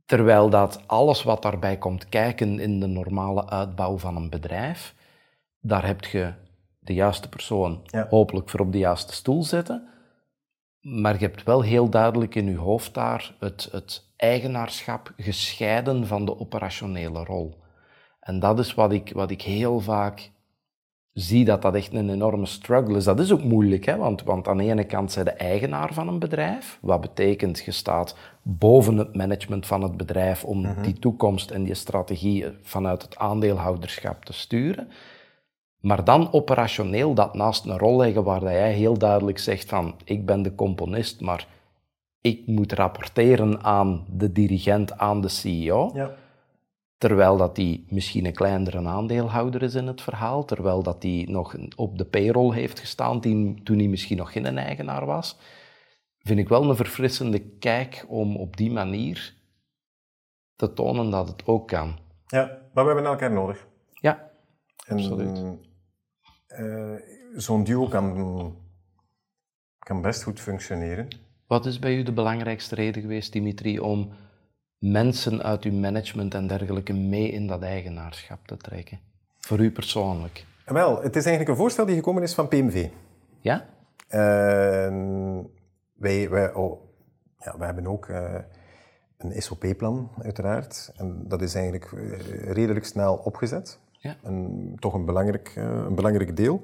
Terwijl 0.06 0.50
dat 0.50 0.82
alles 0.86 1.22
wat 1.22 1.42
daarbij 1.42 1.76
komt 1.76 2.08
kijken 2.08 2.58
in 2.58 2.80
de 2.80 2.86
normale 2.86 3.48
uitbouw 3.48 3.98
van 3.98 4.16
een 4.16 4.30
bedrijf, 4.30 4.94
daar 5.60 5.86
heb 5.86 6.04
je 6.04 6.32
de 6.78 6.94
juiste 6.94 7.28
persoon 7.28 7.82
hopelijk 8.08 8.48
voor 8.48 8.60
op 8.60 8.72
de 8.72 8.78
juiste 8.78 9.12
stoel 9.12 9.42
zetten. 9.42 9.88
Maar 10.80 11.12
je 11.12 11.26
hebt 11.26 11.42
wel 11.42 11.62
heel 11.62 11.90
duidelijk 11.90 12.34
in 12.34 12.46
je 12.46 12.56
hoofd 12.56 12.94
daar 12.94 13.34
het, 13.38 13.68
het 13.72 14.12
eigenaarschap 14.16 15.12
gescheiden 15.16 16.06
van 16.06 16.24
de 16.24 16.38
operationele 16.38 17.24
rol. 17.24 17.58
En 18.20 18.38
dat 18.38 18.58
is 18.58 18.74
wat 18.74 18.92
ik, 18.92 19.12
wat 19.12 19.30
ik 19.30 19.42
heel 19.42 19.80
vaak 19.80 20.30
zie 21.12 21.44
dat 21.44 21.62
dat 21.62 21.74
echt 21.74 21.92
een 21.92 22.10
enorme 22.10 22.46
struggle 22.46 22.96
is. 22.96 23.04
Dat 23.04 23.20
is 23.20 23.32
ook 23.32 23.42
moeilijk, 23.44 23.84
hè? 23.84 23.96
Want, 23.96 24.22
want 24.22 24.48
aan 24.48 24.56
de 24.56 24.64
ene 24.64 24.84
kant 24.84 25.12
zijn 25.12 25.24
de 25.24 25.30
eigenaar 25.30 25.94
van 25.94 26.08
een 26.08 26.18
bedrijf, 26.18 26.78
wat 26.80 27.00
betekent 27.00 27.62
je 27.64 27.70
staat 27.70 28.16
boven 28.42 28.96
het 28.96 29.16
management 29.16 29.66
van 29.66 29.82
het 29.82 29.96
bedrijf 29.96 30.44
om 30.44 30.60
Mhm. 30.60 30.82
die 30.82 30.98
toekomst 30.98 31.50
en 31.50 31.62
die 31.64 31.74
strategie 31.74 32.44
vanuit 32.62 33.02
het 33.02 33.16
aandeelhouderschap 33.18 34.24
te 34.24 34.32
sturen. 34.32 34.88
Maar 35.80 36.04
dan 36.04 36.32
operationeel 36.32 37.14
dat 37.14 37.34
naast 37.34 37.64
een 37.64 37.78
rol 37.78 37.96
leggen 37.96 38.24
waar 38.24 38.40
dat 38.40 38.50
jij 38.50 38.72
heel 38.72 38.98
duidelijk 38.98 39.38
zegt 39.38 39.68
van 39.68 39.94
ik 40.04 40.26
ben 40.26 40.42
de 40.42 40.54
componist, 40.54 41.20
maar 41.20 41.46
ik 42.20 42.46
moet 42.46 42.72
rapporteren 42.72 43.62
aan 43.62 44.04
de 44.12 44.32
dirigent, 44.32 44.98
aan 44.98 45.20
de 45.20 45.28
CEO. 45.28 45.90
Ja. 45.94 46.10
Terwijl 47.00 47.36
dat 47.36 47.54
die 47.56 47.86
misschien 47.88 48.26
een 48.26 48.32
kleinere 48.34 48.86
aandeelhouder 48.86 49.62
is 49.62 49.74
in 49.74 49.86
het 49.86 50.02
verhaal, 50.02 50.44
terwijl 50.44 50.82
dat 50.82 51.00
die 51.00 51.30
nog 51.30 51.56
op 51.76 51.98
de 51.98 52.04
payroll 52.04 52.54
heeft 52.54 52.78
gestaan 52.78 53.20
die, 53.20 53.62
toen 53.62 53.78
hij 53.78 53.88
misschien 53.88 54.16
nog 54.16 54.32
geen 54.32 54.58
eigenaar 54.58 55.06
was, 55.06 55.38
vind 56.18 56.38
ik 56.38 56.48
wel 56.48 56.68
een 56.70 56.76
verfrissende 56.76 57.38
kijk 57.40 58.04
om 58.08 58.36
op 58.36 58.56
die 58.56 58.70
manier 58.70 59.34
te 60.56 60.72
tonen 60.72 61.10
dat 61.10 61.28
het 61.28 61.46
ook 61.46 61.68
kan. 61.68 61.98
ja, 62.26 62.58
maar 62.74 62.84
we 62.84 62.90
hebben 62.92 63.10
elkaar 63.10 63.32
nodig. 63.32 63.66
Ja, 63.92 64.30
En, 64.86 64.96
Absoluut. 64.96 65.42
eh, 66.46 66.94
Zo'n 67.36 67.64
duo 67.64 67.86
kan, 67.88 68.56
kan 69.78 70.02
best 70.02 70.22
goed 70.22 70.40
functioneren. 70.40 71.08
wat 71.46 71.66
is 71.66 71.78
bij 71.78 71.96
u 71.96 72.02
de 72.02 72.12
belangrijkste 72.12 72.74
reden 72.74 73.02
geweest, 73.02 73.32
Dimitri, 73.32 73.80
om 73.80 74.12
mensen 74.80 75.42
uit 75.42 75.64
uw 75.64 75.72
management 75.72 76.34
en 76.34 76.46
dergelijke 76.46 76.92
mee 76.92 77.30
in 77.30 77.46
dat 77.46 77.62
eigenaarschap 77.62 78.46
te 78.46 78.56
trekken? 78.56 78.98
Voor 79.38 79.58
u 79.58 79.70
persoonlijk. 79.70 80.44
Wel, 80.64 81.02
het 81.02 81.16
is 81.16 81.24
eigenlijk 81.24 81.48
een 81.48 81.62
voorstel 81.62 81.86
die 81.86 81.94
gekomen 81.94 82.22
is 82.22 82.34
van 82.34 82.48
PMV. 82.48 82.88
Ja? 83.40 83.66
En 84.08 85.50
wij, 85.94 86.30
wij, 86.30 86.52
oh, 86.52 86.80
ja, 87.38 87.58
wij 87.58 87.66
hebben 87.66 87.86
ook 87.86 88.08
eh, 88.08 88.34
een 89.18 89.42
SOP-plan, 89.42 90.10
uiteraard. 90.22 90.92
En 90.96 91.24
dat 91.28 91.42
is 91.42 91.54
eigenlijk 91.54 91.92
eh, 91.92 92.52
redelijk 92.52 92.86
snel 92.86 93.14
opgezet. 93.14 93.78
Ja. 93.90 94.16
En 94.22 94.72
toch 94.78 94.94
een 94.94 95.04
belangrijk, 95.04 95.52
eh, 95.56 95.64
een 95.64 95.94
belangrijk 95.94 96.36
deel. 96.36 96.62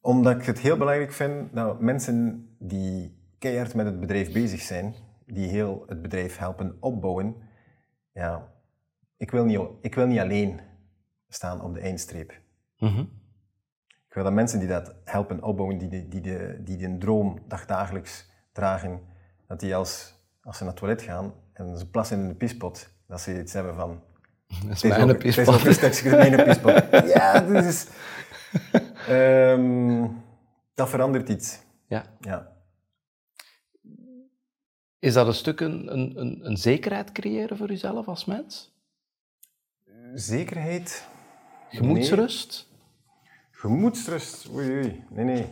Omdat 0.00 0.34
ik 0.34 0.44
het 0.44 0.58
heel 0.58 0.76
belangrijk 0.76 1.12
vind, 1.12 1.52
nou, 1.52 1.84
mensen 1.84 2.48
die 2.58 3.16
keihard 3.38 3.74
met 3.74 3.86
het 3.86 4.00
bedrijf 4.00 4.32
bezig 4.32 4.60
zijn, 4.60 4.94
die 5.26 5.48
heel 5.48 5.82
het 5.86 6.02
bedrijf 6.02 6.36
helpen 6.36 6.76
opbouwen, 6.80 7.36
ja, 8.12 8.52
ik 9.16 9.30
wil 9.30 9.44
niet, 9.44 9.60
ik 9.80 9.94
wil 9.94 10.06
niet 10.06 10.18
alleen 10.20 10.60
staan 11.28 11.60
op 11.62 11.74
de 11.74 11.80
eindstreep. 11.80 12.40
Mhm. 12.78 13.00
Ik 14.08 14.14
wil 14.20 14.24
dat 14.24 14.32
mensen 14.32 14.58
die 14.58 14.68
dat 14.68 14.94
helpen 15.04 15.42
opbouwen, 15.42 15.78
die, 15.78 15.88
de, 15.88 16.08
die, 16.08 16.20
de, 16.20 16.60
die 16.64 16.76
de 16.76 16.98
droom 16.98 17.38
dagdagelijks 17.48 18.30
dragen, 18.52 19.00
dat 19.46 19.60
die 19.60 19.76
als, 19.76 20.14
als 20.42 20.56
ze 20.56 20.62
naar 20.64 20.72
het 20.72 20.80
toilet 20.82 21.02
gaan 21.02 21.34
en 21.52 21.78
ze 21.78 21.90
plassen 21.90 22.18
in 22.20 22.28
de 22.28 22.34
pispot, 22.34 22.90
dat 23.06 23.20
ze 23.20 23.40
iets 23.40 23.52
hebben 23.52 23.74
van... 23.74 24.02
Dat 24.66 24.70
is 24.70 24.82
is 24.84 24.90
mijn 24.90 25.02
ook- 25.02 25.08
Het 25.22 25.24
is 25.24 25.34
pispot. 25.34 25.60
stukje 25.74 26.10
mijn 26.10 26.44
pispot. 26.44 26.84
Ja, 27.14 27.40
dat 27.40 27.64
is... 27.64 27.86
Ehm, 29.08 30.06
dat 30.74 30.88
verandert 30.88 31.28
iets. 31.28 31.60
Ja. 31.86 32.04
Ja. 32.20 32.52
Is 35.04 35.14
dat 35.14 35.26
een 35.26 35.34
stuk 35.34 35.60
een, 35.60 35.92
een, 35.92 36.46
een, 36.46 36.56
zekerheid 36.56 37.12
creëren 37.12 37.56
voor 37.56 37.70
uzelf 37.70 38.08
als 38.08 38.24
mens? 38.24 38.74
Zekerheid? 40.14 41.08
Gemoedsrust? 41.68 42.68
Gemoedsrust? 43.50 44.48
Oei, 44.50 44.70
oei. 44.70 45.04
Nee, 45.10 45.24
nee. 45.24 45.46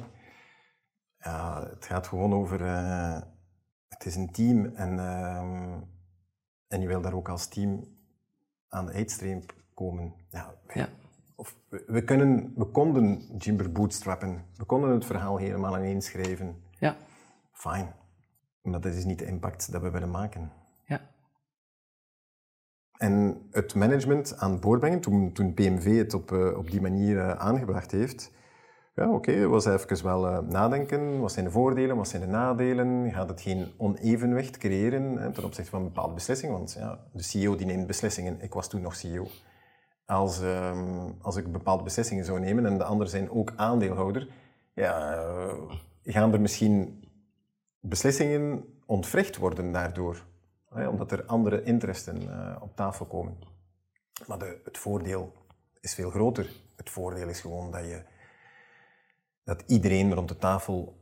Ja, 1.18 1.66
het 1.70 1.86
gaat 1.86 2.06
gewoon 2.06 2.34
over... 2.34 2.64
eh, 2.64 3.20
het 3.88 4.06
is 4.06 4.16
een 4.16 4.30
team 4.32 4.64
en, 4.64 4.98
ehm, 4.98 5.80
en 6.68 6.80
je 6.80 6.86
wil 6.86 7.00
daar 7.00 7.14
ook 7.14 7.28
als 7.28 7.48
team 7.48 7.96
aan 8.68 8.86
de 8.86 8.92
eindstreep 8.92 9.54
komen. 9.74 10.14
Ja, 10.30 10.54
Ja. 10.74 10.88
Of, 11.34 11.56
we, 11.68 11.84
we 11.86 12.04
kunnen, 12.04 12.52
we 12.56 12.64
konden 12.64 13.36
Jimber 13.38 13.72
bootstrappen. 13.72 14.44
We 14.56 14.64
konden 14.64 14.90
het 14.90 15.04
verhaal 15.04 15.36
helemaal 15.36 15.78
ineens 15.78 16.06
schrijven. 16.06 16.62
Ja. 16.78 16.96
Fine. 17.52 18.00
Maar 18.62 18.80
dat 18.80 18.94
is 18.94 19.04
niet 19.04 19.18
de 19.18 19.26
impact 19.26 19.72
dat 19.72 19.82
we 19.82 19.90
willen 19.90 20.10
maken. 20.10 20.52
Ja. 20.86 21.00
En 22.96 23.46
het 23.50 23.74
management 23.74 24.36
aan 24.38 24.60
boord 24.60 24.80
brengen, 24.80 25.00
toen, 25.00 25.32
toen 25.32 25.54
PMV 25.54 25.98
het 25.98 26.14
op, 26.14 26.32
eh, 26.32 26.58
op 26.58 26.70
die 26.70 26.80
manier 26.80 27.18
eh, 27.18 27.30
aangebracht 27.30 27.90
heeft, 27.90 28.32
ja, 28.94 29.10
oké, 29.10 29.48
was 29.48 29.64
even 29.64 30.04
wel 30.04 30.28
eh, 30.28 30.38
nadenken. 30.38 31.20
Wat 31.20 31.32
zijn 31.32 31.44
de 31.44 31.50
voordelen, 31.50 31.96
wat 31.96 32.08
zijn 32.08 32.22
de 32.22 32.28
nadelen? 32.28 33.12
Gaat 33.12 33.28
het 33.28 33.40
geen 33.40 33.72
onevenwicht 33.76 34.58
creëren 34.58 35.16
hè, 35.16 35.32
ten 35.32 35.44
opzichte 35.44 35.70
van 35.70 35.80
een 35.80 35.86
bepaalde 35.86 36.14
beslissing? 36.14 36.52
Want 36.52 36.72
ja, 36.78 36.98
de 37.12 37.22
CEO 37.22 37.56
die 37.56 37.66
neemt 37.66 37.86
beslissingen, 37.86 38.40
ik 38.40 38.54
was 38.54 38.68
toen 38.68 38.80
nog 38.80 38.94
CEO. 38.94 39.26
Als, 40.06 40.42
ehm, 40.42 41.10
als 41.20 41.36
ik 41.36 41.52
bepaalde 41.52 41.82
beslissingen 41.82 42.24
zou 42.24 42.40
nemen 42.40 42.66
en 42.66 42.78
de 42.78 42.84
anderen 42.84 43.10
zijn 43.10 43.30
ook 43.30 43.52
aandeelhouder, 43.56 44.28
ja, 44.74 45.24
gaan 46.02 46.32
er 46.32 46.40
misschien 46.40 47.01
beslissingen 47.82 48.64
ontwricht 48.86 49.36
worden 49.36 49.72
daardoor. 49.72 50.24
Hè, 50.68 50.88
omdat 50.88 51.12
er 51.12 51.24
andere 51.24 51.62
interessen 51.62 52.30
eh, 52.30 52.62
op 52.62 52.76
tafel 52.76 53.06
komen. 53.06 53.38
Maar 54.26 54.38
de, 54.38 54.60
het 54.64 54.78
voordeel 54.78 55.32
is 55.80 55.94
veel 55.94 56.10
groter. 56.10 56.50
Het 56.76 56.90
voordeel 56.90 57.28
is 57.28 57.40
gewoon 57.40 57.70
dat, 57.70 57.84
je, 57.84 58.02
dat 59.44 59.62
iedereen 59.66 60.14
rond 60.14 60.28
de 60.28 60.36
tafel 60.36 61.00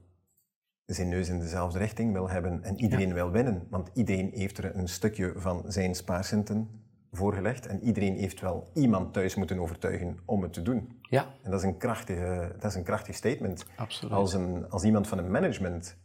zijn 0.86 1.08
neus 1.08 1.28
in 1.28 1.38
dezelfde 1.38 1.78
richting 1.78 2.12
wil 2.12 2.30
hebben 2.30 2.62
en 2.62 2.80
iedereen 2.80 3.14
wil 3.14 3.30
winnen. 3.30 3.66
Want 3.70 3.90
iedereen 3.94 4.30
heeft 4.34 4.58
er 4.58 4.76
een 4.76 4.88
stukje 4.88 5.32
van 5.36 5.64
zijn 5.66 5.94
spaarcenten 5.94 6.84
voorgelegd 7.12 7.66
en 7.66 7.82
iedereen 7.82 8.16
heeft 8.16 8.40
wel 8.40 8.70
iemand 8.74 9.12
thuis 9.12 9.34
moeten 9.34 9.58
overtuigen 9.58 10.18
om 10.24 10.42
het 10.42 10.52
te 10.52 10.62
doen. 10.62 11.00
Ja, 11.00 11.34
En 11.42 11.50
dat 11.50 11.60
is 11.60 11.66
een, 11.66 11.76
krachtige, 11.76 12.54
dat 12.58 12.70
is 12.70 12.76
een 12.76 12.82
krachtig 12.84 13.14
statement. 13.14 13.66
absoluut. 13.76 14.12
Als, 14.12 14.32
een, 14.32 14.70
als 14.70 14.84
iemand 14.84 15.08
van 15.08 15.18
een 15.18 15.30
management 15.30 15.96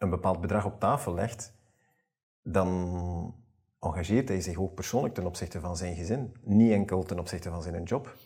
een 0.00 0.10
bepaald 0.10 0.40
bedrag 0.40 0.64
op 0.64 0.80
tafel 0.80 1.14
legt, 1.14 1.54
dan 2.42 3.34
engageert 3.80 4.28
hij 4.28 4.40
zich 4.40 4.58
ook 4.58 4.74
persoonlijk 4.74 5.14
ten 5.14 5.26
opzichte 5.26 5.60
van 5.60 5.76
zijn 5.76 5.96
gezin. 5.96 6.36
Niet 6.42 6.72
enkel 6.72 7.02
ten 7.02 7.18
opzichte 7.18 7.50
van 7.50 7.62
zijn 7.62 7.82
job. 7.82 8.16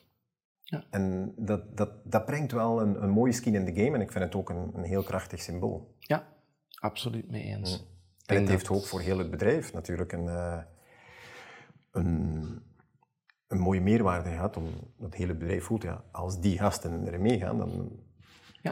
Ja. 0.63 0.85
En 0.91 1.35
dat, 1.37 1.77
dat, 1.77 1.91
dat 2.05 2.27
brengt 2.27 2.53
wel 2.53 2.81
een, 2.81 3.03
een 3.03 3.11
mooie 3.11 3.33
skin 3.33 3.55
in 3.55 3.65
de 3.65 3.75
game 3.75 3.97
en 3.97 4.01
ik 4.01 4.13
vind 4.13 4.25
het 4.25 4.35
ook 4.35 4.51
een, 4.51 4.71
een 4.75 4.85
heel 4.85 5.03
krachtig 5.03 5.41
symbool. 5.41 5.95
Ja, 5.99 6.27
absoluut 6.75 7.31
mee 7.31 7.43
eens. 7.43 7.73
En 7.73 7.87
denk 8.27 8.41
het 8.41 8.49
heeft 8.49 8.69
ook 8.69 8.87
voor 8.87 9.01
heel 9.01 9.19
het 9.19 9.31
bedrijf 9.31 9.73
natuurlijk 9.73 10.13
een, 10.13 10.29
eh, 10.29 10.63
een, 11.91 12.63
een 13.47 13.59
mooie 13.59 13.81
meerwaarde 13.81 14.31
gehad, 14.31 14.57
omdat 14.57 14.75
het 15.01 15.15
hele 15.15 15.35
bedrijf 15.35 15.65
voelt, 15.65 15.83
ja, 15.83 16.05
als 16.13 16.41
die 16.41 16.59
gasten 16.59 17.07
er 17.13 17.21
meegaan, 17.21 17.59
dan 17.59 18.03
Ja. 18.63 18.71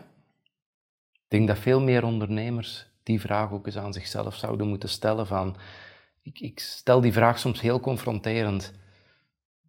Ik 1.12 1.28
denk 1.28 1.48
dat 1.48 1.58
veel 1.58 1.80
meer 1.80 2.04
ondernemers 2.04 2.91
die 3.02 3.20
vraag 3.20 3.52
ook 3.52 3.66
eens 3.66 3.78
aan 3.78 3.92
zichzelf 3.92 4.34
zouden 4.34 4.68
moeten 4.68 4.88
stellen 4.88 5.26
van... 5.26 5.56
Ik, 6.22 6.40
ik 6.40 6.60
stel 6.60 7.00
die 7.00 7.12
vraag 7.12 7.38
soms 7.38 7.60
heel 7.60 7.80
confronterend. 7.80 8.72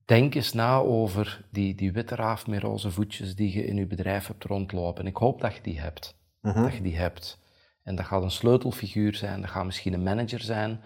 Denk 0.05 0.36
eens 0.36 0.53
na 0.53 0.77
over 0.77 1.45
die, 1.51 1.75
die 1.75 1.91
witte 1.91 2.15
raaf 2.15 2.47
met 2.47 2.61
roze 2.61 2.91
voetjes 2.91 3.36
die 3.36 3.53
je 3.53 3.65
in 3.65 3.75
je 3.75 3.86
bedrijf 3.86 4.27
hebt 4.27 4.43
rondlopen. 4.43 5.07
Ik 5.07 5.17
hoop 5.17 5.41
dat 5.41 5.55
je 5.55 5.61
die 5.61 5.79
hebt. 5.79 6.17
Dat 6.41 6.73
je 6.73 6.81
die 6.81 6.97
hebt. 6.97 7.41
En 7.84 7.95
dat 7.95 8.05
gaat 8.05 8.23
een 8.23 8.31
sleutelfiguur 8.31 9.15
zijn, 9.15 9.41
dat 9.41 9.49
gaat 9.49 9.65
misschien 9.65 9.93
een 9.93 10.03
manager 10.03 10.39
zijn. 10.39 10.81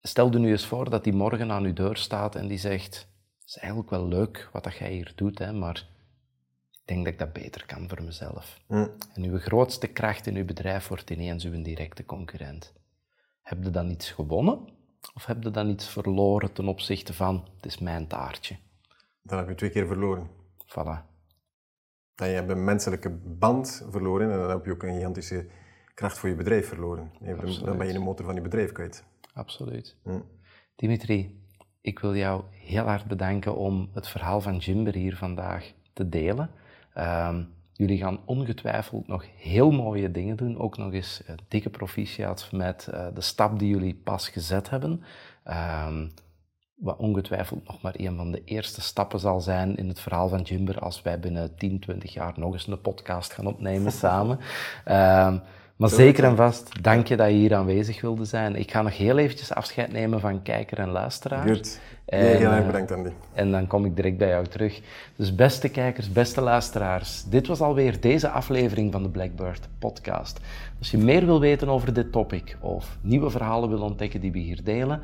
Stel 0.00 0.32
je 0.32 0.38
nu 0.38 0.50
eens 0.50 0.66
voor 0.66 0.90
dat 0.90 1.04
die 1.04 1.12
morgen 1.12 1.50
aan 1.50 1.64
uw 1.64 1.72
deur 1.72 1.96
staat 1.96 2.34
en 2.34 2.46
die 2.46 2.58
zegt... 2.58 3.08
Het 3.38 3.56
is 3.56 3.62
eigenlijk 3.62 3.90
wel 3.90 4.08
leuk 4.08 4.48
wat 4.52 4.64
dat 4.64 4.76
jij 4.76 4.92
hier 4.92 5.12
doet, 5.14 5.38
hè, 5.38 5.52
maar 5.52 5.86
denk 6.88 7.04
dat 7.04 7.12
ik 7.12 7.18
dat 7.18 7.32
beter 7.32 7.66
kan 7.66 7.88
voor 7.88 8.02
mezelf. 8.02 8.60
Mm. 8.66 8.90
En 9.14 9.22
uw 9.22 9.38
grootste 9.38 9.86
kracht 9.86 10.26
in 10.26 10.36
uw 10.36 10.44
bedrijf 10.44 10.88
wordt 10.88 11.10
ineens 11.10 11.44
uw 11.44 11.62
directe 11.62 12.04
concurrent. 12.04 12.72
Heb 13.42 13.64
je 13.64 13.70
dan 13.70 13.90
iets 13.90 14.10
gewonnen? 14.10 14.68
Of 15.14 15.24
heb 15.24 15.42
je 15.42 15.50
dan 15.50 15.68
iets 15.68 15.88
verloren 15.88 16.52
ten 16.52 16.68
opzichte 16.68 17.14
van, 17.14 17.44
het 17.56 17.66
is 17.66 17.78
mijn 17.78 18.06
taartje? 18.06 18.56
dan 19.28 19.38
heb 19.38 19.48
je 19.48 19.54
twee 19.54 19.70
keer 19.70 19.86
verloren. 19.86 20.30
Voilà. 20.66 21.06
Dan 22.14 22.28
heb 22.28 22.46
je 22.46 22.52
een 22.52 22.64
menselijke 22.64 23.10
band 23.24 23.86
verloren 23.90 24.30
en 24.30 24.38
dan 24.38 24.50
heb 24.50 24.64
je 24.64 24.72
ook 24.72 24.82
een 24.82 24.94
gigantische 24.94 25.46
kracht 25.94 26.18
voor 26.18 26.28
je 26.28 26.34
bedrijf 26.34 26.68
verloren. 26.68 27.10
Absoluut. 27.20 27.64
dan 27.64 27.78
ben 27.78 27.86
je 27.86 27.92
de 27.92 27.98
motor 27.98 28.24
van 28.24 28.34
je 28.34 28.40
bedrijf 28.40 28.72
kwijt. 28.72 29.04
Absoluut. 29.34 29.96
Hm. 30.02 30.20
Dimitri, 30.76 31.42
ik 31.80 31.98
wil 31.98 32.16
jou 32.16 32.42
heel 32.50 32.84
hard 32.84 33.04
bedanken 33.06 33.56
om 33.56 33.90
het 33.92 34.08
verhaal 34.08 34.40
van 34.40 34.56
Jimber 34.56 34.94
hier 34.94 35.16
vandaag 35.16 35.72
te 35.92 36.08
delen. 36.08 36.50
Ehm, 36.98 37.42
jullie 37.72 37.98
gaan 37.98 38.20
ongetwijfeld 38.24 39.06
nog 39.06 39.24
heel 39.36 39.70
mooie 39.70 40.10
dingen 40.10 40.36
doen. 40.36 40.58
Ook 40.58 40.76
nog 40.76 40.92
eens 40.92 41.22
dikke 41.48 41.70
proficiat 41.70 42.48
met 42.52 42.88
eh, 42.92 43.06
de 43.14 43.20
stap 43.20 43.58
die 43.58 43.68
jullie 43.68 43.94
pas 43.94 44.28
gezet 44.28 44.70
hebben. 44.70 45.02
Ehm, 45.44 46.06
wat 46.74 46.98
ongetwijfeld 46.98 47.66
nog 47.66 47.82
maar 47.82 47.94
een 47.96 48.16
van 48.16 48.30
de 48.30 48.44
eerste 48.44 48.80
stappen 48.80 49.20
zal 49.20 49.40
zijn 49.40 49.76
in 49.76 49.88
het 49.88 50.00
verhaal 50.00 50.28
van 50.28 50.42
Jimber 50.42 50.78
als 50.78 51.02
wij 51.02 51.20
binnen 51.20 51.54
10, 51.56 51.80
20 51.80 52.12
jaar 52.12 52.32
nog 52.36 52.52
eens 52.52 52.66
een 52.66 52.80
podcast 52.80 53.32
gaan 53.32 53.46
opnemen 53.46 53.92
samen. 53.92 54.38
Ehm, 54.84 55.38
maar 55.78 55.88
zeker 55.88 56.24
en 56.24 56.36
vast, 56.36 56.82
dank 56.82 57.06
je 57.06 57.16
dat 57.16 57.26
je 57.26 57.34
hier 57.34 57.54
aanwezig 57.54 58.00
wilde 58.00 58.24
zijn. 58.24 58.56
Ik 58.56 58.70
ga 58.70 58.82
nog 58.82 58.96
heel 58.96 59.18
eventjes 59.18 59.54
afscheid 59.54 59.92
nemen 59.92 60.20
van 60.20 60.42
kijker 60.42 60.78
en 60.78 60.88
luisteraar. 60.88 61.48
Goed. 61.48 61.80
En, 62.04 62.36
heel 62.36 62.50
erg 62.50 62.66
bedankt, 62.66 62.92
Andy. 62.92 63.10
En 63.32 63.50
dan 63.50 63.66
kom 63.66 63.84
ik 63.84 63.96
direct 63.96 64.16
bij 64.16 64.28
jou 64.28 64.46
terug. 64.46 64.80
Dus 65.16 65.34
beste 65.34 65.68
kijkers, 65.68 66.12
beste 66.12 66.40
luisteraars, 66.40 67.24
dit 67.24 67.46
was 67.46 67.60
alweer 67.60 68.00
deze 68.00 68.28
aflevering 68.28 68.92
van 68.92 69.02
de 69.02 69.08
Blackbird 69.08 69.68
podcast. 69.78 70.40
Als 70.78 70.90
je 70.90 70.98
meer 70.98 71.26
wil 71.26 71.40
weten 71.40 71.68
over 71.68 71.92
dit 71.92 72.12
topic 72.12 72.56
of 72.60 72.96
nieuwe 73.00 73.30
verhalen 73.30 73.68
wil 73.68 73.80
ontdekken 73.80 74.20
die 74.20 74.32
we 74.32 74.38
hier 74.38 74.64
delen, 74.64 75.00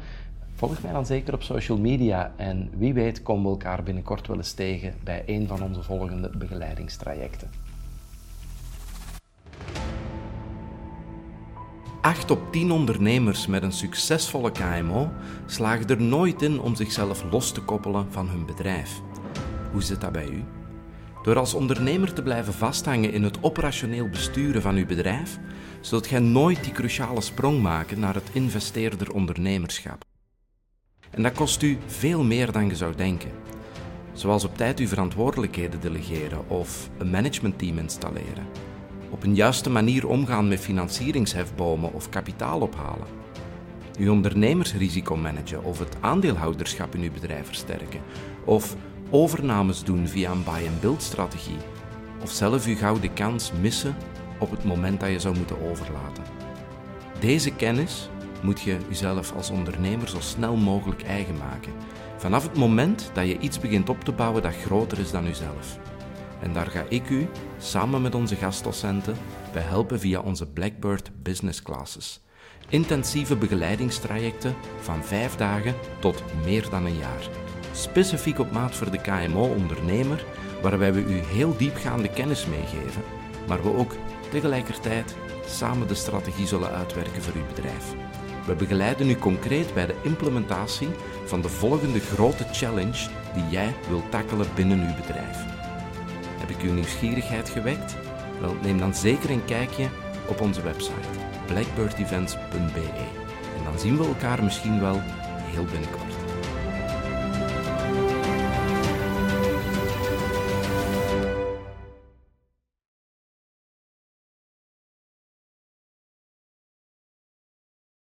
volg 0.54 0.82
mij 0.82 0.92
dan 0.92 1.06
zeker 1.06 1.34
op 1.34 1.42
social 1.42 1.78
media 1.78 2.32
en 2.36 2.70
wie 2.76 2.94
weet 2.94 3.22
komen 3.22 3.44
we 3.44 3.50
elkaar 3.50 3.82
binnenkort 3.82 4.26
wel 4.26 4.36
eens 4.36 4.52
tegen 4.52 4.94
bij 5.04 5.22
een 5.26 5.46
van 5.46 5.62
onze 5.62 5.82
volgende 5.82 6.30
begeleidingstrajecten. 6.38 7.50
8 12.04 12.30
op 12.30 12.52
10 12.52 12.70
ondernemers 12.70 13.46
met 13.46 13.62
een 13.62 13.72
succesvolle 13.72 14.52
KMO 14.52 15.12
slagen 15.46 15.86
er 15.86 16.02
nooit 16.02 16.42
in 16.42 16.60
om 16.60 16.74
zichzelf 16.74 17.24
los 17.30 17.52
te 17.52 17.60
koppelen 17.60 18.12
van 18.12 18.28
hun 18.28 18.46
bedrijf. 18.46 19.00
Hoe 19.72 19.82
zit 19.82 20.00
dat 20.00 20.12
bij 20.12 20.28
u? 20.28 20.44
Door 21.22 21.38
als 21.38 21.54
ondernemer 21.54 22.12
te 22.12 22.22
blijven 22.22 22.52
vasthangen 22.52 23.12
in 23.12 23.22
het 23.22 23.42
operationeel 23.42 24.08
besturen 24.08 24.62
van 24.62 24.76
uw 24.76 24.86
bedrijf, 24.86 25.38
zult 25.80 26.06
gij 26.06 26.18
nooit 26.18 26.64
die 26.64 26.72
cruciale 26.72 27.20
sprong 27.20 27.62
maken 27.62 28.00
naar 28.00 28.14
het 28.14 28.30
investeerder 28.32 29.12
ondernemerschap. 29.12 30.04
En 31.10 31.22
dat 31.22 31.32
kost 31.32 31.62
u 31.62 31.78
veel 31.86 32.24
meer 32.24 32.52
dan 32.52 32.66
je 32.66 32.76
zou 32.76 32.94
denken. 32.94 33.30
Zoals 34.12 34.44
op 34.44 34.56
tijd 34.56 34.78
uw 34.78 34.88
verantwoordelijkheden 34.88 35.80
delegeren 35.80 36.48
of 36.48 36.90
een 36.98 37.10
managementteam 37.10 37.78
installeren 37.78 38.73
een 39.24 39.34
juiste 39.34 39.70
manier 39.70 40.08
omgaan 40.08 40.48
met 40.48 40.60
financieringshefbomen 40.60 41.92
of 41.92 42.08
kapitaal 42.08 42.60
ophalen. 42.60 43.06
Uw 43.98 44.12
ondernemersrisico 44.12 45.16
managen 45.16 45.64
of 45.64 45.78
het 45.78 45.96
aandeelhouderschap 46.00 46.94
in 46.94 47.02
uw 47.02 47.12
bedrijf 47.12 47.46
versterken. 47.46 48.00
Of 48.44 48.76
overnames 49.10 49.84
doen 49.84 50.08
via 50.08 50.30
een 50.30 50.44
buy-and-build 50.44 51.02
strategie. 51.02 51.56
Of 52.22 52.30
zelf 52.30 52.66
uw 52.66 52.76
gouden 52.76 53.12
kans 53.12 53.52
missen 53.60 53.96
op 54.38 54.50
het 54.50 54.64
moment 54.64 55.00
dat 55.00 55.10
je 55.10 55.18
zou 55.18 55.36
moeten 55.36 55.70
overlaten. 55.70 56.24
Deze 57.20 57.50
kennis 57.50 58.08
moet 58.42 58.60
je 58.60 58.76
jezelf 58.88 59.32
als 59.36 59.50
ondernemer 59.50 60.08
zo 60.08 60.20
snel 60.20 60.56
mogelijk 60.56 61.02
eigen 61.02 61.36
maken. 61.36 61.72
Vanaf 62.16 62.42
het 62.42 62.56
moment 62.56 63.10
dat 63.12 63.26
je 63.26 63.38
iets 63.38 63.60
begint 63.60 63.88
op 63.88 64.04
te 64.04 64.12
bouwen 64.12 64.42
dat 64.42 64.54
groter 64.54 64.98
is 64.98 65.10
dan 65.10 65.26
uzelf. 65.26 65.78
En 66.44 66.52
daar 66.52 66.66
ga 66.66 66.84
ik 66.88 67.08
u, 67.08 67.28
samen 67.58 68.02
met 68.02 68.14
onze 68.14 68.36
gastdocenten, 68.36 69.16
bij 69.52 69.62
helpen 69.62 70.00
via 70.00 70.20
onze 70.20 70.46
Blackbird 70.46 71.10
Business 71.22 71.62
Classes. 71.62 72.20
Intensieve 72.68 73.36
begeleidingstrajecten 73.36 74.54
van 74.80 75.04
vijf 75.04 75.36
dagen 75.36 75.74
tot 76.00 76.22
meer 76.44 76.70
dan 76.70 76.86
een 76.86 76.96
jaar. 76.96 77.28
Specifiek 77.72 78.38
op 78.38 78.50
maat 78.52 78.74
voor 78.74 78.90
de 78.90 79.00
KMO-ondernemer, 79.00 80.24
waarbij 80.62 80.92
we 80.92 81.00
u 81.00 81.16
heel 81.16 81.56
diepgaande 81.56 82.08
kennis 82.08 82.46
meegeven, 82.46 83.02
maar 83.48 83.62
we 83.62 83.76
ook 83.76 83.92
tegelijkertijd 84.30 85.16
samen 85.46 85.88
de 85.88 85.94
strategie 85.94 86.46
zullen 86.46 86.70
uitwerken 86.70 87.22
voor 87.22 87.34
uw 87.34 87.46
bedrijf. 87.54 87.94
We 88.46 88.54
begeleiden 88.54 89.10
u 89.10 89.16
concreet 89.16 89.74
bij 89.74 89.86
de 89.86 89.96
implementatie 90.02 90.88
van 91.24 91.40
de 91.40 91.48
volgende 91.48 92.00
grote 92.00 92.44
challenge 92.52 93.08
die 93.34 93.48
jij 93.50 93.74
wilt 93.88 94.10
tackelen 94.10 94.46
binnen 94.54 94.80
uw 94.80 94.94
bedrijf. 94.94 95.53
Heb 96.44 96.56
ik 96.56 96.62
uw 96.62 96.72
nieuwsgierigheid 96.72 97.48
gewekt? 97.48 97.96
Wel, 98.40 98.56
neem 98.62 98.78
dan 98.78 98.94
zeker 98.94 99.30
een 99.30 99.44
kijkje 99.44 99.88
op 100.26 100.40
onze 100.40 100.62
website 100.62 101.08
blackbirdevents.be. 101.46 102.90
En 103.58 103.64
dan 103.64 103.78
zien 103.78 103.96
we 103.96 104.04
elkaar 104.04 104.44
misschien 104.44 104.80
wel 104.80 105.00
heel 105.52 105.64
binnenkort. 105.64 106.13